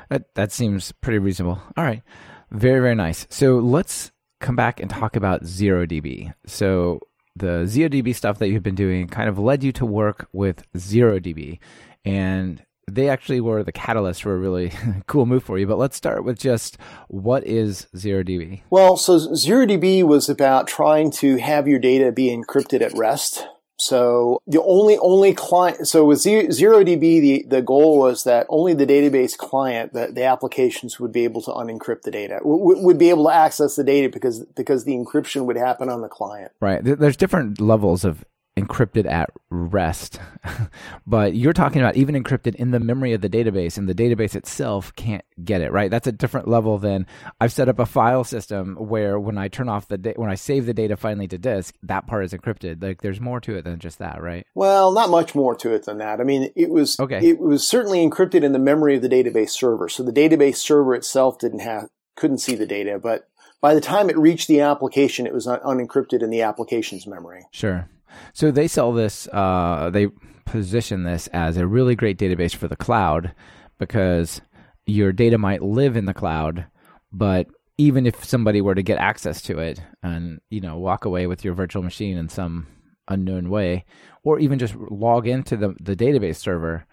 that, 0.08 0.34
that 0.34 0.50
seems 0.50 0.92
pretty 0.92 1.18
reasonable. 1.18 1.60
All 1.76 1.84
right, 1.84 2.02
very, 2.50 2.80
very 2.80 2.94
nice. 2.94 3.26
So 3.30 3.58
let's 3.58 4.10
come 4.40 4.56
back 4.56 4.80
and 4.80 4.90
talk 4.90 5.14
about 5.14 5.42
ZODB. 5.44 6.32
So 6.46 7.00
the 7.36 7.64
ZeroDB 7.64 8.14
stuff 8.14 8.38
that 8.38 8.48
you've 8.48 8.62
been 8.62 8.74
doing 8.74 9.08
kind 9.08 9.28
of 9.28 9.38
led 9.38 9.62
you 9.62 9.72
to 9.72 9.86
work 9.86 10.28
with 10.32 10.64
ZeroDB. 10.74 11.58
And 12.04 12.62
they 12.90 13.08
actually 13.08 13.40
were 13.40 13.62
the 13.62 13.72
catalyst 13.72 14.22
for 14.22 14.34
a 14.34 14.38
really 14.38 14.72
cool 15.06 15.24
move 15.24 15.44
for 15.44 15.58
you. 15.58 15.66
But 15.66 15.78
let's 15.78 15.96
start 15.96 16.24
with 16.24 16.38
just 16.38 16.76
what 17.08 17.46
is 17.46 17.86
ZeroDB? 17.94 18.62
Well, 18.70 18.96
so 18.96 19.18
ZeroDB 19.18 20.02
was 20.02 20.28
about 20.28 20.66
trying 20.66 21.10
to 21.12 21.36
have 21.36 21.68
your 21.68 21.78
data 21.78 22.10
be 22.12 22.28
encrypted 22.28 22.80
at 22.82 22.92
rest. 22.96 23.46
So 23.78 24.40
the 24.46 24.62
only 24.62 24.98
only 24.98 25.34
client. 25.34 25.88
So 25.88 26.04
with 26.04 26.18
ZeroDB, 26.18 27.00
the 27.00 27.44
the 27.48 27.62
goal 27.62 27.98
was 27.98 28.24
that 28.24 28.46
only 28.48 28.74
the 28.74 28.86
database 28.86 29.36
client, 29.36 29.92
that 29.92 30.14
the 30.14 30.24
applications 30.24 31.00
would 31.00 31.12
be 31.12 31.24
able 31.24 31.42
to 31.42 31.50
unencrypt 31.50 32.02
the 32.02 32.10
data, 32.10 32.40
would, 32.42 32.78
would 32.84 32.98
be 32.98 33.10
able 33.10 33.24
to 33.24 33.34
access 33.34 33.74
the 33.76 33.84
data 33.84 34.08
because 34.08 34.44
because 34.56 34.84
the 34.84 34.92
encryption 34.92 35.46
would 35.46 35.56
happen 35.56 35.88
on 35.88 36.00
the 36.00 36.08
client. 36.08 36.52
Right. 36.60 36.80
There's 36.82 37.16
different 37.16 37.60
levels 37.60 38.04
of 38.04 38.24
encrypted 38.56 39.10
at 39.10 39.30
rest. 39.50 40.20
but 41.06 41.34
you're 41.34 41.52
talking 41.52 41.80
about 41.80 41.96
even 41.96 42.14
encrypted 42.14 42.54
in 42.56 42.70
the 42.70 42.80
memory 42.80 43.12
of 43.12 43.20
the 43.20 43.28
database, 43.28 43.78
and 43.78 43.88
the 43.88 43.94
database 43.94 44.34
itself 44.34 44.94
can't 44.94 45.24
get 45.42 45.62
it, 45.62 45.72
right? 45.72 45.90
That's 45.90 46.06
a 46.06 46.12
different 46.12 46.48
level 46.48 46.78
than 46.78 47.06
I've 47.40 47.52
set 47.52 47.68
up 47.68 47.78
a 47.78 47.86
file 47.86 48.24
system 48.24 48.76
where 48.76 49.18
when 49.18 49.38
I 49.38 49.48
turn 49.48 49.68
off 49.68 49.88
the 49.88 49.98
da- 49.98 50.14
when 50.14 50.30
I 50.30 50.34
save 50.34 50.66
the 50.66 50.74
data 50.74 50.96
finally 50.96 51.28
to 51.28 51.38
disk, 51.38 51.74
that 51.82 52.06
part 52.06 52.24
is 52.24 52.32
encrypted. 52.32 52.82
Like 52.82 53.00
there's 53.00 53.20
more 53.20 53.40
to 53.40 53.56
it 53.56 53.64
than 53.64 53.78
just 53.78 53.98
that, 53.98 54.22
right? 54.22 54.46
Well, 54.54 54.92
not 54.92 55.10
much 55.10 55.34
more 55.34 55.54
to 55.56 55.72
it 55.74 55.84
than 55.84 55.98
that. 55.98 56.20
I 56.20 56.24
mean, 56.24 56.52
it 56.54 56.70
was 56.70 56.98
okay. 57.00 57.26
it 57.26 57.38
was 57.38 57.66
certainly 57.66 58.06
encrypted 58.06 58.42
in 58.42 58.52
the 58.52 58.58
memory 58.58 58.96
of 58.96 59.02
the 59.02 59.08
database 59.08 59.50
server. 59.50 59.88
So 59.88 60.02
the 60.02 60.12
database 60.12 60.56
server 60.56 60.94
itself 60.94 61.38
didn't 61.38 61.60
have 61.60 61.88
couldn't 62.16 62.38
see 62.38 62.54
the 62.54 62.66
data, 62.66 62.98
but 63.02 63.28
by 63.62 63.74
the 63.74 63.80
time 63.80 64.10
it 64.10 64.18
reached 64.18 64.48
the 64.48 64.60
application, 64.60 65.26
it 65.26 65.32
was 65.32 65.46
un- 65.46 65.60
unencrypted 65.60 66.22
in 66.22 66.30
the 66.30 66.42
application's 66.42 67.06
memory. 67.06 67.46
Sure. 67.52 67.88
So 68.32 68.50
they 68.50 68.68
sell 68.68 68.92
this, 68.92 69.28
uh, 69.28 69.90
they 69.92 70.08
position 70.44 71.04
this 71.04 71.28
as 71.28 71.56
a 71.56 71.66
really 71.66 71.94
great 71.94 72.18
database 72.18 72.54
for 72.54 72.68
the 72.68 72.76
cloud 72.76 73.34
because 73.78 74.40
your 74.86 75.12
data 75.12 75.38
might 75.38 75.62
live 75.62 75.96
in 75.96 76.06
the 76.06 76.14
cloud, 76.14 76.66
but 77.12 77.46
even 77.78 78.06
if 78.06 78.24
somebody 78.24 78.60
were 78.60 78.74
to 78.74 78.82
get 78.82 78.98
access 78.98 79.40
to 79.42 79.58
it 79.58 79.80
and 80.02 80.40
you 80.50 80.60
know 80.60 80.76
walk 80.76 81.04
away 81.04 81.26
with 81.26 81.44
your 81.44 81.54
virtual 81.54 81.82
machine 81.82 82.16
in 82.16 82.28
some 82.28 82.66
unknown 83.08 83.50
way, 83.50 83.84
or 84.24 84.38
even 84.38 84.58
just 84.58 84.74
log 84.76 85.26
into 85.26 85.56
the 85.56 85.74
the 85.80 85.96
database 85.96 86.36
server, 86.36 86.86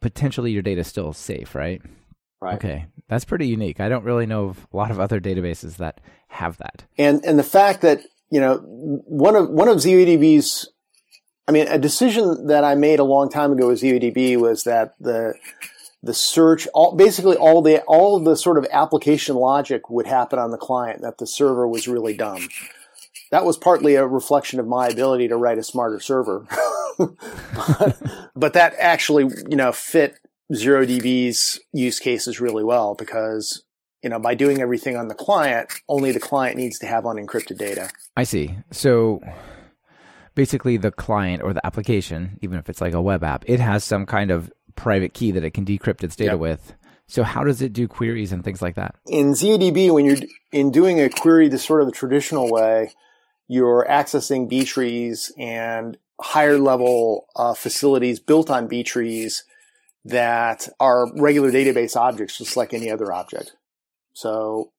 potentially 0.00 0.50
your 0.50 0.62
data 0.62 0.80
is 0.80 0.86
still 0.86 1.12
safe, 1.12 1.54
right? 1.54 1.82
Right. 2.40 2.54
Okay, 2.54 2.86
that's 3.08 3.24
pretty 3.24 3.48
unique. 3.48 3.80
I 3.80 3.88
don't 3.88 4.04
really 4.04 4.26
know 4.26 4.46
of 4.46 4.66
a 4.72 4.76
lot 4.76 4.90
of 4.90 5.00
other 5.00 5.20
databases 5.20 5.76
that 5.76 6.00
have 6.28 6.56
that. 6.58 6.84
And 6.96 7.24
and 7.24 7.38
the 7.38 7.44
fact 7.44 7.80
that 7.82 8.00
you 8.30 8.40
know, 8.40 8.58
one 8.58 9.36
of 9.36 9.48
one 9.48 9.68
of 9.68 9.78
ZeroDB's, 9.78 10.68
I 11.46 11.52
mean, 11.52 11.66
a 11.68 11.78
decision 11.78 12.48
that 12.48 12.64
I 12.64 12.74
made 12.74 12.98
a 12.98 13.04
long 13.04 13.30
time 13.30 13.52
ago 13.52 13.68
with 13.68 13.80
ZODB 13.80 14.36
was 14.36 14.64
that 14.64 14.94
the 15.00 15.34
the 16.02 16.14
search, 16.14 16.68
all, 16.74 16.94
basically 16.94 17.36
all 17.36 17.62
the 17.62 17.82
all 17.82 18.20
the 18.20 18.36
sort 18.36 18.58
of 18.58 18.66
application 18.70 19.34
logic 19.34 19.90
would 19.90 20.06
happen 20.06 20.38
on 20.38 20.50
the 20.50 20.58
client. 20.58 21.02
That 21.02 21.18
the 21.18 21.26
server 21.26 21.66
was 21.66 21.88
really 21.88 22.14
dumb. 22.14 22.48
That 23.30 23.44
was 23.44 23.58
partly 23.58 23.94
a 23.94 24.06
reflection 24.06 24.60
of 24.60 24.66
my 24.66 24.88
ability 24.88 25.28
to 25.28 25.36
write 25.36 25.58
a 25.58 25.62
smarter 25.62 26.00
server, 26.00 26.46
but, 26.98 27.98
but 28.34 28.52
that 28.54 28.74
actually, 28.78 29.24
you 29.50 29.56
know, 29.56 29.70
fit 29.70 30.14
ZeroDB's 30.52 31.60
use 31.72 31.98
cases 31.98 32.40
really 32.40 32.64
well 32.64 32.94
because 32.94 33.64
you 34.02 34.08
know, 34.10 34.18
by 34.18 34.34
doing 34.34 34.60
everything 34.60 34.96
on 34.96 35.08
the 35.08 35.14
client, 35.14 35.70
only 35.88 36.12
the 36.12 36.20
client 36.20 36.56
needs 36.56 36.78
to 36.78 36.86
have 36.86 37.04
unencrypted 37.04 37.58
data. 37.58 37.90
I 38.16 38.24
see. 38.24 38.56
So 38.70 39.20
basically 40.34 40.76
the 40.76 40.92
client 40.92 41.42
or 41.42 41.52
the 41.52 41.64
application, 41.66 42.38
even 42.42 42.58
if 42.58 42.68
it's 42.68 42.80
like 42.80 42.94
a 42.94 43.02
web 43.02 43.24
app, 43.24 43.44
it 43.48 43.60
has 43.60 43.82
some 43.82 44.06
kind 44.06 44.30
of 44.30 44.52
private 44.76 45.14
key 45.14 45.32
that 45.32 45.42
it 45.42 45.50
can 45.50 45.64
decrypt 45.64 46.04
its 46.04 46.14
data 46.14 46.32
yep. 46.32 46.38
with. 46.38 46.74
So 47.08 47.24
how 47.24 47.42
does 47.42 47.62
it 47.62 47.72
do 47.72 47.88
queries 47.88 48.32
and 48.32 48.44
things 48.44 48.62
like 48.62 48.76
that? 48.76 48.94
In 49.06 49.32
ZeroDB, 49.32 49.92
when 49.92 50.04
you're 50.04 50.18
in 50.52 50.70
doing 50.70 51.00
a 51.00 51.08
query 51.08 51.48
the 51.48 51.58
sort 51.58 51.80
of 51.80 51.86
the 51.86 51.92
traditional 51.92 52.50
way, 52.50 52.92
you're 53.48 53.86
accessing 53.88 54.48
B 54.48 54.64
trees 54.64 55.32
and 55.38 55.96
higher 56.20 56.58
level 56.58 57.26
uh, 57.34 57.54
facilities 57.54 58.20
built 58.20 58.50
on 58.50 58.68
B 58.68 58.82
trees 58.82 59.44
that 60.04 60.68
are 60.78 61.10
regular 61.18 61.50
database 61.50 61.96
objects, 61.96 62.38
just 62.38 62.56
like 62.56 62.72
any 62.72 62.90
other 62.90 63.12
object. 63.12 63.56
So 64.18 64.72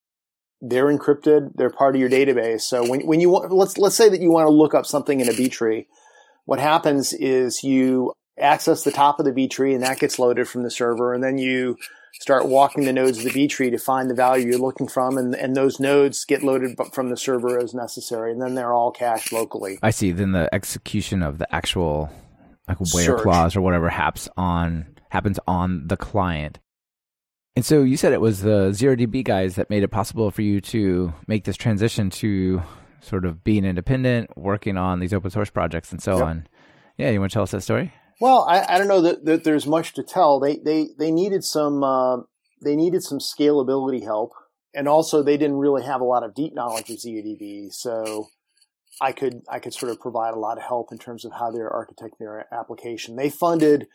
they're 0.59 0.87
encrypted. 0.87 1.53
They're 1.55 1.69
part 1.69 1.95
of 1.95 2.01
your 2.01 2.09
database. 2.09 2.61
So 2.61 2.87
when, 2.87 3.05
when 3.07 3.21
you 3.21 3.29
want, 3.29 3.51
let's, 3.53 3.77
let's 3.77 3.95
say 3.95 4.09
that 4.09 4.19
you 4.19 4.31
want 4.31 4.47
to 4.47 4.51
look 4.51 4.73
up 4.73 4.85
something 4.85 5.21
in 5.21 5.29
a 5.29 5.33
B 5.33 5.47
tree. 5.47 5.87
What 6.43 6.59
happens 6.59 7.13
is 7.13 7.63
you 7.63 8.11
access 8.37 8.83
the 8.83 8.91
top 8.91 9.19
of 9.19 9.25
the 9.25 9.31
B 9.31 9.47
tree 9.47 9.73
and 9.73 9.83
that 9.83 9.99
gets 9.99 10.19
loaded 10.19 10.49
from 10.49 10.63
the 10.63 10.71
server. 10.71 11.13
And 11.13 11.23
then 11.23 11.37
you 11.37 11.77
start 12.19 12.47
walking 12.47 12.83
the 12.83 12.91
nodes 12.91 13.19
of 13.19 13.23
the 13.23 13.31
B 13.31 13.47
tree 13.47 13.69
to 13.69 13.77
find 13.77 14.09
the 14.09 14.15
value 14.15 14.47
you're 14.47 14.59
looking 14.59 14.89
from. 14.89 15.17
And, 15.17 15.33
and 15.35 15.55
those 15.55 15.79
nodes 15.79 16.25
get 16.25 16.43
loaded 16.43 16.77
from 16.91 17.09
the 17.09 17.17
server 17.17 17.57
as 17.57 17.73
necessary. 17.73 18.33
And 18.33 18.41
then 18.41 18.55
they're 18.55 18.73
all 18.73 18.91
cached 18.91 19.31
locally. 19.31 19.79
I 19.81 19.91
see. 19.91 20.11
Then 20.11 20.33
the 20.33 20.53
execution 20.53 21.23
of 21.23 21.37
the 21.37 21.53
actual 21.55 22.09
like 22.67 22.79
where 22.93 23.17
clause 23.17 23.55
or 23.55 23.61
whatever 23.61 23.89
happens 23.89 24.27
on 24.35 24.95
happens 25.09 25.39
on 25.47 25.87
the 25.87 25.97
client 25.97 26.59
and 27.60 27.66
so 27.66 27.84
you 27.84 27.97
said 27.97 28.14
it 28.14 28.22
was 28.22 28.39
the 28.39 28.70
ZeroDB 28.70 29.22
guys 29.22 29.55
that 29.55 29.70
made 29.70 29.84
it 29.84 29.89
possible 29.89 30.32
for 30.32 30.41
you 30.41 30.62
to 30.62 31.12
make 31.28 31.43
this 31.43 31.57
transition 31.57 32.10
to 32.12 32.62
sort 33.01 33.26
of 33.26 33.43
being 33.43 33.66
independent, 33.66 34.30
working 34.38 34.78
on 34.78 35.01
these 35.01 35.14
open 35.14 35.30
source 35.30 35.49
projects 35.49 35.91
and 35.91 36.01
so 36.01 36.20
yep. 36.20 36.26
on. 36.26 36.47
Yeah, 36.97 37.10
you 37.10 37.20
want 37.20 37.32
to 37.32 37.34
tell 37.34 37.43
us 37.43 37.51
that 37.51 37.60
story? 37.60 37.91
Well, 38.22 38.45
I, 38.47 38.66
I 38.66 38.78
don't 38.78 38.88
know 38.88 39.01
that, 39.01 39.26
that, 39.26 39.43
there's 39.43 39.68
much 39.68 39.93
to 39.95 40.03
tell. 40.03 40.39
They 40.39 40.55
they 40.55 40.91
they 40.97 41.12
needed 41.12 41.43
some 41.43 41.84
uh, 41.84 42.20
they 42.64 42.78
needed 42.78 43.03
some 43.03 43.20
scalability 43.20 44.03
help, 44.05 44.32
and 44.74 44.88
also 44.88 45.22
they 45.22 45.36
didn't 45.36 45.57
really 45.57 45.84
have 45.84 45.99
a 45.99 46.05
lot 46.05 46.24
of 46.24 46.34
deep 46.34 46.55
knowledge 46.55 46.89
of 46.89 46.95
ZODB. 46.95 47.74
So 47.74 48.30
I 49.01 49.12
could 49.12 49.41
I 49.51 49.60
could 49.60 49.74
sort 49.74 49.91
of 49.91 49.99
provide 49.99 50.34
a 50.34 50.39
lot 50.39 50.57
of 50.57 50.64
help 50.64 50.93
in 50.93 50.97
terms 50.97 51.26
of 51.26 51.34
how 51.34 51.51
they're 51.51 51.70
architecting 51.70 52.20
their 52.20 52.47
application. 52.53 53.18
They 53.18 53.30
funded 53.30 53.88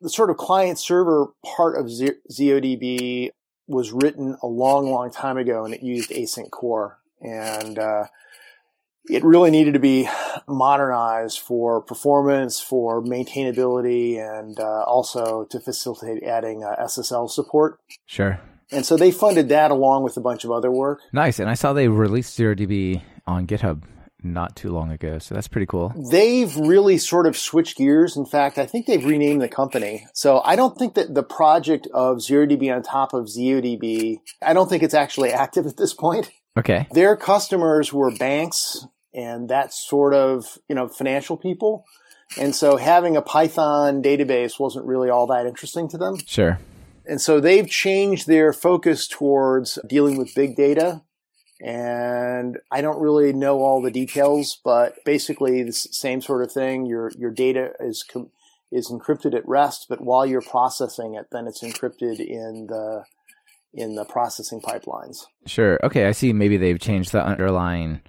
the 0.00 0.10
sort 0.10 0.30
of 0.30 0.36
client 0.36 0.78
server 0.78 1.28
part 1.56 1.76
of 1.78 1.86
ZODB 1.86 3.30
was 3.66 3.92
written 3.92 4.36
a 4.42 4.46
long, 4.46 4.90
long 4.90 5.10
time 5.10 5.36
ago 5.36 5.64
and 5.64 5.74
it 5.74 5.82
used 5.82 6.10
asyncore. 6.10 6.94
And, 7.20 7.78
uh, 7.78 8.04
it 9.10 9.24
really 9.24 9.50
needed 9.50 9.72
to 9.72 9.80
be 9.80 10.08
modernized 10.46 11.40
for 11.40 11.80
performance, 11.80 12.60
for 12.60 13.02
maintainability, 13.02 14.18
and 14.18 14.58
uh, 14.60 14.82
also 14.82 15.44
to 15.46 15.60
facilitate 15.60 16.22
adding 16.22 16.62
uh, 16.62 16.76
SSL 16.84 17.30
support. 17.30 17.80
Sure. 18.06 18.40
And 18.70 18.84
so 18.84 18.96
they 18.96 19.10
funded 19.10 19.48
that 19.48 19.70
along 19.70 20.02
with 20.02 20.16
a 20.16 20.20
bunch 20.20 20.44
of 20.44 20.50
other 20.50 20.70
work. 20.70 21.00
Nice. 21.12 21.38
And 21.38 21.48
I 21.48 21.54
saw 21.54 21.72
they 21.72 21.88
released 21.88 22.38
ZeroDB 22.38 23.02
on 23.26 23.46
GitHub 23.46 23.82
not 24.22 24.56
too 24.56 24.70
long 24.70 24.90
ago. 24.90 25.18
So 25.18 25.34
that's 25.34 25.48
pretty 25.48 25.66
cool. 25.66 25.92
They've 26.10 26.54
really 26.56 26.98
sort 26.98 27.26
of 27.26 27.36
switched 27.36 27.76
gears. 27.76 28.16
In 28.16 28.26
fact, 28.26 28.58
I 28.58 28.66
think 28.66 28.86
they've 28.86 29.04
renamed 29.04 29.42
the 29.42 29.48
company. 29.48 30.06
So 30.12 30.40
I 30.44 30.56
don't 30.56 30.76
think 30.76 30.94
that 30.94 31.14
the 31.14 31.22
project 31.22 31.86
of 31.94 32.18
ZeroDB 32.18 32.74
on 32.74 32.82
top 32.82 33.14
of 33.14 33.26
ZODB, 33.26 34.18
I 34.42 34.52
don't 34.52 34.68
think 34.68 34.82
it's 34.82 34.94
actually 34.94 35.30
active 35.32 35.66
at 35.66 35.76
this 35.76 35.94
point. 35.94 36.30
Okay. 36.56 36.88
Their 36.92 37.16
customers 37.16 37.92
were 37.92 38.10
banks 38.10 38.86
and 39.14 39.48
that 39.48 39.72
sort 39.72 40.14
of, 40.14 40.58
you 40.68 40.74
know, 40.74 40.88
financial 40.88 41.36
people. 41.36 41.84
And 42.38 42.54
so 42.54 42.76
having 42.76 43.16
a 43.16 43.22
Python 43.22 44.02
database 44.02 44.60
wasn't 44.60 44.84
really 44.84 45.08
all 45.08 45.28
that 45.28 45.46
interesting 45.46 45.88
to 45.88 45.98
them. 45.98 46.18
Sure. 46.26 46.58
And 47.06 47.20
so 47.20 47.40
they've 47.40 47.68
changed 47.68 48.26
their 48.26 48.52
focus 48.52 49.08
towards 49.08 49.78
dealing 49.86 50.18
with 50.18 50.34
big 50.34 50.56
data 50.56 51.02
and 51.60 52.58
I 52.70 52.80
don't 52.80 53.00
really 53.00 53.32
know 53.32 53.60
all 53.60 53.82
the 53.82 53.90
details, 53.90 54.58
but 54.64 54.94
basically 55.04 55.62
the 55.62 55.72
same 55.72 56.20
sort 56.20 56.42
of 56.42 56.52
thing. 56.52 56.86
Your 56.86 57.10
your 57.18 57.30
data 57.30 57.72
is 57.80 58.04
com- 58.04 58.30
is 58.70 58.90
encrypted 58.90 59.34
at 59.34 59.48
rest, 59.48 59.86
but 59.88 60.00
while 60.00 60.26
you're 60.26 60.42
processing 60.42 61.14
it, 61.14 61.26
then 61.32 61.46
it's 61.46 61.62
encrypted 61.62 62.20
in 62.20 62.66
the 62.68 63.04
in 63.74 63.94
the 63.94 64.04
processing 64.04 64.60
pipelines. 64.60 65.24
Sure. 65.46 65.78
Okay, 65.82 66.06
I 66.06 66.12
see. 66.12 66.32
Maybe 66.32 66.56
they've 66.56 66.80
changed 66.80 67.12
the 67.12 67.24
underlying 67.24 68.00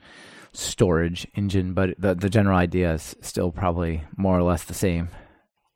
storage 0.54 1.28
engine, 1.36 1.74
but 1.74 1.96
the 1.98 2.14
the 2.14 2.30
general 2.30 2.58
idea 2.58 2.94
is 2.94 3.16
still 3.22 3.52
probably 3.52 4.04
more 4.16 4.38
or 4.38 4.44
less 4.44 4.64
the 4.66 4.74
same. 4.74 5.10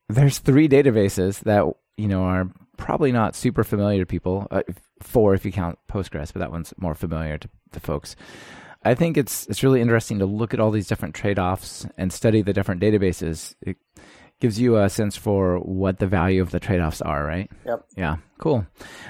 There's 0.09 0.39
three 0.39 0.69
databases 0.69 1.39
that 1.41 1.65
you 1.97 2.07
know 2.07 2.23
are 2.23 2.51
probably 2.77 3.11
not 3.11 3.35
super 3.35 3.63
familiar 3.63 3.99
to 4.01 4.05
people. 4.05 4.47
Uh, 4.51 4.61
four 5.01 5.33
if 5.33 5.45
you 5.45 5.51
count 5.51 5.79
Postgres, 5.89 6.33
but 6.33 6.39
that 6.39 6.51
one's 6.51 6.73
more 6.77 6.95
familiar 6.95 7.37
to 7.37 7.49
the 7.73 7.79
folks. 7.79 8.15
I 8.83 8.95
think 8.95 9.17
it's 9.17 9.47
it's 9.47 9.63
really 9.63 9.81
interesting 9.81 10.19
to 10.19 10.25
look 10.25 10.53
at 10.53 10.59
all 10.59 10.71
these 10.71 10.87
different 10.87 11.15
trade-offs 11.15 11.85
and 11.97 12.11
study 12.11 12.41
the 12.41 12.53
different 12.53 12.81
databases. 12.81 13.55
It 13.61 13.77
gives 14.41 14.59
you 14.59 14.77
a 14.77 14.89
sense 14.89 15.15
for 15.15 15.57
what 15.59 15.99
the 15.99 16.07
value 16.07 16.41
of 16.41 16.51
the 16.51 16.59
trade-offs 16.59 17.01
are, 17.01 17.23
right? 17.23 17.49
Yep. 17.65 17.85
Yeah. 17.95 18.15
Cool. 18.39 18.65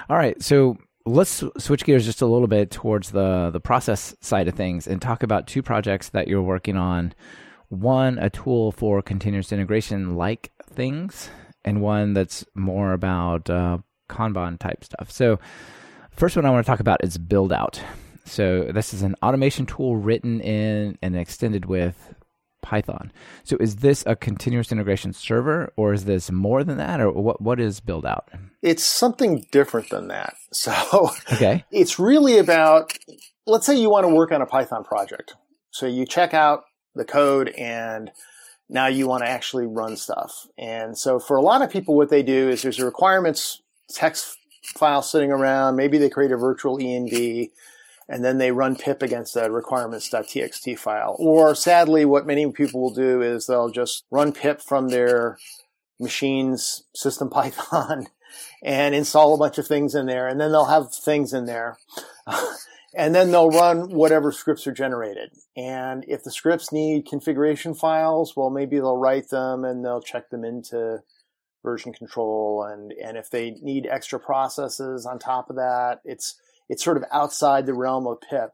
All 0.10 0.18
right. 0.18 0.42
So 0.44 0.78
let's 1.06 1.44
switch 1.58 1.84
gears 1.86 2.06
just 2.06 2.22
a 2.22 2.26
little 2.26 2.48
bit 2.48 2.72
towards 2.72 3.12
the 3.12 3.50
the 3.52 3.60
process 3.60 4.16
side 4.22 4.48
of 4.48 4.54
things 4.54 4.88
and 4.88 5.02
talk 5.02 5.24
about 5.24 5.48
two 5.48 5.62
projects 5.62 6.10
that 6.10 6.28
you're 6.28 6.42
working 6.42 6.78
on. 6.78 7.14
One, 7.70 8.20
a 8.20 8.30
tool 8.30 8.72
for 8.72 9.02
continuous 9.02 9.52
integration 9.52 10.16
like 10.16 10.52
things, 10.64 11.30
and 11.66 11.82
one 11.82 12.14
that's 12.14 12.46
more 12.54 12.94
about 12.94 13.50
uh, 13.50 13.80
Kanban 14.10 14.60
type 14.60 14.84
stuff. 14.84 15.10
So, 15.10 15.40
first 16.12 16.36
one 16.36 16.46
I 16.46 16.52
want 16.52 16.64
to 16.64 16.70
talk 16.70 16.80
about 16.80 17.04
is 17.04 17.18
build 17.18 17.52
out. 17.52 17.82
So, 18.26 18.72
this 18.72 18.94
is 18.94 19.02
an 19.02 19.16
automation 19.22 19.66
tool 19.66 19.98
written 19.98 20.42
in 20.42 20.98
and 21.02 21.16
extended 21.16 21.66
with 21.66 22.14
Python. 22.64 23.12
So 23.44 23.58
is 23.60 23.76
this 23.78 24.04
a 24.08 24.16
continuous 24.16 24.72
integration 24.72 25.14
server 25.14 25.72
or 25.76 25.94
is 25.94 26.06
this 26.06 26.32
more 26.32 26.64
than 26.64 26.78
that 26.78 27.00
or 27.00 27.12
what 27.12 27.40
what 27.40 27.60
is 27.60 27.80
build 27.80 28.06
out? 28.06 28.30
It's 28.64 28.84
something 28.84 29.46
different 29.52 29.90
than 29.90 30.08
that. 30.08 30.34
So 30.54 31.12
okay. 31.34 31.66
it's 31.72 32.00
really 32.00 32.38
about 32.38 32.98
let's 33.46 33.66
say 33.66 33.76
you 33.76 33.90
want 33.90 34.06
to 34.06 34.14
work 34.14 34.32
on 34.32 34.42
a 34.42 34.46
Python 34.46 34.84
project. 34.84 35.36
So 35.72 35.88
you 35.88 36.06
check 36.06 36.34
out 36.34 36.64
the 36.96 37.06
code 37.06 37.50
and 37.50 38.12
now 38.70 38.86
you 38.88 39.08
want 39.08 39.24
to 39.24 39.30
actually 39.30 39.66
run 39.66 39.98
stuff. 39.98 40.48
And 40.58 40.96
so 40.96 41.20
for 41.20 41.38
a 41.38 41.42
lot 41.42 41.64
of 41.64 41.72
people 41.72 41.96
what 41.96 42.10
they 42.10 42.24
do 42.24 42.50
is 42.50 42.62
there's 42.62 42.80
a 42.80 42.86
requirements 42.86 43.62
text 43.90 44.38
file 44.78 45.02
sitting 45.02 45.32
around, 45.32 45.76
maybe 45.76 45.98
they 45.98 46.10
create 46.10 46.32
a 46.32 46.38
virtual 46.38 46.78
env 46.78 47.50
and 48.08 48.24
then 48.24 48.38
they 48.38 48.52
run 48.52 48.76
pip 48.76 49.02
against 49.02 49.34
the 49.34 49.50
requirements.txt 49.52 50.78
file. 50.78 51.16
Or 51.20 51.56
sadly, 51.56 52.06
what 52.06 52.28
many 52.28 52.52
people 52.52 52.82
will 52.82 52.94
do 52.94 53.22
is 53.22 53.48
they'll 53.48 53.70
just 53.70 54.04
run 54.12 54.34
pip 54.34 54.62
from 54.62 54.90
their 54.90 55.38
machine's 56.00 56.84
system 56.96 57.30
Python 57.30 58.08
and 58.64 58.94
install 58.96 59.34
a 59.34 59.38
bunch 59.38 59.58
of 59.58 59.68
things 59.68 59.96
in 59.96 60.06
there, 60.06 60.28
and 60.28 60.40
then 60.40 60.52
they'll 60.52 60.66
have 60.66 60.94
things 60.94 61.34
in 61.34 61.46
there. 61.46 61.78
and 62.96 63.16
then 63.16 63.32
they'll 63.32 63.50
run 63.50 63.90
whatever 63.94 64.32
scripts 64.32 64.68
are 64.68 64.74
generated. 64.74 65.32
And 65.56 66.06
if 66.08 66.24
the 66.24 66.32
scripts 66.32 66.72
need 66.72 67.08
configuration 67.08 67.74
files, 67.74 68.36
well, 68.36 68.50
maybe 68.50 68.78
they'll 68.78 68.98
write 68.98 69.30
them 69.30 69.64
and 69.64 69.84
they'll 69.84 70.02
check 70.02 70.30
them 70.30 70.44
into 70.44 71.00
version 71.64 71.94
control. 71.94 72.68
And, 72.70 72.92
and 72.92 73.18
if 73.18 73.30
they 73.30 73.52
need 73.62 73.88
extra 73.88 74.20
processes 74.20 75.06
on 75.06 75.20
top 75.20 75.50
of 75.50 75.56
that, 75.56 76.02
it's, 76.04 76.40
it's 76.70 76.84
sort 76.84 76.98
of 76.98 77.04
outside 77.12 77.66
the 77.66 77.74
realm 77.74 78.08
of 78.08 78.22
pip. 78.22 78.52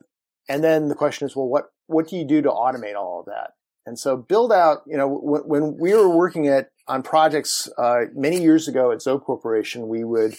And 0.47 0.63
then 0.63 0.87
the 0.87 0.95
question 0.95 1.27
is, 1.27 1.35
well, 1.35 1.47
what, 1.47 1.65
what 1.87 2.07
do 2.07 2.17
you 2.17 2.25
do 2.25 2.41
to 2.41 2.49
automate 2.49 2.95
all 2.95 3.19
of 3.19 3.25
that? 3.27 3.51
And 3.85 3.97
so 3.97 4.17
build 4.17 4.51
out, 4.51 4.79
you 4.85 4.97
know, 4.97 5.07
when, 5.07 5.41
when 5.41 5.77
we 5.79 5.93
were 5.93 6.09
working 6.09 6.47
at, 6.47 6.69
on 6.87 7.03
projects, 7.03 7.69
uh, 7.77 8.05
many 8.13 8.41
years 8.41 8.67
ago 8.67 8.91
at 8.91 8.99
Zope 8.99 9.23
Corporation, 9.23 9.87
we 9.87 10.03
would, 10.03 10.35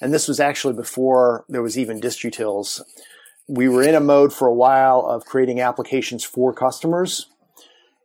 and 0.00 0.12
this 0.12 0.28
was 0.28 0.40
actually 0.40 0.74
before 0.74 1.44
there 1.48 1.62
was 1.62 1.78
even 1.78 2.00
distutils. 2.00 2.82
We 3.48 3.68
were 3.68 3.82
in 3.82 3.94
a 3.94 4.00
mode 4.00 4.32
for 4.32 4.46
a 4.46 4.54
while 4.54 5.00
of 5.00 5.24
creating 5.24 5.60
applications 5.60 6.24
for 6.24 6.52
customers. 6.52 7.26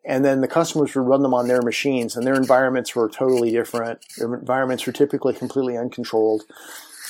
And 0.05 0.24
then 0.24 0.41
the 0.41 0.47
customers 0.47 0.95
would 0.95 1.05
run 1.05 1.22
them 1.22 1.34
on 1.34 1.47
their 1.47 1.61
machines 1.61 2.15
and 2.15 2.26
their 2.26 2.36
environments 2.36 2.95
were 2.95 3.09
totally 3.09 3.51
different. 3.51 3.99
Their 4.18 4.34
environments 4.34 4.86
were 4.88 4.93
typically 4.93 5.34
completely 5.34 5.78
uncontrolled 5.78 6.43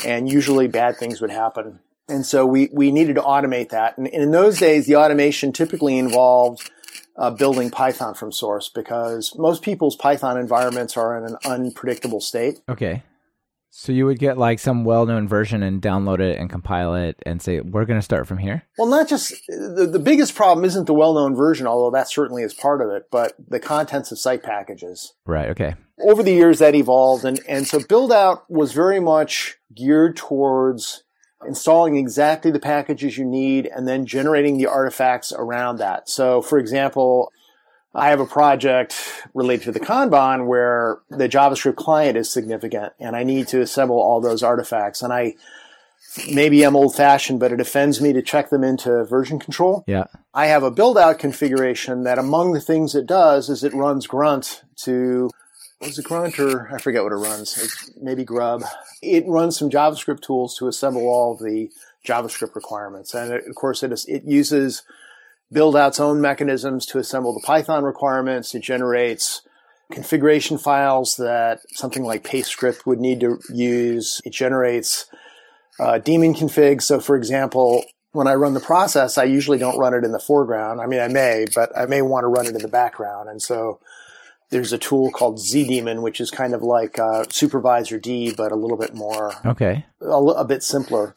and 0.06 0.30
usually 0.30 0.68
bad 0.68 0.98
things 0.98 1.22
would 1.22 1.30
happen. 1.30 1.80
And 2.10 2.26
so 2.26 2.46
we, 2.46 2.70
we 2.72 2.92
needed 2.92 3.16
to 3.16 3.22
automate 3.22 3.70
that. 3.70 3.98
And, 3.98 4.08
in 4.08 4.32
those 4.32 4.60
days, 4.60 4.88
the 4.88 4.96
automation 4.96 5.52
typically 5.52 5.98
involved 5.98 6.72
uh, 7.18 7.32
building 7.32 7.70
Python 7.70 8.14
from 8.14 8.32
source 8.32 8.70
because 8.70 9.34
most 9.38 9.62
people's 9.62 9.96
Python 9.96 10.38
environments 10.38 10.96
are 10.96 11.18
in 11.18 11.26
an 11.26 11.38
unpredictable 11.46 12.22
state. 12.22 12.62
Okay. 12.70 13.04
So 13.70 13.92
you 13.92 14.06
would 14.06 14.18
get 14.18 14.40
like 14.40 14.58
some 14.58 14.86
well-known 14.86 15.28
version 15.28 15.62
and 15.62 15.82
download 15.82 16.20
it 16.20 16.40
and 16.40 16.50
compile 16.50 16.96
it 16.96 17.22
and 17.26 17.42
say 17.42 17.60
we're 17.60 17.86
going 17.86 18.00
to 18.00 18.04
start 18.04 18.26
from 18.26 18.40
here. 18.40 18.64
Well, 18.78 18.88
not 18.88 19.08
just 19.08 19.36
the, 19.48 19.88
the 19.92 20.00
biggest 20.00 20.34
problem 20.34 20.66
isn't 20.66 20.86
the 20.86 20.96
well-known 20.96 21.36
version, 21.36 21.68
although 21.68 21.96
that 21.96 22.10
certainly 22.10 22.42
is 22.42 22.56
part 22.56 22.82
of 22.82 22.90
it, 22.90 23.10
but 23.12 23.34
the 23.48 23.60
contents 23.60 24.12
of 24.12 24.18
site 24.18 24.42
packages. 24.42 25.14
Right. 25.26 25.50
Okay. 25.50 25.76
Over 26.02 26.24
the 26.24 26.34
years, 26.34 26.60
that 26.60 26.74
evolved, 26.76 27.26
and 27.26 27.40
and 27.48 27.68
so 27.68 27.80
build 27.80 28.12
out 28.12 28.50
was 28.50 28.72
very 28.72 29.00
much 29.00 29.58
geared 29.76 30.16
towards 30.16 31.04
installing 31.46 31.98
exactly 31.98 32.52
the 32.52 32.60
packages 32.60 33.18
you 33.18 33.26
need, 33.26 33.68
and 33.68 33.88
then 33.88 34.06
generating 34.06 34.58
the 34.58 34.68
artifacts 34.68 35.32
around 35.32 35.78
that. 35.78 36.10
So, 36.10 36.42
for 36.42 36.58
example, 36.58 37.32
I 37.94 38.10
have 38.10 38.20
a 38.20 38.26
project 38.26 38.96
related 39.34 39.66
to 39.66 39.72
the 39.72 39.80
Kanban 39.80 40.48
where 40.48 41.00
the 41.10 41.30
JavaScript 41.30 41.76
client 41.76 42.18
is 42.18 42.32
significant, 42.32 42.94
and 43.00 43.16
I 43.16 43.24
need 43.24 43.48
to 43.50 43.62
assemble 43.62 44.00
all 44.00 44.22
those 44.22 44.44
artifacts. 44.44 45.02
And 45.02 45.12
I 45.14 45.36
maybe 46.32 46.64
I'm 46.64 46.76
old 46.76 46.96
fashioned, 46.96 47.40
but 47.40 47.52
it 47.52 47.60
offends 47.60 48.02
me 48.02 48.14
to 48.14 48.22
check 48.22 48.50
them 48.50 48.64
into 48.64 49.04
version 49.06 49.40
control. 49.40 49.84
Yeah. 49.88 50.06
I 50.34 50.48
have 50.48 50.64
a 50.64 50.72
build 50.72 50.98
out 50.98 51.20
configuration 51.20 52.04
that 52.04 52.18
among 52.18 52.54
the 52.54 52.62
things 52.62 52.96
it 52.96 53.06
does 53.06 53.50
is 53.50 53.64
it 53.64 53.74
runs 53.74 54.08
grunt 54.08 54.64
to 54.78 55.30
was 55.82 56.00
it 56.00 56.06
grunt 56.06 56.40
or 56.40 56.74
I 56.74 56.80
forget 56.80 57.04
what 57.04 57.12
it 57.12 57.18
runs. 57.18 57.58
It's 57.58 57.92
maybe 58.02 58.24
grub. 58.24 58.64
It 59.02 59.26
runs 59.28 59.58
some 59.58 59.70
JavaScript 59.70 60.22
tools 60.22 60.58
to 60.58 60.68
assemble 60.68 61.08
all 61.08 61.36
the 61.36 61.70
JavaScript 62.06 62.56
requirements. 62.56 63.14
And 63.14 63.32
it, 63.32 63.48
of 63.48 63.56
course 63.56 63.84
it, 63.84 63.92
is, 63.92 64.06
it 64.06 64.24
uses 64.26 64.84
build 65.52 65.76
out's 65.76 66.00
own 66.00 66.20
mechanisms 66.20 66.86
to 66.88 66.98
assemble 66.98 67.34
the 67.34 67.46
Python 67.46 67.84
requirements. 67.84 68.54
It 68.56 68.64
generates 68.64 69.42
configuration 69.92 70.58
files 70.58 71.16
that 71.16 71.60
something 71.72 72.04
like 72.04 72.24
PasteScript 72.24 72.86
would 72.86 73.00
need 73.00 73.20
to 73.22 73.40
use. 73.54 74.22
It 74.26 74.34
generates 74.34 75.06
uh, 75.80 76.00
daemon 76.00 76.34
config. 76.34 76.82
So 76.82 77.00
for 77.00 77.16
example, 77.16 77.86
when 78.12 78.28
I 78.28 78.34
run 78.34 78.56
the 78.56 78.60
process, 78.60 79.18
I 79.18 79.26
usually 79.26 79.60
don't 79.60 79.78
run 79.78 79.94
it 79.94 80.04
in 80.04 80.12
the 80.12 80.20
foreground. 80.20 80.82
I 80.82 80.88
mean, 80.88 81.00
I 81.00 81.08
may, 81.08 81.46
but 81.54 81.78
I 81.78 81.86
may 81.86 82.02
want 82.02 82.24
to 82.24 82.28
run 82.28 82.48
it 82.48 82.56
in 82.56 82.62
the 82.62 82.68
background. 82.68 83.30
And 83.30 83.42
so 83.42 83.80
there's 84.50 84.72
a 84.72 84.78
tool 84.78 85.12
called 85.12 85.40
ZDaemon, 85.40 86.02
which 86.02 86.22
is 86.22 86.32
kind 86.32 86.54
of 86.54 86.62
like 86.62 86.98
uh, 86.98 87.26
Supervisor 87.30 88.00
D, 88.00 88.34
but 88.36 88.52
a 88.52 88.56
little 88.56 88.78
bit 88.78 88.94
more, 88.94 89.34
okay, 89.46 89.86
a, 90.02 90.06
a, 90.06 90.46
bit 90.46 90.64
simpler. 90.64 91.16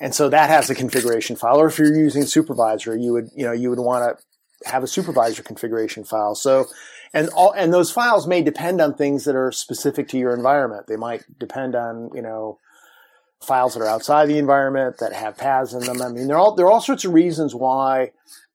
And 0.00 0.14
so 0.14 0.28
that 0.30 0.48
has 0.48 0.70
a 0.70 0.74
configuration 0.74 1.36
file. 1.36 1.60
Or 1.60 1.68
if 1.68 1.78
you're 1.78 1.94
using 1.94 2.24
Supervisor, 2.24 2.96
you 2.96 3.12
would, 3.12 3.28
you 3.36 3.44
know, 3.44 3.52
you 3.52 3.70
would 3.70 3.78
want 3.78 4.18
to 4.18 4.70
have 4.70 4.82
a 4.82 4.86
Supervisor 4.86 5.42
configuration 5.42 6.04
file. 6.04 6.34
So, 6.34 6.66
and 7.12 7.28
all, 7.30 7.52
and 7.52 7.72
those 7.72 7.92
files 7.92 8.26
may 8.26 8.42
depend 8.42 8.80
on 8.80 8.94
things 8.94 9.24
that 9.26 9.36
are 9.36 9.52
specific 9.52 10.08
to 10.08 10.18
your 10.18 10.34
environment. 10.34 10.86
They 10.86 10.96
might 10.96 11.24
depend 11.38 11.74
on, 11.74 12.10
you 12.14 12.22
know, 12.22 12.58
files 13.42 13.74
that 13.74 13.80
are 13.80 13.88
outside 13.88 14.26
the 14.26 14.38
environment 14.38 14.96
that 14.98 15.12
have 15.12 15.36
paths 15.36 15.74
in 15.74 15.80
them. 15.80 16.00
I 16.00 16.08
mean, 16.08 16.26
there 16.26 16.36
are 16.36 16.40
all, 16.40 16.54
there 16.54 16.66
are 16.66 16.72
all 16.72 16.80
sorts 16.80 17.04
of 17.04 17.12
reasons 17.12 17.54
why 17.54 18.12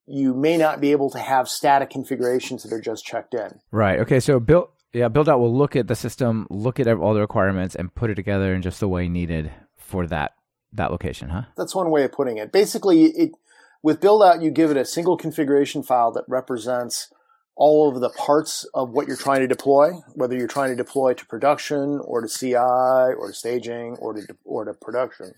you 0.07 0.33
may 0.33 0.57
not 0.57 0.79
be 0.79 0.91
able 0.91 1.09
to 1.11 1.19
have 1.19 1.49
static 1.49 1.89
configurations 1.89 2.63
that 2.63 2.73
are 2.73 2.81
just 2.81 3.05
checked 3.05 3.33
in. 3.33 3.59
Right. 3.71 3.99
Okay. 3.99 4.19
So 4.19 4.39
build 4.39 4.69
yeah, 4.93 5.09
build 5.09 5.27
out 5.29 5.39
will 5.39 5.55
look 5.55 5.75
at 5.75 5.87
the 5.87 5.95
system, 5.95 6.47
look 6.49 6.79
at 6.79 6.87
all 6.87 7.13
the 7.13 7.19
requirements, 7.19 7.75
and 7.75 7.93
put 7.93 8.09
it 8.09 8.15
together 8.15 8.53
in 8.53 8.61
just 8.61 8.79
the 8.79 8.87
way 8.87 9.09
needed 9.09 9.51
for 9.75 10.07
that 10.07 10.31
that 10.73 10.91
location, 10.91 11.29
huh? 11.29 11.43
That's 11.55 11.75
one 11.75 11.91
way 11.91 12.03
of 12.03 12.11
putting 12.11 12.37
it. 12.37 12.51
Basically, 12.51 13.03
it 13.03 13.31
with 13.83 13.99
build 13.99 14.23
out, 14.23 14.41
you 14.41 14.49
give 14.49 14.71
it 14.71 14.77
a 14.77 14.85
single 14.85 15.17
configuration 15.17 15.83
file 15.83 16.11
that 16.13 16.23
represents 16.27 17.13
all 17.55 17.89
of 17.89 18.01
the 18.01 18.09
parts 18.09 18.65
of 18.73 18.91
what 18.91 19.07
you're 19.07 19.17
trying 19.17 19.41
to 19.41 19.47
deploy, 19.47 19.91
whether 20.13 20.35
you're 20.35 20.47
trying 20.47 20.69
to 20.69 20.75
deploy 20.75 21.13
to 21.13 21.25
production 21.25 21.99
or 22.03 22.21
to 22.21 22.27
CI 22.27 22.55
or 22.55 23.27
to 23.27 23.33
staging 23.33 23.97
or 23.99 24.13
to 24.13 24.21
or 24.45 24.65
to 24.65 24.73
production 24.73 25.33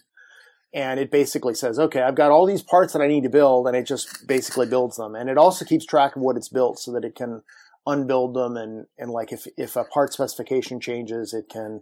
and 0.73 0.99
it 0.99 1.09
basically 1.11 1.55
says, 1.55 1.79
okay, 1.79 2.01
I've 2.01 2.15
got 2.15 2.31
all 2.31 2.45
these 2.45 2.61
parts 2.61 2.93
that 2.93 3.01
I 3.01 3.07
need 3.07 3.23
to 3.23 3.29
build, 3.29 3.67
and 3.67 3.75
it 3.75 3.87
just 3.87 4.27
basically 4.27 4.67
builds 4.67 4.97
them. 4.97 5.15
And 5.15 5.29
it 5.29 5.37
also 5.37 5.65
keeps 5.65 5.85
track 5.85 6.15
of 6.15 6.21
what 6.21 6.37
it's 6.37 6.49
built 6.49 6.79
so 6.79 6.91
that 6.93 7.03
it 7.03 7.15
can 7.15 7.41
unbuild 7.85 8.35
them 8.35 8.55
and, 8.55 8.85
and 8.97 9.09
like 9.09 9.31
if, 9.31 9.47
if 9.57 9.75
a 9.75 9.83
part 9.83 10.13
specification 10.13 10.79
changes, 10.79 11.33
it 11.33 11.45
can, 11.49 11.81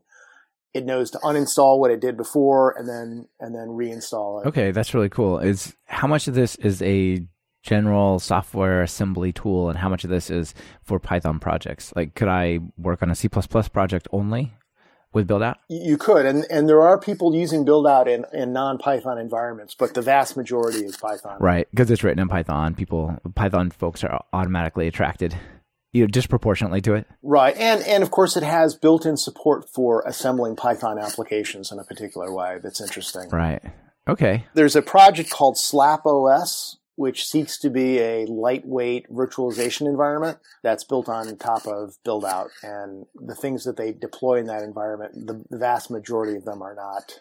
it 0.73 0.85
knows 0.85 1.11
to 1.11 1.17
uninstall 1.19 1.79
what 1.79 1.91
it 1.91 1.99
did 1.99 2.15
before 2.15 2.73
and 2.77 2.87
then, 2.87 3.27
and 3.39 3.53
then 3.53 3.69
reinstall 3.69 4.41
it. 4.41 4.47
Okay. 4.47 4.71
That's 4.71 4.93
really 4.93 5.09
cool. 5.09 5.39
Is 5.39 5.75
how 5.85 6.07
much 6.07 6.27
of 6.27 6.35
this 6.35 6.55
is 6.57 6.81
a 6.81 7.25
general 7.63 8.19
software 8.19 8.81
assembly 8.81 9.33
tool 9.33 9.69
and 9.69 9.77
how 9.77 9.89
much 9.89 10.05
of 10.05 10.09
this 10.09 10.29
is 10.29 10.53
for 10.83 10.99
Python 10.99 11.39
projects? 11.39 11.91
Like, 11.95 12.15
could 12.15 12.29
I 12.29 12.59
work 12.77 13.01
on 13.01 13.09
a 13.09 13.15
C 13.15 13.27
project 13.27 14.07
only? 14.13 14.53
With 15.13 15.27
build 15.27 15.43
out? 15.43 15.57
You 15.69 15.97
could, 15.97 16.25
and, 16.25 16.45
and 16.49 16.67
there 16.67 16.81
are 16.81 16.99
people 16.99 17.35
using 17.35 17.65
build 17.65 17.87
out 17.87 18.07
in, 18.07 18.25
in 18.33 18.53
non 18.53 18.77
Python 18.77 19.17
environments, 19.17 19.75
but 19.75 19.93
the 19.93 20.01
vast 20.01 20.37
majority 20.37 20.79
is 20.79 20.97
Python. 20.97 21.37
Right, 21.39 21.67
because 21.71 21.89
it's 21.91 22.03
written 22.03 22.19
in 22.19 22.27
Python. 22.27 22.75
People, 22.75 23.17
Python 23.35 23.71
folks 23.71 24.03
are 24.03 24.23
automatically 24.33 24.87
attracted, 24.87 25.35
you 25.93 26.03
know, 26.03 26.07
disproportionately 26.07 26.81
to 26.81 26.93
it. 26.93 27.07
Right, 27.23 27.55
and 27.57 27.81
and 27.83 28.03
of 28.03 28.11
course 28.11 28.37
it 28.37 28.43
has 28.43 28.75
built 28.75 29.05
in 29.05 29.17
support 29.17 29.69
for 29.69 30.03
assembling 30.05 30.55
Python 30.55 30.99
applications 30.99 31.71
in 31.71 31.79
a 31.79 31.83
particular 31.83 32.33
way. 32.33 32.59
That's 32.61 32.81
interesting. 32.81 33.29
Right. 33.29 33.61
Okay. 34.07 34.45
There's 34.53 34.75
a 34.75 34.81
project 34.81 35.29
called 35.29 35.57
Slap 35.57 36.05
OS, 36.05 36.77
which 36.97 37.27
seeks 37.27 37.59
to 37.59 37.69
be 37.69 37.99
a 37.99 38.25
lightweight 38.25 39.07
virtualization 39.09 39.81
environment 39.87 40.39
that's 40.63 40.83
built 40.83 41.07
on 41.07 41.37
top 41.37 41.67
of 41.67 41.93
build 42.03 42.25
out. 42.25 42.49
And 42.63 43.05
the 43.13 43.35
things 43.35 43.63
that 43.65 43.77
they 43.77 43.93
deploy 43.93 44.39
in 44.39 44.47
that 44.47 44.63
environment, 44.63 45.13
the, 45.13 45.57
vast 45.57 45.91
majority 45.91 46.35
of 46.35 46.43
them 46.43 46.61
are 46.63 46.73
not 46.73 47.19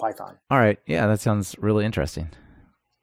Python. 0.00 0.38
All 0.50 0.58
right. 0.58 0.78
Yeah, 0.86 1.08
that 1.08 1.20
sounds 1.20 1.56
really 1.58 1.84
interesting. 1.84 2.30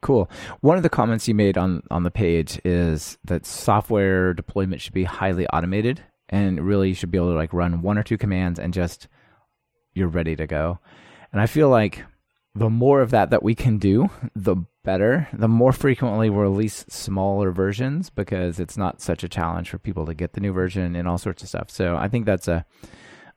Cool. 0.01 0.29
One 0.61 0.77
of 0.77 0.83
the 0.83 0.89
comments 0.89 1.27
you 1.27 1.35
made 1.35 1.57
on, 1.57 1.83
on 1.91 2.03
the 2.03 2.11
page 2.11 2.61
is 2.63 3.17
that 3.25 3.45
software 3.45 4.33
deployment 4.33 4.81
should 4.81 4.93
be 4.93 5.03
highly 5.03 5.45
automated 5.47 6.01
and 6.29 6.65
really 6.65 6.89
you 6.89 6.95
should 6.95 7.11
be 7.11 7.17
able 7.17 7.31
to 7.31 7.35
like 7.35 7.53
run 7.53 7.81
one 7.81 7.97
or 7.97 8.03
two 8.03 8.17
commands 8.17 8.57
and 8.57 8.73
just 8.73 9.09
you're 9.93 10.07
ready 10.07 10.37
to 10.37 10.47
go. 10.47 10.79
And 11.33 11.41
I 11.41 11.45
feel 11.47 11.67
like 11.67 12.05
the 12.55 12.69
more 12.69 13.01
of 13.01 13.11
that 13.11 13.29
that 13.31 13.43
we 13.43 13.53
can 13.53 13.77
do, 13.77 14.09
the 14.35 14.55
better. 14.83 15.27
The 15.33 15.47
more 15.47 15.71
frequently 15.73 16.29
we 16.29 16.37
release 16.37 16.85
smaller 16.87 17.51
versions 17.51 18.09
because 18.09 18.59
it's 18.59 18.77
not 18.77 19.01
such 19.01 19.23
a 19.23 19.29
challenge 19.29 19.69
for 19.69 19.77
people 19.77 20.05
to 20.05 20.13
get 20.13 20.33
the 20.33 20.39
new 20.41 20.53
version 20.53 20.95
and 20.95 21.07
all 21.07 21.17
sorts 21.17 21.43
of 21.43 21.49
stuff. 21.49 21.69
So 21.69 21.95
I 21.97 22.07
think 22.07 22.25
that's 22.25 22.47
a, 22.47 22.65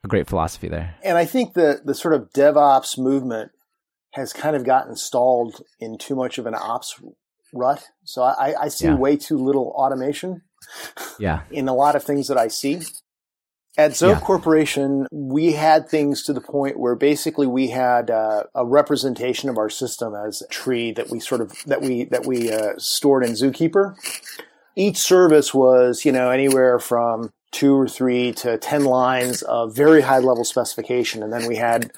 a 0.05 0.09
great 0.09 0.29
philosophy 0.29 0.69
there. 0.69 0.95
And 1.03 1.19
I 1.19 1.25
think 1.25 1.55
the 1.55 1.81
the 1.85 1.95
sort 1.95 2.15
of 2.15 2.31
DevOps 2.33 2.99
movement 2.99 3.51
has 4.13 4.33
kind 4.33 4.55
of 4.57 4.65
gotten 4.65 4.95
stalled 4.97 5.63
in 5.81 5.99
too 5.99 6.15
much 6.15 6.39
of 6.39 6.47
an 6.47 6.55
ops 6.55 7.01
rut. 7.53 7.85
So 8.05 8.23
I, 8.23 8.55
I 8.61 8.69
see 8.69 8.87
Yeah. 8.87 8.97
way 8.97 9.17
too 9.17 9.37
little 9.39 9.73
automation 9.77 10.43
Yeah. 11.19 11.41
in 11.51 11.67
a 11.69 11.75
lot 11.75 11.97
of 11.97 12.05
things 12.05 12.29
that 12.29 12.39
I 12.39 12.49
see. 12.49 12.81
At 13.79 13.93
Zope 13.93 14.15
Yeah. 14.15 14.21
Corporation, 14.21 15.07
we 15.13 15.53
had 15.53 15.89
things 15.89 16.25
to 16.25 16.33
the 16.33 16.41
point 16.41 16.81
where 16.81 16.97
basically 16.97 17.47
we 17.47 17.69
had 17.69 18.11
uh, 18.11 18.43
a 18.53 18.67
representation 18.67 19.49
of 19.49 19.57
our 19.57 19.71
system 19.71 20.17
as 20.17 20.43
a 20.43 20.49
tree 20.49 20.91
that 20.93 21.11
we 21.11 21.21
sort 21.21 21.41
of 21.41 21.53
that 21.67 21.81
we 21.81 22.05
that 22.07 22.27
we 22.27 22.51
uh, 22.53 22.73
stored 22.77 23.25
in 23.25 23.33
Zookeeper. 23.33 23.95
Each 24.75 24.97
service 24.97 25.55
was, 25.55 26.05
you 26.05 26.11
know, 26.11 26.31
anywhere 26.31 26.81
from 26.81 27.33
two 27.53 27.73
or 27.73 27.87
three 27.87 28.33
to 28.33 28.59
ten 28.59 28.85
lines 28.85 29.43
of 29.43 29.77
very 29.77 30.01
high 30.01 30.19
level 30.19 30.45
specification, 30.45 31.23
and 31.23 31.33
then 31.33 31.47
we 31.47 31.55
had 31.55 31.93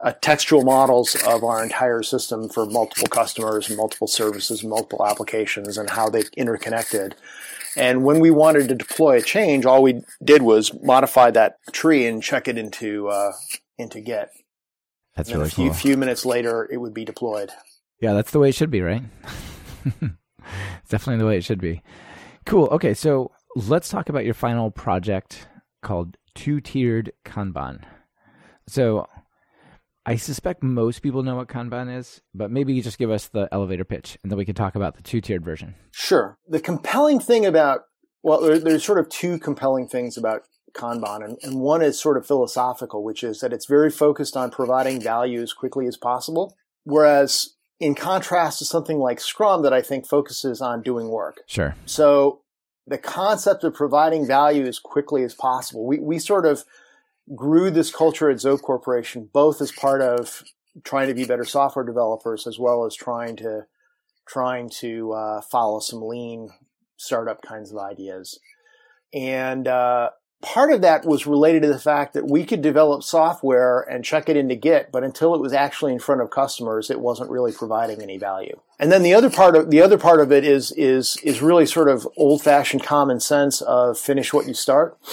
uh, 0.00 0.12
textual 0.20 0.64
models 0.64 1.14
of 1.26 1.44
our 1.44 1.62
entire 1.62 2.02
system 2.02 2.48
for 2.48 2.66
multiple 2.66 3.06
customers, 3.06 3.70
multiple 3.70 4.08
services, 4.08 4.64
multiple 4.64 5.06
applications, 5.06 5.78
and 5.78 5.90
how 5.90 6.08
they 6.08 6.24
interconnected. 6.36 7.14
And 7.76 8.04
when 8.04 8.20
we 8.20 8.30
wanted 8.30 8.68
to 8.68 8.74
deploy 8.74 9.18
a 9.18 9.22
change, 9.22 9.64
all 9.64 9.82
we 9.82 10.02
did 10.24 10.42
was 10.42 10.72
modify 10.82 11.30
that 11.32 11.56
tree 11.72 12.06
and 12.06 12.22
check 12.22 12.48
it 12.48 12.58
into 12.58 13.08
uh, 13.08 13.32
into 13.78 14.00
Git. 14.00 14.30
That's 15.16 15.30
And 15.30 15.38
really 15.38 15.48
a 15.48 15.52
few, 15.52 15.64
cool. 15.66 15.74
few 15.74 15.96
minutes 15.96 16.24
later, 16.24 16.68
it 16.70 16.78
would 16.78 16.94
be 16.94 17.04
deployed. 17.04 17.50
Yeah, 18.00 18.12
that's 18.14 18.30
the 18.30 18.38
way 18.38 18.48
it 18.48 18.54
should 18.54 18.70
be, 18.70 18.80
right? 18.80 19.02
it's 19.84 20.88
definitely 20.88 21.18
the 21.18 21.26
way 21.26 21.36
it 21.36 21.44
should 21.44 21.60
be. 21.60 21.82
Cool. 22.46 22.66
Okay, 22.72 22.94
so 22.94 23.30
let's 23.56 23.88
talk 23.88 24.08
about 24.08 24.24
your 24.24 24.34
final 24.34 24.70
project 24.70 25.46
called 25.82 26.16
Two 26.34 26.60
Tiered 26.60 27.12
Kanban. 27.24 27.82
So 28.66 29.06
I 30.06 30.16
suspect 30.16 30.62
most 30.62 31.02
people 31.02 31.22
know 31.22 31.36
what 31.36 31.48
Kanban 31.48 31.94
is, 31.94 32.22
but 32.34 32.50
maybe 32.50 32.72
you 32.72 32.82
just 32.82 32.98
give 32.98 33.10
us 33.10 33.28
the 33.28 33.48
elevator 33.52 33.84
pitch 33.84 34.18
and 34.22 34.30
then 34.30 34.38
we 34.38 34.44
can 34.44 34.54
talk 34.54 34.74
about 34.74 34.96
the 34.96 35.02
two 35.02 35.20
tiered 35.20 35.44
version. 35.44 35.74
Sure. 35.90 36.38
The 36.48 36.60
compelling 36.60 37.20
thing 37.20 37.44
about 37.44 37.82
well, 38.22 38.40
there, 38.40 38.58
there's 38.58 38.84
sort 38.84 38.98
of 38.98 39.08
two 39.08 39.38
compelling 39.38 39.88
things 39.88 40.16
about 40.16 40.42
Kanban, 40.74 41.24
and, 41.24 41.38
and 41.42 41.60
one 41.60 41.82
is 41.82 42.00
sort 42.00 42.16
of 42.16 42.26
philosophical, 42.26 43.02
which 43.02 43.22
is 43.22 43.40
that 43.40 43.52
it's 43.52 43.66
very 43.66 43.90
focused 43.90 44.36
on 44.36 44.50
providing 44.50 45.00
value 45.00 45.42
as 45.42 45.52
quickly 45.52 45.86
as 45.86 45.96
possible, 45.96 46.56
whereas 46.84 47.54
in 47.80 47.94
contrast 47.94 48.58
to 48.58 48.64
something 48.64 48.98
like 48.98 49.20
Scrum 49.20 49.62
that 49.62 49.72
I 49.72 49.82
think 49.82 50.06
focuses 50.06 50.60
on 50.60 50.82
doing 50.82 51.08
work. 51.08 51.38
Sure. 51.46 51.74
So 51.86 52.42
the 52.86 52.98
concept 52.98 53.64
of 53.64 53.74
providing 53.74 54.26
value 54.26 54.66
as 54.66 54.78
quickly 54.78 55.24
as 55.24 55.34
possible, 55.34 55.86
we, 55.86 55.98
we 55.98 56.18
sort 56.18 56.44
of 56.44 56.64
grew 57.34 57.70
this 57.70 57.90
culture 57.94 58.30
at 58.30 58.38
Zope 58.38 58.62
Corporation, 58.62 59.28
both 59.32 59.60
as 59.60 59.72
part 59.72 60.02
of 60.02 60.42
trying 60.84 61.08
to 61.08 61.14
be 61.14 61.24
better 61.24 61.44
software 61.44 61.84
developers, 61.84 62.46
as 62.46 62.58
well 62.58 62.84
as 62.84 62.94
trying 62.94 63.36
to 63.36 63.66
trying 64.26 64.68
to 64.68 65.12
uh, 65.12 65.40
follow 65.40 65.80
some 65.80 66.02
lean 66.02 66.48
startup 66.96 67.42
kinds 67.42 67.72
of 67.72 67.78
ideas. 67.78 68.38
And 69.12 69.66
uh, 69.66 70.10
part 70.42 70.72
of 70.72 70.80
that 70.80 71.04
was 71.04 71.26
related 71.26 71.62
to 71.62 71.68
the 71.68 71.78
fact 71.78 72.14
that 72.14 72.26
we 72.26 72.44
could 72.44 72.62
develop 72.62 73.02
software 73.02 73.80
and 73.80 74.04
check 74.04 74.28
it 74.28 74.36
into 74.36 74.54
Git, 74.54 74.90
but 74.90 75.04
until 75.04 75.34
it 75.34 75.40
was 75.40 75.52
actually 75.52 75.92
in 75.92 75.98
front 75.98 76.20
of 76.22 76.30
customers, 76.30 76.90
it 76.90 77.00
wasn't 77.00 77.30
really 77.30 77.52
providing 77.52 78.00
any 78.02 78.16
value. 78.18 78.58
And 78.78 78.90
then 78.90 79.02
the 79.02 79.12
other 79.14 79.28
part 79.30 79.54
of 79.56 79.70
the 79.70 79.82
other 79.82 79.98
part 79.98 80.20
of 80.20 80.32
it 80.32 80.44
is 80.44 80.72
is 80.72 81.18
is 81.22 81.42
really 81.42 81.66
sort 81.66 81.88
of 81.88 82.08
old 82.16 82.42
fashioned 82.42 82.82
common 82.82 83.20
sense 83.20 83.60
of 83.60 83.98
finish 83.98 84.32
what 84.32 84.46
you 84.46 84.54
start, 84.54 84.96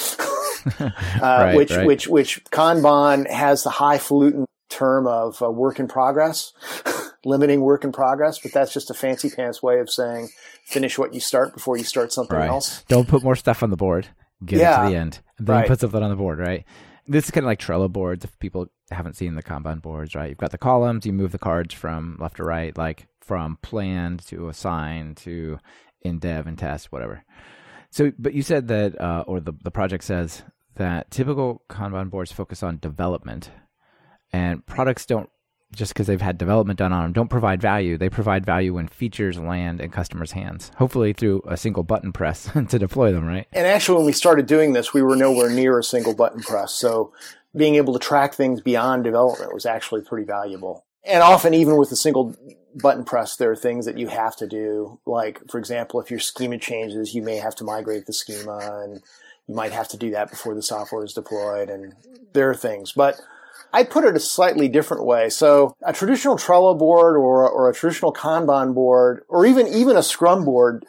uh, 0.80 0.90
Right, 1.22 1.56
which 1.56 1.72
right. 1.72 1.86
which 1.86 2.08
which 2.08 2.44
Kanban 2.46 3.30
has 3.30 3.64
the 3.64 3.70
highfalutin 3.70 4.46
term 4.70 5.08
of 5.08 5.42
uh, 5.42 5.50
work 5.50 5.80
in 5.80 5.88
progress, 5.88 6.54
limiting 7.26 7.62
work 7.62 7.84
in 7.84 7.92
progress, 7.92 8.40
but 8.40 8.52
that's 8.54 8.74
just 8.74 8.90
a 8.90 8.94
fancy 8.94 9.30
pants 9.30 9.62
way 9.64 9.80
of 9.80 9.90
saying 9.90 10.30
finish 10.66 10.98
what 10.98 11.14
you 11.14 11.20
start 11.20 11.54
before 11.54 11.78
you 11.78 11.84
start 11.84 12.12
something 12.12 12.38
Right. 12.38 12.50
else. 12.50 12.84
Don't 12.90 13.08
put 13.08 13.24
more 13.24 13.36
stuff 13.36 13.64
on 13.64 13.70
the 13.70 13.78
board. 13.78 14.08
Get 14.46 14.60
it 14.60 14.84
to 14.84 14.90
the 14.90 14.96
end. 14.96 15.20
And 15.38 15.48
then 15.48 15.56
Right. 15.56 15.62
you 15.64 15.68
put 15.70 15.80
something 15.80 16.02
on 16.04 16.10
the 16.10 16.16
board, 16.16 16.40
right? 16.40 16.66
This 17.08 17.26
is 17.26 17.32
kind 17.32 17.46
of 17.46 17.48
like 17.48 17.60
Trello 17.60 17.92
boards. 17.92 18.26
If 18.26 18.38
people 18.40 18.68
haven't 18.92 19.16
seen 19.16 19.36
the 19.36 19.44
Kanban 19.44 19.82
boards, 19.82 20.14
right? 20.16 20.30
You've 20.30 20.38
got 20.38 20.52
the 20.52 20.58
columns. 20.58 21.06
You 21.06 21.14
move 21.14 21.32
the 21.32 21.40
cards 21.40 21.74
from 21.74 22.18
left 22.20 22.38
to 22.38 22.44
right, 22.44 22.78
like 22.78 23.08
from 23.22 23.58
planned 23.62 24.26
to 24.28 24.50
assigned 24.50 25.18
to 25.18 25.60
in 26.02 26.20
dev 26.20 26.48
and 26.48 26.58
test, 26.58 26.92
whatever. 26.92 27.24
So, 27.90 28.12
but 28.20 28.34
you 28.34 28.42
said 28.42 28.68
that, 28.68 29.00
uh, 29.00 29.24
or 29.28 29.40
the 29.40 29.54
the 29.64 29.72
project 29.72 30.04
says 30.04 30.44
that 30.76 31.10
typical 31.10 31.64
Kanban 31.70 32.10
boards 32.10 32.32
focus 32.32 32.62
on 32.62 32.78
development, 32.80 33.50
and 34.34 34.66
products 34.66 35.06
don't 35.06 35.30
just 35.74 35.94
because 35.94 36.08
they've 36.08 36.22
had 36.22 36.38
development 36.38 36.80
done 36.80 36.94
on 36.94 37.04
them 37.04 37.14
don't 37.14 37.30
provide 37.30 37.62
value. 37.62 37.98
They 37.98 38.10
provide 38.10 38.46
value 38.46 38.74
when 38.74 38.88
features 38.88 39.38
land 39.38 39.82
in 39.82 39.92
customers' 39.92 40.32
hands, 40.32 40.72
hopefully 40.78 41.14
through 41.14 41.44
a 41.48 41.58
single 41.58 41.84
button 41.84 42.12
press 42.12 42.50
to 42.70 42.80
deploy 42.80 43.12
them, 43.12 43.26
right? 43.26 43.48
And 43.54 43.68
actually, 43.68 43.98
when 43.98 44.06
we 44.06 44.14
started 44.14 44.46
doing 44.46 44.74
this, 44.74 44.94
we 44.94 45.02
were 45.02 45.16
nowhere 45.16 45.50
near 45.50 45.78
a 45.78 45.84
single 45.84 46.16
button 46.16 46.42
press. 46.42 46.74
So 46.74 47.14
being 47.56 47.76
able 47.76 47.94
to 47.94 48.00
track 48.00 48.34
things 48.34 48.62
beyond 48.62 49.04
development 49.04 49.54
was 49.54 49.66
actually 49.66 50.02
pretty 50.02 50.26
valuable. 50.26 50.86
And 51.04 51.24
often, 51.24 51.54
even 51.54 51.78
with 51.78 51.92
a 51.92 51.96
single 51.96 52.36
button 52.76 53.04
press, 53.04 53.36
there 53.36 53.52
are 53.52 53.56
things 53.56 53.86
that 53.86 53.98
you 53.98 54.08
have 54.08 54.36
to 54.38 54.48
do. 54.48 55.00
Like, 55.06 55.42
for 55.50 55.58
example, 55.58 56.00
if 56.02 56.12
your 56.12 56.20
schema 56.20 56.58
changes, 56.58 57.16
you 57.16 57.22
may 57.22 57.38
have 57.38 57.56
to 57.56 57.64
migrate 57.64 58.06
the 58.06 58.14
schema 58.14 58.84
and 58.84 59.02
you 59.48 59.56
might 59.56 59.72
have 59.72 59.88
to 59.90 59.98
do 59.98 60.12
that 60.12 60.30
before 60.30 60.54
the 60.54 60.62
software 60.62 61.04
is 61.04 61.14
deployed. 61.14 61.70
And 61.70 61.94
there 62.34 62.50
are 62.50 62.56
things, 62.56 62.92
but 62.92 63.20
I 63.74 63.84
put 63.84 64.06
it 64.06 64.16
a 64.16 64.20
slightly 64.20 64.68
different 64.68 65.06
way. 65.06 65.30
So 65.30 65.76
a 65.84 65.94
traditional 65.94 66.38
Trello 66.38 66.78
board 66.78 67.16
or, 67.16 67.50
or 67.50 67.70
a 67.70 67.74
traditional 67.74 68.14
Kanban 68.14 68.74
board 68.74 69.24
or 69.28 69.46
even, 69.46 69.68
even 69.68 69.98
a 69.98 70.04
Scrum 70.04 70.46
board, 70.46 70.86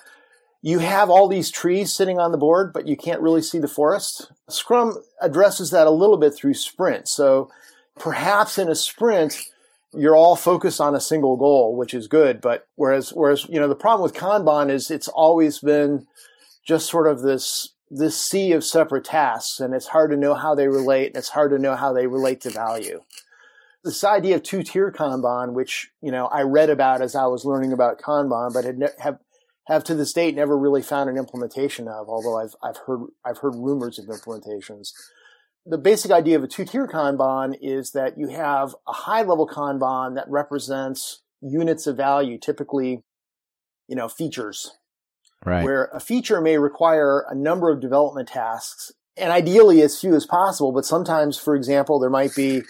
you 0.62 0.80
have 0.80 1.10
all 1.10 1.28
these 1.28 1.50
trees 1.50 1.92
sitting 1.92 2.18
on 2.18 2.32
the 2.32 2.38
board, 2.38 2.72
but 2.72 2.86
you 2.86 2.96
can't 2.96 3.20
really 3.20 3.42
see 3.42 3.58
the 3.58 3.68
forest. 3.68 4.32
Scrum 4.48 5.02
addresses 5.20 5.70
that 5.70 5.86
a 5.86 5.90
little 5.90 6.16
bit 6.16 6.34
through 6.34 6.54
sprint. 6.54 7.08
So 7.08 7.50
perhaps 7.98 8.58
in 8.58 8.68
a 8.68 8.74
sprint, 8.74 9.50
you're 9.92 10.16
all 10.16 10.36
focused 10.36 10.80
on 10.80 10.94
a 10.94 11.00
single 11.00 11.36
goal, 11.36 11.76
which 11.76 11.94
is 11.94 12.08
good. 12.08 12.40
But 12.40 12.66
whereas, 12.74 13.10
whereas, 13.10 13.46
you 13.48 13.60
know, 13.60 13.68
the 13.68 13.74
problem 13.74 14.02
with 14.02 14.14
Kanban 14.14 14.70
is 14.70 14.90
it's 14.90 15.08
always 15.08 15.60
been 15.60 16.06
just 16.66 16.88
sort 16.88 17.06
of 17.06 17.22
this, 17.22 17.72
this 17.90 18.20
sea 18.20 18.52
of 18.52 18.64
separate 18.64 19.04
tasks 19.04 19.60
and 19.60 19.74
it's 19.74 19.88
hard 19.88 20.10
to 20.10 20.16
know 20.16 20.34
how 20.34 20.54
they 20.54 20.68
relate 20.68 21.08
and 21.08 21.16
it's 21.16 21.30
hard 21.30 21.50
to 21.50 21.58
know 21.58 21.74
how 21.74 21.92
they 21.92 22.06
relate 22.06 22.40
to 22.42 22.50
value. 22.50 23.02
This 23.84 24.04
idea 24.04 24.36
of 24.36 24.42
two 24.42 24.62
tier 24.62 24.92
Kanban, 24.92 25.52
which, 25.52 25.90
you 26.02 26.10
know, 26.10 26.26
I 26.26 26.42
read 26.42 26.68
about 26.68 27.00
as 27.00 27.14
I 27.14 27.26
was 27.26 27.44
learning 27.44 27.72
about 27.72 28.00
Kanban, 28.00 28.52
but 28.52 28.64
had 28.64 28.78
ne- 28.78 28.88
have, 28.98 29.18
have 29.66 29.84
to 29.84 29.94
this 29.94 30.12
date 30.12 30.34
never 30.34 30.58
really 30.58 30.82
found 30.82 31.08
an 31.08 31.16
implementation 31.16 31.88
of, 31.88 32.08
although 32.08 32.38
I've, 32.38 32.54
I've 32.62 32.78
heard, 32.86 33.00
I've 33.24 33.38
heard 33.38 33.54
rumors 33.54 33.98
of 33.98 34.06
implementations. 34.06 34.92
The 35.64 35.78
basic 35.78 36.10
idea 36.10 36.36
of 36.36 36.44
a 36.44 36.48
two 36.48 36.64
tier 36.64 36.86
Kanban 36.86 37.54
is 37.60 37.92
that 37.92 38.18
you 38.18 38.28
have 38.28 38.74
a 38.86 38.92
high 38.92 39.22
level 39.22 39.46
Kanban 39.46 40.14
that 40.16 40.28
represents 40.28 41.22
units 41.40 41.86
of 41.86 41.96
value, 41.96 42.38
typically, 42.38 43.04
you 43.86 43.96
know, 43.96 44.08
features 44.08 44.72
Right. 45.44 45.64
where 45.64 45.84
a 45.94 46.00
feature 46.00 46.40
may 46.40 46.58
require 46.58 47.24
a 47.28 47.34
number 47.34 47.70
of 47.70 47.80
development 47.80 48.28
tasks 48.28 48.92
and 49.16 49.32
ideally 49.32 49.82
as 49.82 49.98
few 50.00 50.14
as 50.14 50.26
possible. 50.26 50.72
But 50.72 50.84
sometimes, 50.84 51.38
for 51.38 51.54
example, 51.54 51.98
there 52.00 52.10
might 52.10 52.34
be 52.34 52.62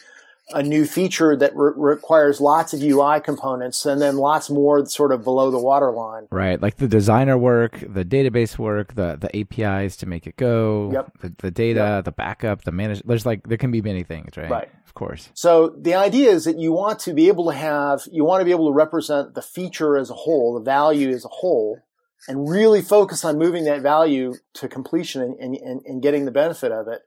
a 0.55 0.63
new 0.63 0.87
feature 0.87 1.37
that 1.37 1.53
re- 1.55 1.73
requires 1.77 2.41
lots 2.41 2.73
of 2.73 2.81
UI 2.83 3.21
components 3.21 3.85
and 3.85 4.01
then 4.01 4.17
lots 4.17 4.49
more 4.49 4.85
sort 4.87 5.13
of 5.13 5.23
below 5.23 5.51
the 5.51 5.59
waterline. 5.59 6.27
Right, 6.31 6.61
like 6.61 6.77
the 6.77 6.89
designer 6.89 7.37
work, 7.37 7.79
the 7.87 8.05
database 8.05 8.59
work, 8.59 8.95
the 8.95 9.19
the 9.21 9.29
APIs 9.41 9.97
to 9.99 10.07
make 10.07 10.27
it 10.27 10.37
go, 10.37 10.91
Yep. 10.93 11.13
the, 11.21 11.35
the 11.39 11.51
data, 11.51 12.01
the 12.03 12.13
backup, 12.13 12.65
the 12.65 12.73
manage. 12.73 13.03
There's 13.03 13.27
like 13.27 13.47
there 13.47 13.59
can 13.59 13.71
be 13.71 13.83
many 13.83 14.05
things, 14.05 14.37
right? 14.39 14.51
Right. 14.51 14.69
Of 14.87 14.95
course. 14.95 15.29
So 15.35 15.75
the 15.79 15.95
idea 15.95 16.31
is 16.31 16.47
that 16.47 16.59
you 16.59 16.73
want 16.73 16.99
to 17.01 17.13
be 17.13 17.29
able 17.29 17.51
to 17.51 17.57
have, 17.57 18.03
you 18.11 18.25
want 18.25 18.41
to 18.41 18.47
be 18.47 18.51
able 18.53 18.69
to 18.71 18.75
represent 18.75 19.35
the 19.35 19.43
feature 19.43 19.99
as 19.99 20.09
a 20.09 20.15
whole, 20.15 20.55
the 20.55 20.65
value 20.65 21.11
as 21.11 21.27
a 21.27 21.29
whole, 21.29 21.83
and 22.27 22.49
really 22.49 22.83
focus 22.83 23.25
on 23.25 23.39
moving 23.39 23.65
that 23.65 23.83
value 23.83 24.35
to 24.55 24.69
completion 24.69 25.23
and, 25.23 25.55
and, 25.55 25.83
and, 25.85 26.03
getting 26.03 26.25
the 26.25 26.31
benefit 26.31 26.73
of 26.73 26.89
it. 26.89 27.03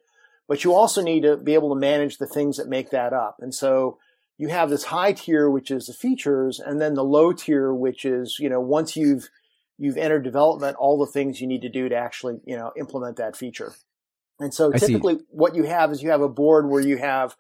But 0.48 0.64
you 0.64 0.74
also 0.74 1.02
need 1.02 1.24
to 1.24 1.38
be 1.38 1.54
able 1.54 1.70
to 1.74 1.80
manage 1.80 2.18
the 2.18 2.28
things 2.28 2.58
that 2.58 2.68
make 2.68 2.92
that 2.92 3.14
up. 3.14 3.38
And 3.40 3.54
so 3.54 3.98
you 4.38 4.48
have 4.48 4.70
this 4.70 4.86
high 4.86 5.14
tier, 5.14 5.50
which 5.50 5.70
is 5.70 5.88
the 5.88 5.94
features, 5.94 6.60
and 6.60 6.82
then 6.82 6.94
the 6.94 7.04
low 7.04 7.34
tier, 7.34 7.74
which 7.74 8.06
is, 8.06 8.38
you 8.40 8.50
know, 8.50 8.60
once 8.60 8.96
you've, 8.96 9.30
you've 9.78 9.98
entered 9.98 10.24
development, 10.24 10.78
all 10.78 10.98
the 10.98 11.12
things 11.12 11.42
you 11.42 11.48
need 11.48 11.62
to 11.62 11.70
do 11.70 11.90
to 11.90 11.96
actually, 11.96 12.40
you 12.46 12.56
know, 12.56 12.72
implement 12.78 13.18
that 13.18 13.36
feature. 13.36 13.74
And 14.40 14.54
so 14.54 14.72
typically 14.72 15.20
what 15.30 15.56
you 15.56 15.64
have 15.64 15.92
is 15.92 16.02
you 16.02 16.10
have 16.10 16.22
a 16.22 16.30
board 16.30 16.68
where 16.68 16.82
you 16.82 16.98
have 16.98 17.36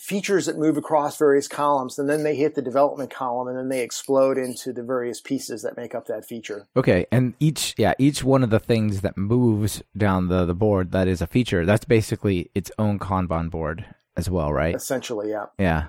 features 0.00 0.46
that 0.46 0.58
move 0.58 0.76
across 0.76 1.18
various 1.18 1.46
columns 1.46 1.98
and 1.98 2.08
then 2.08 2.22
they 2.22 2.34
hit 2.34 2.54
the 2.54 2.62
development 2.62 3.10
column 3.10 3.48
and 3.48 3.56
then 3.56 3.68
they 3.68 3.82
explode 3.82 4.38
into 4.38 4.72
the 4.72 4.82
various 4.82 5.20
pieces 5.20 5.62
that 5.62 5.76
make 5.76 5.94
up 5.94 6.06
that 6.06 6.24
feature. 6.24 6.66
Okay, 6.76 7.06
and 7.12 7.34
each 7.38 7.74
yeah, 7.76 7.94
each 7.98 8.24
one 8.24 8.42
of 8.42 8.50
the 8.50 8.58
things 8.58 9.02
that 9.02 9.16
moves 9.16 9.82
down 9.96 10.28
the 10.28 10.44
the 10.44 10.54
board 10.54 10.92
that 10.92 11.06
is 11.06 11.20
a 11.20 11.26
feature, 11.26 11.66
that's 11.66 11.84
basically 11.84 12.50
its 12.54 12.70
own 12.78 12.98
Kanban 12.98 13.50
board 13.50 13.84
as 14.16 14.30
well, 14.30 14.52
right? 14.52 14.74
Essentially, 14.74 15.30
yeah. 15.30 15.46
Yeah. 15.58 15.88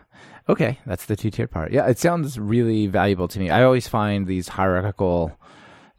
Okay, 0.50 0.80
that's 0.86 1.06
the 1.06 1.16
two 1.16 1.30
tiered 1.30 1.52
part. 1.52 1.72
Yeah, 1.72 1.88
it 1.88 2.00
sounds 2.00 2.38
really 2.40 2.88
valuable 2.88 3.28
to 3.30 3.40
me. 3.40 3.50
I 3.50 3.64
always 3.64 3.88
find 3.88 4.28
these 4.28 4.50
hierarchical 4.50 5.38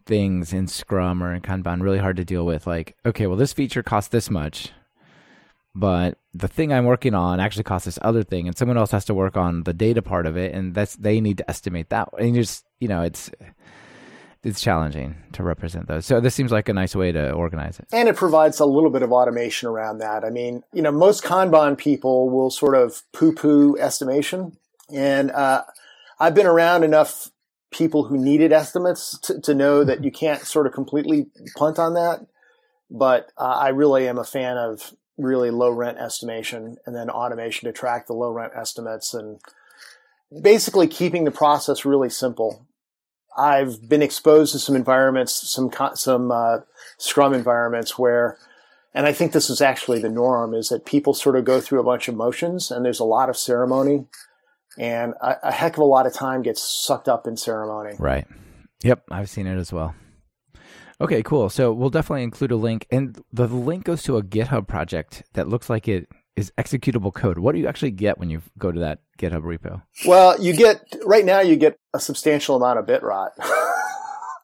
things 0.05 0.53
in 0.53 0.67
Scrum 0.67 1.23
or 1.23 1.33
in 1.35 1.43
Kanban 1.43 1.81
really 1.81 1.99
hard 1.99 2.17
to 2.17 2.25
deal 2.25 2.45
with. 2.45 2.67
Like, 2.67 2.97
okay, 3.07 3.27
well, 3.27 3.37
this 3.37 3.53
feature 3.53 3.83
costs 3.83 4.11
this 4.11 4.31
much, 4.31 4.73
but 5.75 6.19
the 6.35 6.49
thing 6.49 6.73
I'm 6.73 6.85
working 6.85 7.15
on 7.15 7.41
actually 7.41 7.65
costs 7.65 7.87
this 7.87 7.99
other 8.03 8.23
thing, 8.23 8.47
and 8.47 8.57
someone 8.57 8.79
else 8.79 8.91
has 8.91 9.05
to 9.07 9.15
work 9.15 9.37
on 9.37 9.63
the 9.65 9.73
data 9.73 10.03
part 10.03 10.27
of 10.27 10.37
it, 10.37 10.55
and 10.55 10.75
that's 10.75 10.97
they 10.97 11.21
need 11.21 11.39
to 11.39 11.51
estimate 11.51 11.91
that. 11.91 12.09
And 12.19 12.35
just, 12.35 12.67
you 12.81 12.89
know, 12.89 13.03
it's 13.03 13.31
it's 14.43 14.61
challenging 14.61 15.17
to 15.33 15.43
represent 15.43 15.87
those. 15.87 16.05
So 16.05 16.21
this 16.21 16.35
seems 16.35 16.51
like 16.51 16.69
a 16.69 16.73
nice 16.73 16.97
way 16.97 17.13
to 17.13 17.33
organize 17.33 17.79
it. 17.79 17.87
And 17.93 18.09
it 18.09 18.17
provides 18.17 18.59
a 18.61 18.67
little 18.67 18.91
bit 18.91 19.03
of 19.03 19.13
automation 19.13 19.69
around 19.69 19.99
that. 19.99 20.25
I 20.25 20.31
mean, 20.31 20.63
you 20.73 20.83
know, 20.83 20.91
most 20.91 21.23
Kanban 21.23 21.79
people 21.79 22.29
will 22.29 22.51
sort 22.51 22.75
of 22.75 23.03
poo 23.13 23.33
poo 23.33 23.79
estimation. 23.79 24.57
And, 24.93 25.31
uh, 25.31 25.63
I've 26.19 26.35
been 26.35 26.47
around 26.47 26.85
enough 26.85 27.31
people 27.71 28.05
who 28.05 28.19
needed 28.19 28.53
estimates 28.53 29.19
to, 29.21 29.41
to 29.41 29.55
know 29.55 29.85
that 29.85 30.05
you 30.05 30.11
can't 30.11 30.43
sort 30.43 30.67
of 30.67 30.73
completely 30.73 31.27
punt 31.57 31.79
on 31.79 31.95
that. 31.95 32.27
But 32.91 33.31
uh, 33.39 33.45
I 33.45 33.69
really 33.69 34.09
am 34.09 34.19
a 34.19 34.25
fan 34.25 34.57
of 34.57 34.93
really 35.19 35.51
low 35.51 35.71
rent 35.71 35.99
estimation 35.99 36.77
and 36.87 36.95
then 36.97 37.11
automation 37.11 37.67
to 37.67 37.73
track 37.73 38.07
the 38.07 38.15
low 38.15 38.31
rent 38.31 38.53
estimates 38.57 39.15
and 39.15 39.41
basically 40.41 40.87
keeping 40.87 41.25
the 41.25 41.31
process 41.31 41.85
really 41.85 42.11
simple. 42.11 42.67
I've 43.37 43.89
been 43.89 44.03
exposed 44.03 44.53
to 44.53 44.59
some 44.59 44.77
environments, 44.77 45.51
some 45.51 45.71
some 45.95 46.31
uh, 46.31 46.59
Scrum 46.99 47.33
environments 47.33 47.99
where, 47.99 48.39
and 48.95 49.07
I 49.07 49.13
think 49.13 49.33
this 49.33 49.49
is 49.49 49.61
actually 49.61 50.01
the 50.01 50.11
norm, 50.11 50.55
is 50.55 50.69
that 50.69 50.85
people 50.85 51.15
sort 51.15 51.37
of 51.37 51.45
go 51.45 51.61
through 51.61 51.81
a 51.81 51.85
bunch 51.85 52.09
of 52.09 52.15
motions, 52.15 52.71
and 52.71 52.85
there's 52.85 53.01
a 53.01 53.05
lot 53.05 53.31
of 53.31 53.37
ceremony, 53.37 54.07
and 54.79 55.15
a, 55.23 55.49
a 55.49 55.53
heck 55.53 55.75
of 55.75 55.81
a 55.81 55.85
lot 55.85 56.07
of 56.07 56.13
time 56.13 56.43
gets 56.43 56.63
sucked 56.63 57.09
up 57.09 57.27
in 57.27 57.37
ceremony. 57.39 57.97
Right. 57.99 58.27
Yep, 58.83 59.05
I've 59.11 59.31
seen 59.31 59.47
it 59.47 59.57
as 59.57 59.73
well. 59.73 59.95
Okay, 61.03 61.21
cool. 61.25 61.51
So 61.51 61.73
we'll 61.73 61.91
definitely 61.91 62.23
include 62.23 62.53
a 62.53 62.57
link, 62.57 62.87
and 62.91 63.21
the 63.33 63.49
link 63.49 63.85
goes 63.85 64.05
to 64.05 64.17
a 64.17 64.23
GitHub 64.23 64.69
project 64.69 65.25
that 65.33 65.49
looks 65.49 65.69
like 65.69 65.89
it 65.89 66.09
is 66.37 66.53
executable 66.57 67.13
code. 67.13 67.39
What 67.39 67.53
do 67.53 67.59
you 67.59 67.67
actually 67.67 67.91
get 67.91 68.19
when 68.19 68.31
you 68.31 68.41
go 68.57 68.71
to 68.71 68.79
that 68.79 69.01
GitHub 69.19 69.43
repo? 69.43 69.83
Well, 70.07 70.41
you 70.41 70.55
get 70.55 70.81
right 71.05 71.25
now 71.25 71.41
you 71.41 71.57
get 71.57 71.77
a 71.93 71.99
substantial 71.99 72.55
amount 72.55 72.79
of 72.79 72.87
bit 72.87 73.03
rot. 73.03 73.33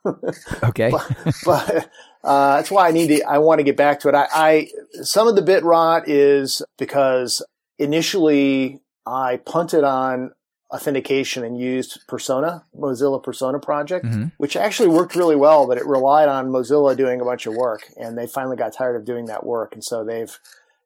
okay, 0.64 0.90
but, 0.90 1.34
but 1.44 1.90
uh, 2.24 2.56
that's 2.56 2.72
why 2.72 2.88
I 2.88 2.90
need 2.90 3.06
to. 3.08 3.22
I 3.22 3.38
want 3.38 3.60
to 3.60 3.64
get 3.64 3.76
back 3.76 4.00
to 4.00 4.08
it. 4.08 4.16
I, 4.16 4.26
I 4.32 4.68
some 5.02 5.28
of 5.28 5.36
the 5.36 5.42
bit 5.42 5.62
rot 5.62 6.08
is 6.08 6.60
because 6.76 7.40
initially 7.78 8.80
I 9.06 9.36
punted 9.36 9.84
on 9.84 10.32
authentication 10.70 11.44
and 11.44 11.58
used 11.58 12.06
Persona, 12.06 12.64
Mozilla 12.78 13.22
Persona 13.22 13.58
project, 13.58 14.04
mm-hmm. 14.04 14.26
which 14.36 14.56
actually 14.56 14.88
worked 14.88 15.16
really 15.16 15.36
well, 15.36 15.66
but 15.66 15.78
it 15.78 15.86
relied 15.86 16.28
on 16.28 16.48
Mozilla 16.50 16.96
doing 16.96 17.20
a 17.20 17.24
bunch 17.24 17.46
of 17.46 17.54
work 17.54 17.82
and 17.96 18.18
they 18.18 18.26
finally 18.26 18.56
got 18.56 18.72
tired 18.74 18.96
of 18.96 19.04
doing 19.04 19.26
that 19.26 19.46
work. 19.46 19.72
And 19.74 19.82
so 19.82 20.04
they've, 20.04 20.38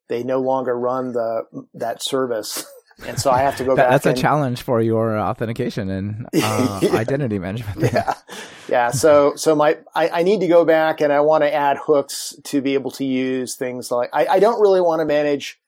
they 0.09 0.23
no 0.23 0.41
longer 0.41 0.79
run 0.79 1.13
the, 1.13 1.45
that 1.75 2.03
service. 2.03 2.65
And 3.07 3.19
so 3.19 3.31
I 3.31 3.39
have 3.41 3.57
to 3.57 3.65
go 3.65 3.75
that, 3.75 3.89
back. 3.89 4.03
That's 4.03 4.19
a 4.19 4.23
challenge 4.23 4.63
for 4.63 4.81
your 4.81 5.19
authentication 5.19 5.91
and 5.91 6.27
uh, 6.41 6.79
Yeah. 6.83 6.95
identity 6.95 7.39
management. 7.39 7.93
yeah. 7.93 8.15
Yeah. 8.69 8.91
So, 8.91 9.35
so 9.35 9.57
my, 9.57 9.79
I, 9.95 10.09
I 10.11 10.23
need 10.23 10.41
to 10.41 10.47
go 10.47 10.65
back 10.65 11.01
and 11.01 11.13
I 11.13 11.21
want 11.21 11.43
to 11.43 11.53
add 11.53 11.79
hooks 11.79 12.37
to 12.45 12.61
be 12.61 12.75
able 12.75 12.91
to 12.93 13.05
use 13.05 13.57
things 13.57 13.91
like, 13.91 14.11
I, 14.13 14.27
I 14.27 14.39
don't 14.41 14.61
really 14.61 14.83
want 14.83 15.01
to 15.01 15.07
manage 15.07 15.59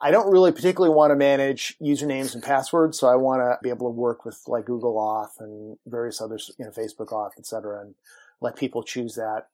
I 0.00 0.10
don't 0.10 0.30
really 0.30 0.52
particularly 0.52 0.94
want 0.94 1.10
to 1.10 1.16
manage 1.16 1.76
usernames 1.80 2.34
and 2.34 2.42
passwords, 2.42 2.98
so 2.98 3.08
I 3.08 3.16
want 3.16 3.40
to 3.40 3.58
be 3.62 3.70
able 3.70 3.88
to 3.88 3.96
work 3.96 4.24
with 4.24 4.42
like 4.46 4.66
Google 4.66 4.94
Auth 4.96 5.40
and 5.40 5.78
various 5.86 6.20
others, 6.20 6.50
you 6.58 6.64
know, 6.64 6.70
Facebook 6.70 7.08
Auth, 7.08 7.32
et 7.38 7.46
cetera, 7.46 7.80
and 7.80 7.94
let 8.40 8.56
people 8.56 8.82
choose 8.82 9.14
that. 9.14 9.48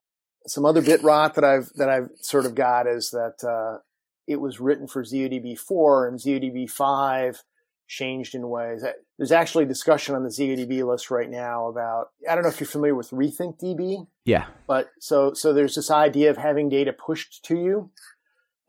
Some 0.46 0.64
other 0.64 0.82
bit 0.82 1.02
rot 1.02 1.34
that 1.34 1.44
I've 1.44 1.70
that 1.76 1.88
I've 1.88 2.10
sort 2.20 2.46
of 2.46 2.56
got 2.56 2.88
is 2.88 3.10
that 3.10 3.44
uh, 3.48 3.78
it 4.26 4.40
was 4.40 4.58
written 4.58 4.88
for 4.88 5.04
ZODB 5.04 5.58
four 5.58 6.08
and 6.08 6.18
ZODB 6.18 6.68
five 6.68 7.44
changed 7.86 8.34
in 8.34 8.48
ways. 8.48 8.84
There's 9.18 9.32
actually 9.32 9.66
discussion 9.66 10.14
on 10.14 10.24
the 10.24 10.30
ZODB 10.30 10.84
list 10.84 11.10
right 11.10 11.30
now 11.30 11.68
about 11.68 12.08
I 12.28 12.34
don't 12.34 12.42
know 12.42 12.50
if 12.50 12.58
you're 12.58 12.66
familiar 12.66 12.94
with 12.94 13.10
RethinkDB. 13.10 14.06
Yeah. 14.24 14.46
but 14.66 14.90
so 14.98 15.34
so 15.34 15.52
there's 15.52 15.76
this 15.76 15.90
idea 15.90 16.30
of 16.30 16.36
having 16.36 16.68
data 16.68 16.92
pushed 16.92 17.44
to 17.44 17.56
you. 17.56 17.90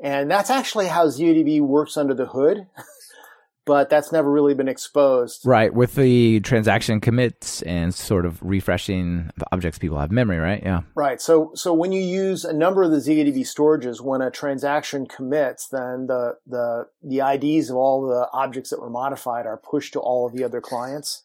And 0.02 0.30
that's 0.30 0.50
actually 0.50 0.88
how 0.88 1.08
ZODB 1.08 1.62
works 1.62 1.98
under 1.98 2.14
the 2.14 2.26
hood, 2.26 2.68
but 3.66 3.90
that's 3.90 4.12
never 4.12 4.30
really 4.30 4.54
been 4.54 4.68
exposed. 4.68 5.46
Right. 5.46 5.74
With 5.74 5.96
the 5.96 6.42
transaction 6.42 7.00
commits 7.00 7.62
and 7.62 7.94
sort 7.94 8.26
of 8.26 8.42
refreshing 8.42 9.30
the 9.38 9.46
objects 9.52 9.80
people 9.80 10.00
have 10.00 10.12
memory, 10.12 10.38
right? 10.38 10.62
Yeah. 10.62 10.82
Right. 10.96 11.22
So, 11.22 11.52
so 11.56 11.74
when 11.74 11.92
you 11.92 12.02
use 12.02 12.44
a 12.44 12.54
number 12.54 12.84
of 12.84 12.92
the 12.92 12.98
ZODB 12.98 13.40
storages, 13.42 14.02
when 14.02 14.22
a 14.22 14.30
transaction 14.30 15.06
commits, 15.06 15.70
then 15.70 16.08
the, 16.08 16.38
the, 16.46 16.88
the 17.02 17.20
IDs 17.20 17.70
of 17.70 17.78
all 17.78 18.08
the 18.08 18.28
objects 18.34 18.72
that 18.72 18.82
were 18.82 18.90
modified 18.90 19.46
are 19.46 19.58
pushed 19.58 19.94
to 19.94 20.00
all 20.00 20.28
of 20.28 20.34
the 20.34 20.44
other 20.44 20.60
clients 20.60 21.24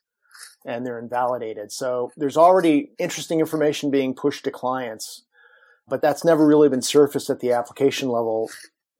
and 0.64 0.84
they're 0.84 0.98
invalidated. 0.98 1.72
So 1.72 2.12
there's 2.16 2.36
already 2.36 2.90
interesting 2.98 3.40
information 3.40 3.90
being 3.90 4.14
pushed 4.14 4.44
to 4.44 4.50
clients, 4.50 5.24
but 5.88 6.00
that's 6.00 6.24
never 6.24 6.46
really 6.46 6.68
been 6.68 6.82
surfaced 6.82 7.30
at 7.30 7.40
the 7.40 7.52
application 7.52 8.08
level. 8.08 8.50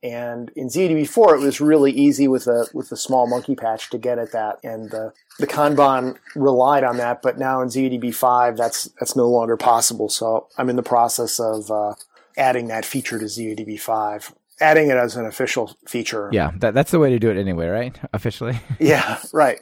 And 0.02 0.50
in 0.54 0.68
ZODB4, 0.68 1.34
it 1.34 1.44
was 1.44 1.60
really 1.60 1.90
easy 1.90 2.28
with 2.28 2.46
a 2.46 2.68
with 2.72 2.92
a 2.92 2.96
small 2.96 3.26
monkey 3.26 3.56
patch 3.56 3.90
to 3.90 3.98
get 3.98 4.18
at 4.18 4.30
that, 4.30 4.58
and 4.62 4.90
the 4.90 5.12
the 5.40 5.46
Kanban 5.46 6.16
relied 6.36 6.84
on 6.84 6.98
that. 6.98 7.20
But 7.20 7.36
now 7.36 7.60
in 7.62 7.68
ZODB5, 7.68 8.56
that's 8.56 8.84
that's 9.00 9.16
no 9.16 9.28
longer 9.28 9.56
possible. 9.56 10.08
So 10.08 10.46
I'm 10.56 10.70
in 10.70 10.76
the 10.76 10.84
process 10.84 11.40
of 11.40 11.68
uh, 11.70 11.94
adding 12.36 12.68
that 12.68 12.84
feature 12.84 13.18
to 13.18 13.24
ZODB5, 13.24 14.32
adding 14.60 14.90
it 14.90 14.96
as 14.96 15.16
an 15.16 15.26
official 15.26 15.76
feature. 15.86 16.28
Yeah. 16.32 16.52
That, 16.56 16.74
that's 16.74 16.90
the 16.90 16.98
way 16.98 17.10
to 17.10 17.18
do 17.18 17.30
it 17.30 17.36
anyway, 17.36 17.68
right? 17.68 17.98
Officially. 18.12 18.58
Yeah, 18.78 19.18
right. 19.32 19.60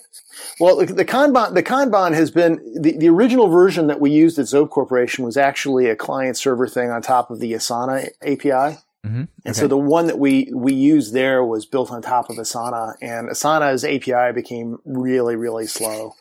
Well, 0.61 0.77
the, 0.77 0.87
the 0.87 1.05
Kanban 1.05 1.55
the 1.55 1.63
Kanban 1.63 2.15
has 2.15 2.31
been 2.31 2.61
the, 2.81 2.97
the 2.97 3.09
original 3.09 3.49
version 3.49 3.87
that 3.87 4.01
we 4.01 4.11
used 4.11 4.39
at 4.39 4.45
Zope 4.45 4.71
Corporation 4.71 5.25
was 5.25 5.37
actually 5.37 5.89
a 5.89 5.97
client 5.97 6.37
server 6.37 6.69
thing 6.69 6.91
on 6.91 7.01
top 7.01 7.31
of 7.31 7.41
the 7.41 7.53
Asana 7.53 8.09
API. 8.23 8.79
Mm-hmm. 9.07 9.25
And 9.45 9.57
so 9.57 9.69
the 9.69 9.77
one 9.77 10.09
that 10.09 10.19
we, 10.19 10.51
we 10.53 10.75
used 10.75 11.15
there 11.15 11.45
was 11.45 11.65
built 11.65 11.91
on 11.91 12.03
top 12.03 12.29
of 12.29 12.37
Asana 12.37 12.95
and 13.01 13.29
Asana's 13.29 13.85
API 13.85 14.33
became 14.35 14.79
really, 14.85 15.37
really 15.37 15.67
slow. 15.67 16.15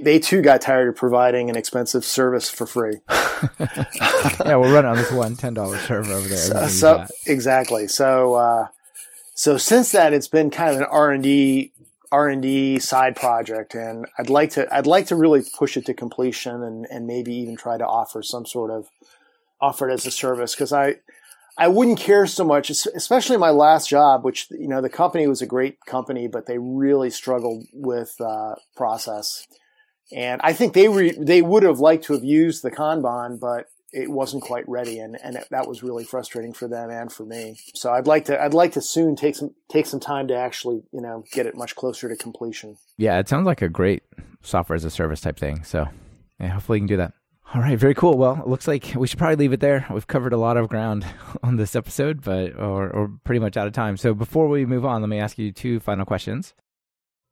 They 0.00 0.18
too 0.18 0.42
got 0.42 0.60
tired 0.60 0.88
of 0.88 0.96
providing 0.96 1.50
an 1.50 1.56
expensive 1.56 2.04
service 2.04 2.50
for 2.50 2.66
free. 2.66 2.96
yeah, 3.60 4.56
we'll 4.56 4.72
run 4.72 4.84
it 4.84 4.88
on 4.88 4.96
this 4.96 5.12
one 5.12 5.36
$10 5.36 5.78
server 5.86 6.12
over 6.12 6.28
there. 6.28 6.38
Everybody 6.38 6.64
use 6.64 6.80
so 6.80 7.06
exactly. 7.26 7.88
So, 7.88 8.34
uh, 8.34 8.68
so 9.34 9.56
since 9.56 9.92
that, 9.92 10.12
it's 10.12 10.28
been 10.28 10.50
kind 10.50 10.74
of 10.74 10.80
an 10.80 10.86
R 10.90 11.10
and 11.10 11.22
D 11.22 11.72
R 12.14 12.28
and 12.28 12.40
D 12.42 12.78
side 12.78 13.16
project, 13.16 13.74
and 13.74 14.06
I'd 14.18 14.30
like 14.30 14.50
to 14.50 14.72
I'd 14.72 14.86
like 14.86 15.08
to 15.08 15.16
really 15.16 15.42
push 15.58 15.76
it 15.76 15.84
to 15.86 15.94
completion, 15.94 16.62
and 16.62 16.86
and 16.88 17.06
maybe 17.08 17.34
even 17.34 17.56
try 17.56 17.76
to 17.76 17.84
offer 17.84 18.22
some 18.22 18.46
sort 18.46 18.70
of 18.70 18.88
offer 19.60 19.88
it 19.88 19.94
as 19.94 20.06
a 20.06 20.12
service 20.12 20.54
because 20.54 20.72
I 20.72 20.96
I 21.58 21.68
wouldn't 21.68 21.98
care 21.98 22.26
so 22.26 22.44
much, 22.44 22.70
especially 22.70 23.36
my 23.36 23.50
last 23.50 23.88
job, 23.88 24.24
which 24.24 24.46
you 24.50 24.68
know 24.68 24.80
the 24.80 24.88
company 24.88 25.26
was 25.26 25.42
a 25.42 25.46
great 25.46 25.78
company, 25.86 26.28
but 26.28 26.46
they 26.46 26.58
really 26.58 27.10
struggled 27.10 27.64
with 27.72 28.14
uh, 28.20 28.54
process, 28.76 29.44
and 30.12 30.40
I 30.44 30.52
think 30.52 30.74
they 30.74 30.88
re- 30.88 31.16
they 31.18 31.42
would 31.42 31.62
have 31.62 31.80
liked 31.80 32.04
to 32.04 32.12
have 32.12 32.24
used 32.24 32.62
the 32.62 32.70
Kanban, 32.70 33.40
but 33.40 33.68
it 33.92 34.10
wasn't 34.10 34.42
quite 34.42 34.68
ready, 34.68 34.98
and 34.98 35.18
and 35.22 35.36
it, 35.36 35.46
that 35.50 35.68
was 35.68 35.82
really 35.82 36.04
frustrating 36.04 36.52
for 36.52 36.68
them 36.68 36.90
and 36.90 37.12
for 37.12 37.24
me. 37.24 37.56
So 37.74 37.92
I'd 37.92 38.06
like 38.06 38.24
to 38.26 38.42
I'd 38.42 38.54
like 38.54 38.72
to 38.72 38.82
soon 38.82 39.16
take 39.16 39.36
some 39.36 39.54
take 39.68 39.86
some 39.86 40.00
time 40.00 40.28
to 40.28 40.36
actually 40.36 40.82
you 40.92 41.00
know 41.00 41.24
get 41.32 41.46
it 41.46 41.56
much 41.56 41.76
closer 41.76 42.08
to 42.08 42.16
completion. 42.16 42.76
Yeah, 42.96 43.18
it 43.18 43.28
sounds 43.28 43.46
like 43.46 43.62
a 43.62 43.68
great 43.68 44.02
software 44.42 44.76
as 44.76 44.84
a 44.84 44.90
service 44.90 45.20
type 45.20 45.38
thing. 45.38 45.64
So, 45.64 45.88
yeah, 46.38 46.48
hopefully 46.48 46.78
you 46.78 46.82
can 46.82 46.88
do 46.88 46.96
that. 46.98 47.12
All 47.54 47.60
right, 47.60 47.78
very 47.78 47.94
cool. 47.94 48.16
Well, 48.18 48.40
it 48.40 48.48
looks 48.48 48.66
like 48.66 48.94
we 48.96 49.06
should 49.06 49.18
probably 49.18 49.36
leave 49.36 49.52
it 49.52 49.60
there. 49.60 49.86
We've 49.90 50.06
covered 50.06 50.32
a 50.32 50.38
lot 50.38 50.56
of 50.56 50.68
ground 50.68 51.06
on 51.42 51.56
this 51.56 51.76
episode, 51.76 52.22
but 52.22 52.56
or, 52.56 52.90
or 52.90 53.10
pretty 53.22 53.38
much 53.38 53.56
out 53.56 53.66
of 53.66 53.72
time. 53.72 53.96
So 53.96 54.12
before 54.12 54.48
we 54.48 54.66
move 54.66 54.84
on, 54.84 55.02
let 55.02 55.08
me 55.08 55.18
ask 55.18 55.38
you 55.38 55.52
two 55.52 55.78
final 55.78 56.04
questions. 56.04 56.54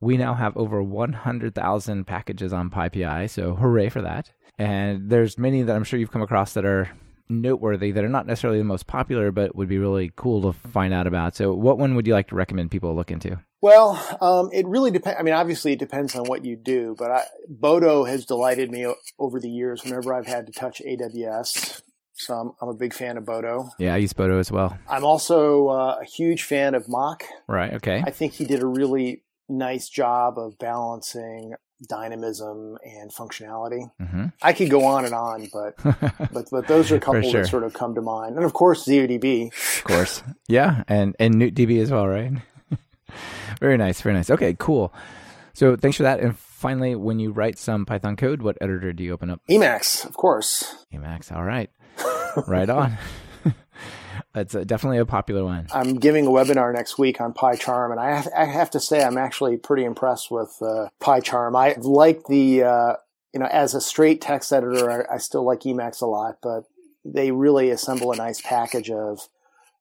We 0.03 0.17
now 0.17 0.33
have 0.33 0.57
over 0.57 0.83
100,000 0.83 2.05
packages 2.05 2.51
on 2.51 2.69
PyPI, 2.69 3.29
so 3.29 3.55
hooray 3.55 3.87
for 3.89 4.01
that. 4.01 4.31
And 4.59 5.09
there's 5.09 5.37
many 5.37 5.63
that 5.63 5.75
I'm 5.75 5.85
sure 5.85 5.97
you've 5.97 6.11
come 6.11 6.21
across 6.21 6.53
that 6.53 6.65
are 6.65 6.89
noteworthy 7.29 7.91
that 7.91 8.03
are 8.03 8.09
not 8.09 8.27
necessarily 8.27 8.59
the 8.59 8.65
most 8.65 8.85
popular, 8.85 9.31
but 9.31 9.55
would 9.55 9.69
be 9.69 9.77
really 9.77 10.11
cool 10.15 10.41
to 10.41 10.59
find 10.69 10.93
out 10.93 11.07
about. 11.07 11.35
So, 11.35 11.53
what 11.53 11.77
one 11.77 11.95
would 11.95 12.05
you 12.05 12.13
like 12.13 12.27
to 12.27 12.35
recommend 12.35 12.69
people 12.69 12.93
look 12.95 13.11
into? 13.11 13.39
Well, 13.61 13.91
um, 14.19 14.49
it 14.51 14.67
really 14.67 14.91
depends. 14.91 15.17
I 15.17 15.23
mean, 15.23 15.33
obviously, 15.33 15.71
it 15.71 15.79
depends 15.79 16.15
on 16.15 16.25
what 16.25 16.43
you 16.43 16.57
do, 16.57 16.95
but 16.99 17.09
I, 17.09 17.23
Boto 17.49 18.07
has 18.07 18.25
delighted 18.25 18.69
me 18.71 18.85
o- 18.85 18.95
over 19.17 19.39
the 19.39 19.49
years 19.49 19.85
whenever 19.85 20.13
I've 20.13 20.27
had 20.27 20.47
to 20.47 20.51
touch 20.51 20.81
AWS. 20.85 21.81
So 22.15 22.33
I'm, 22.35 22.51
I'm 22.61 22.69
a 22.69 22.73
big 22.73 22.93
fan 22.93 23.17
of 23.17 23.23
Boto. 23.23 23.69
Yeah, 23.79 23.93
I 23.93 23.97
use 23.97 24.13
Boto 24.13 24.37
as 24.39 24.51
well. 24.51 24.77
I'm 24.87 25.03
also 25.05 25.69
uh, 25.69 25.99
a 26.01 26.05
huge 26.05 26.43
fan 26.43 26.75
of 26.75 26.87
Mock. 26.89 27.23
Right. 27.47 27.73
Okay. 27.75 28.03
I 28.05 28.11
think 28.11 28.33
he 28.33 28.45
did 28.45 28.61
a 28.61 28.67
really 28.67 29.23
nice 29.49 29.89
job 29.89 30.37
of 30.37 30.57
balancing 30.57 31.53
dynamism 31.87 32.77
and 32.83 33.11
functionality. 33.13 33.89
hmm 33.99 34.27
I 34.41 34.53
could 34.53 34.69
go 34.69 34.85
on 34.85 35.05
and 35.05 35.13
on, 35.13 35.49
but 35.51 35.75
but 36.31 36.49
but 36.51 36.67
those 36.67 36.91
are 36.91 36.95
a 36.95 36.99
couple 36.99 37.21
sure. 37.29 37.43
that 37.43 37.49
sort 37.49 37.63
of 37.63 37.73
come 37.73 37.95
to 37.95 38.01
mind. 38.01 38.35
And 38.35 38.45
of 38.45 38.53
course, 38.53 38.85
ZODB. 38.85 39.47
of 39.77 39.83
course. 39.83 40.23
Yeah, 40.47 40.83
and 40.87 41.15
and 41.19 41.35
NewtDB 41.35 41.81
as 41.81 41.91
well, 41.91 42.07
right? 42.07 42.31
very 43.59 43.77
nice. 43.77 44.01
Very 44.01 44.15
nice. 44.15 44.29
Okay. 44.29 44.55
Cool. 44.57 44.93
So 45.53 45.75
thanks 45.75 45.97
for 45.97 46.03
that. 46.03 46.19
And 46.19 46.37
finally, 46.37 46.95
when 46.95 47.19
you 47.19 47.31
write 47.31 47.59
some 47.59 47.85
Python 47.85 48.15
code, 48.15 48.41
what 48.41 48.57
editor 48.59 48.91
do 48.91 49.03
you 49.03 49.13
open 49.13 49.29
up? 49.29 49.41
Emacs, 49.49 50.05
of 50.05 50.15
course. 50.15 50.85
Emacs. 50.91 51.31
All 51.31 51.43
right. 51.43 51.69
right 52.47 52.69
on. 52.69 52.97
Uh 54.35 54.43
definitely 54.43 54.97
a 54.97 55.05
popular 55.05 55.43
one. 55.43 55.67
I'm 55.71 55.95
giving 55.95 56.25
a 56.25 56.29
webinar 56.29 56.73
next 56.73 56.97
week 56.97 57.21
on 57.21 57.33
PyCharm, 57.33 57.91
and 57.91 57.99
I 57.99 58.15
have, 58.15 58.29
I 58.35 58.45
have 58.45 58.71
to 58.71 58.79
say 58.79 59.03
I'm 59.03 59.17
actually 59.17 59.57
pretty 59.57 59.83
impressed 59.83 60.31
with 60.31 60.57
uh, 60.61 60.89
PyCharm. 60.99 61.55
I 61.55 61.79
like 61.79 62.25
the, 62.27 62.63
uh, 62.63 62.93
you 63.31 63.39
know, 63.39 63.45
as 63.45 63.75
a 63.75 63.81
straight 63.81 64.21
text 64.21 64.51
editor, 64.51 64.89
I, 64.89 65.15
I 65.15 65.17
still 65.19 65.43
like 65.43 65.61
Emacs 65.61 66.01
a 66.01 66.07
lot, 66.07 66.39
but 66.41 66.63
they 67.05 67.31
really 67.31 67.69
assemble 67.69 68.11
a 68.11 68.15
nice 68.15 68.41
package 68.41 68.89
of 68.89 69.27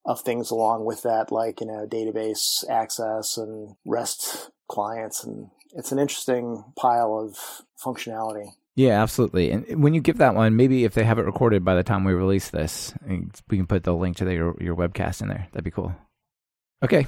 of 0.05 0.21
things 0.21 0.51
along 0.51 0.85
with 0.85 1.03
that, 1.03 1.31
like 1.31 1.61
you 1.61 1.67
know, 1.67 1.87
database 1.87 2.69
access 2.69 3.37
and 3.37 3.77
REST 3.87 4.51
clients, 4.69 5.25
and 5.25 5.51
it's 5.75 5.93
an 5.93 5.99
interesting 5.99 6.65
pile 6.77 7.15
of 7.19 7.63
functionality. 7.83 8.53
Yeah, 8.75 9.03
absolutely. 9.03 9.51
And 9.51 9.83
when 9.83 9.95
you 9.95 10.01
give 10.01 10.19
that 10.19 10.35
one, 10.35 10.57
maybe 10.57 10.85
if 10.85 10.95
they 10.95 11.05
have 11.05 11.19
it 11.19 11.27
recorded 11.27 11.65
by 11.65 11.75
the 11.75 11.83
time 11.83 12.05
we 12.05 12.15
release 12.15 12.51
this, 12.51 12.95
we 13.49 13.57
can 13.59 13.67
put 13.67 13.85
the 13.85 13.93
link 13.93 14.17
to 14.17 14.25
the, 14.25 14.35
your 14.35 14.57
your 14.61 14.77
webcast 14.77 15.21
in 15.21 15.29
there. 15.29 15.49
That'd 15.53 15.65
be 15.65 15.71
cool. 15.71 15.95
Okay, 16.83 17.07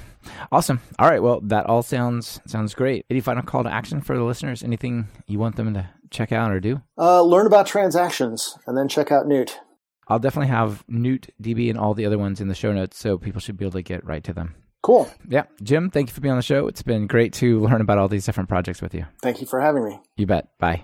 awesome. 0.51 0.79
All 0.99 1.09
right, 1.09 1.21
well, 1.21 1.41
that 1.41 1.65
all 1.65 1.83
sounds 1.83 2.39
sounds 2.45 2.73
great. 2.73 3.05
Any 3.09 3.19
final 3.19 3.43
call 3.43 3.63
to 3.63 3.73
action 3.73 3.99
for 3.99 4.15
the 4.15 4.23
listeners? 4.23 4.63
Anything 4.63 5.07
you 5.27 5.39
want 5.39 5.55
them 5.57 5.73
to 5.73 5.89
check 6.11 6.31
out 6.31 6.51
or 6.51 6.59
do? 6.59 6.81
Uh, 6.97 7.21
learn 7.23 7.45
about 7.47 7.67
transactions, 7.67 8.57
and 8.67 8.77
then 8.77 8.87
check 8.87 9.11
out 9.11 9.27
Newt. 9.27 9.59
I'll 10.07 10.19
definitely 10.19 10.49
have 10.49 10.83
Newt 10.87 11.29
DB 11.41 11.69
and 11.69 11.79
all 11.79 11.95
the 11.95 12.05
other 12.05 12.19
ones 12.19 12.39
in 12.39 12.47
the 12.47 12.55
show 12.55 12.71
notes, 12.71 12.97
so 12.97 13.17
people 13.17 13.41
should 13.41 13.57
be 13.57 13.65
able 13.65 13.73
to 13.73 13.81
get 13.81 14.05
right 14.05 14.23
to 14.23 14.33
them. 14.33 14.55
Cool. 14.81 15.09
Yeah, 15.27 15.45
Jim, 15.63 15.89
thank 15.89 16.09
you 16.09 16.13
for 16.13 16.21
being 16.21 16.31
on 16.31 16.37
the 16.37 16.43
show. 16.43 16.67
It's 16.67 16.83
been 16.83 17.07
great 17.07 17.33
to 17.33 17.59
learn 17.59 17.81
about 17.81 17.97
all 17.97 18.07
these 18.07 18.25
different 18.25 18.49
projects 18.49 18.83
with 18.83 18.93
you. 18.93 19.07
Thank 19.23 19.41
you 19.41 19.47
for 19.47 19.59
having 19.59 19.83
me. 19.83 19.99
You 20.15 20.27
bet. 20.27 20.57
Bye. 20.59 20.83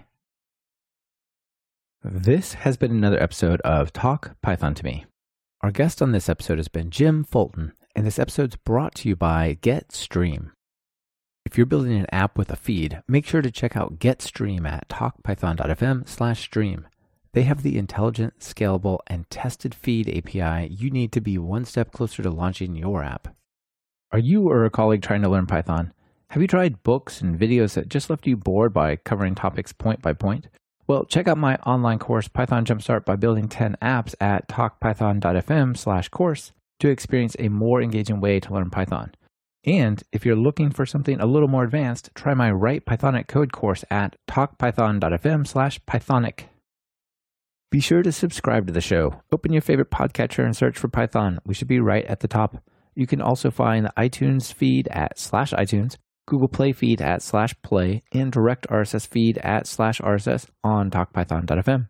This 2.03 2.55
has 2.55 2.77
been 2.77 2.89
another 2.89 3.21
episode 3.21 3.61
of 3.61 3.93
Talk 3.93 4.35
Python 4.41 4.73
to 4.73 4.83
Me. 4.83 5.05
Our 5.61 5.69
guest 5.69 6.01
on 6.01 6.13
this 6.13 6.29
episode 6.29 6.57
has 6.57 6.67
been 6.67 6.89
Jim 6.89 7.23
Fulton, 7.23 7.73
and 7.95 8.07
this 8.07 8.17
episode's 8.17 8.55
brought 8.55 8.95
to 8.95 9.09
you 9.09 9.15
by 9.15 9.59
GetStream. 9.61 10.49
If 11.45 11.57
you're 11.57 11.67
building 11.67 11.93
an 11.93 12.07
app 12.11 12.39
with 12.39 12.49
a 12.49 12.55
feed, 12.55 13.03
make 13.07 13.27
sure 13.27 13.43
to 13.43 13.51
check 13.51 13.77
out 13.77 13.99
GetStream 13.99 14.67
at 14.67 14.89
talkpython.fm 14.89 16.09
slash 16.09 16.41
stream. 16.41 16.87
They 17.33 17.43
have 17.43 17.61
the 17.61 17.77
intelligent, 17.77 18.39
scalable, 18.39 19.01
and 19.05 19.29
tested 19.29 19.75
feed 19.75 20.09
API 20.09 20.73
you 20.73 20.89
need 20.89 21.11
to 21.11 21.21
be 21.21 21.37
one 21.37 21.65
step 21.65 21.91
closer 21.91 22.23
to 22.23 22.31
launching 22.31 22.75
your 22.75 23.03
app. 23.03 23.35
Are 24.11 24.17
you 24.17 24.49
or 24.49 24.65
a 24.65 24.71
colleague 24.71 25.03
trying 25.03 25.21
to 25.21 25.29
learn 25.29 25.45
Python? 25.45 25.93
Have 26.31 26.41
you 26.41 26.47
tried 26.47 26.81
books 26.81 27.21
and 27.21 27.39
videos 27.39 27.75
that 27.75 27.89
just 27.89 28.09
left 28.09 28.25
you 28.25 28.37
bored 28.37 28.73
by 28.73 28.95
covering 28.95 29.35
topics 29.35 29.71
point 29.71 30.01
by 30.01 30.13
point? 30.13 30.47
Well, 30.91 31.05
check 31.05 31.29
out 31.29 31.37
my 31.37 31.55
online 31.65 31.99
course, 31.99 32.27
Python 32.27 32.65
Jumpstart 32.65 33.05
by 33.05 33.15
Building 33.15 33.47
10 33.47 33.77
Apps 33.81 34.13
at 34.19 34.49
talkpython.fm 34.49 35.77
slash 35.77 36.09
course 36.09 36.51
to 36.81 36.89
experience 36.89 37.33
a 37.39 37.47
more 37.47 37.81
engaging 37.81 38.19
way 38.19 38.41
to 38.41 38.53
learn 38.53 38.69
Python. 38.69 39.13
And 39.63 40.03
if 40.11 40.25
you're 40.25 40.35
looking 40.35 40.69
for 40.69 40.85
something 40.85 41.21
a 41.21 41.25
little 41.25 41.47
more 41.47 41.63
advanced, 41.63 42.09
try 42.13 42.33
my 42.33 42.51
Write 42.51 42.85
Pythonic 42.85 43.29
Code 43.29 43.53
course 43.53 43.85
at 43.89 44.17
talkpython.fm 44.29 45.47
slash 45.47 45.79
pythonic. 45.85 46.47
Be 47.71 47.79
sure 47.79 48.03
to 48.03 48.11
subscribe 48.11 48.67
to 48.67 48.73
the 48.73 48.81
show. 48.81 49.21
Open 49.31 49.53
your 49.53 49.61
favorite 49.61 49.91
podcatcher 49.91 50.43
and 50.43 50.57
search 50.57 50.77
for 50.77 50.89
Python. 50.89 51.39
We 51.45 51.53
should 51.53 51.69
be 51.69 51.79
right 51.79 52.03
at 52.03 52.19
the 52.19 52.27
top. 52.27 52.61
You 52.95 53.07
can 53.07 53.21
also 53.21 53.49
find 53.49 53.85
the 53.85 53.93
iTunes 53.95 54.51
feed 54.51 54.89
at 54.89 55.17
slash 55.17 55.53
iTunes, 55.53 55.95
Google 56.27 56.47
Play 56.47 56.71
feed 56.71 57.01
at 57.01 57.21
slash 57.21 57.53
play, 57.61 58.03
and 58.13 58.31
direct 58.31 58.67
RSS 58.69 59.07
feed 59.07 59.37
at 59.39 59.67
slash 59.67 59.99
RSS 59.99 60.47
on 60.63 60.89
talkpython.fm. 60.89 61.87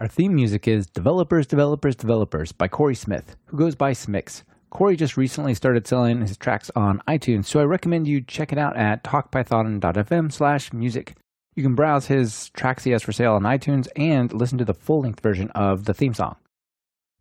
Our 0.00 0.08
theme 0.08 0.34
music 0.34 0.66
is 0.66 0.86
Developers, 0.86 1.46
Developers, 1.46 1.94
Developers 1.94 2.52
by 2.52 2.68
Corey 2.68 2.94
Smith, 2.94 3.36
who 3.46 3.58
goes 3.58 3.74
by 3.74 3.92
Smix. 3.92 4.44
Corey 4.70 4.96
just 4.96 5.16
recently 5.16 5.52
started 5.52 5.86
selling 5.86 6.22
his 6.22 6.36
tracks 6.36 6.70
on 6.74 7.02
iTunes, 7.08 7.46
so 7.46 7.60
I 7.60 7.64
recommend 7.64 8.06
you 8.06 8.22
check 8.22 8.52
it 8.52 8.58
out 8.58 8.76
at 8.76 9.04
talkpython.fm 9.04 10.32
slash 10.32 10.72
music. 10.72 11.16
You 11.54 11.62
can 11.62 11.74
browse 11.74 12.06
his 12.06 12.48
tracks 12.50 12.84
he 12.84 12.92
has 12.92 13.02
for 13.02 13.12
sale 13.12 13.34
on 13.34 13.42
iTunes 13.42 13.88
and 13.96 14.32
listen 14.32 14.58
to 14.58 14.64
the 14.64 14.72
full 14.72 15.00
length 15.00 15.20
version 15.20 15.50
of 15.50 15.84
the 15.84 15.92
theme 15.92 16.14
song. 16.14 16.36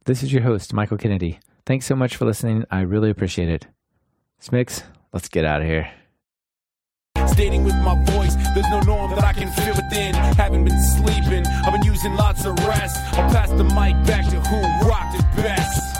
This 0.05 0.23
is 0.23 0.31
your 0.31 0.43
host, 0.43 0.73
Michael 0.73 0.97
Kennedy. 0.97 1.39
Thanks 1.65 1.85
so 1.85 1.95
much 1.95 2.15
for 2.15 2.25
listening. 2.25 2.63
I 2.71 2.81
really 2.81 3.09
appreciate 3.09 3.49
it. 3.49 3.67
Smix, 4.41 4.83
let's 5.11 5.27
get 5.27 5.43
out 5.43 5.61
of 5.61 5.67
here. 5.67 5.91
Dating 7.39 7.63
with 7.63 7.75
my 7.75 7.95
voice, 8.03 8.35
there's 8.53 8.69
no 8.69 8.81
norm 8.81 9.11
that 9.11 9.23
I 9.23 9.31
can 9.31 9.49
fit 9.53 9.73
within. 9.73 10.13
Haven't 10.13 10.65
been 10.65 10.83
sleeping, 10.97 11.47
I've 11.47 11.71
been 11.71 11.83
using 11.83 12.13
lots 12.17 12.43
of 12.43 12.59
rest. 12.67 12.97
I'll 13.13 13.31
pass 13.31 13.47
the 13.47 13.63
mic 13.63 13.95
back 14.05 14.25
to 14.25 14.41
who 14.41 14.89
rocked 14.89 15.15
it 15.15 15.25
best. 15.37 15.95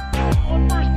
First 0.69 0.95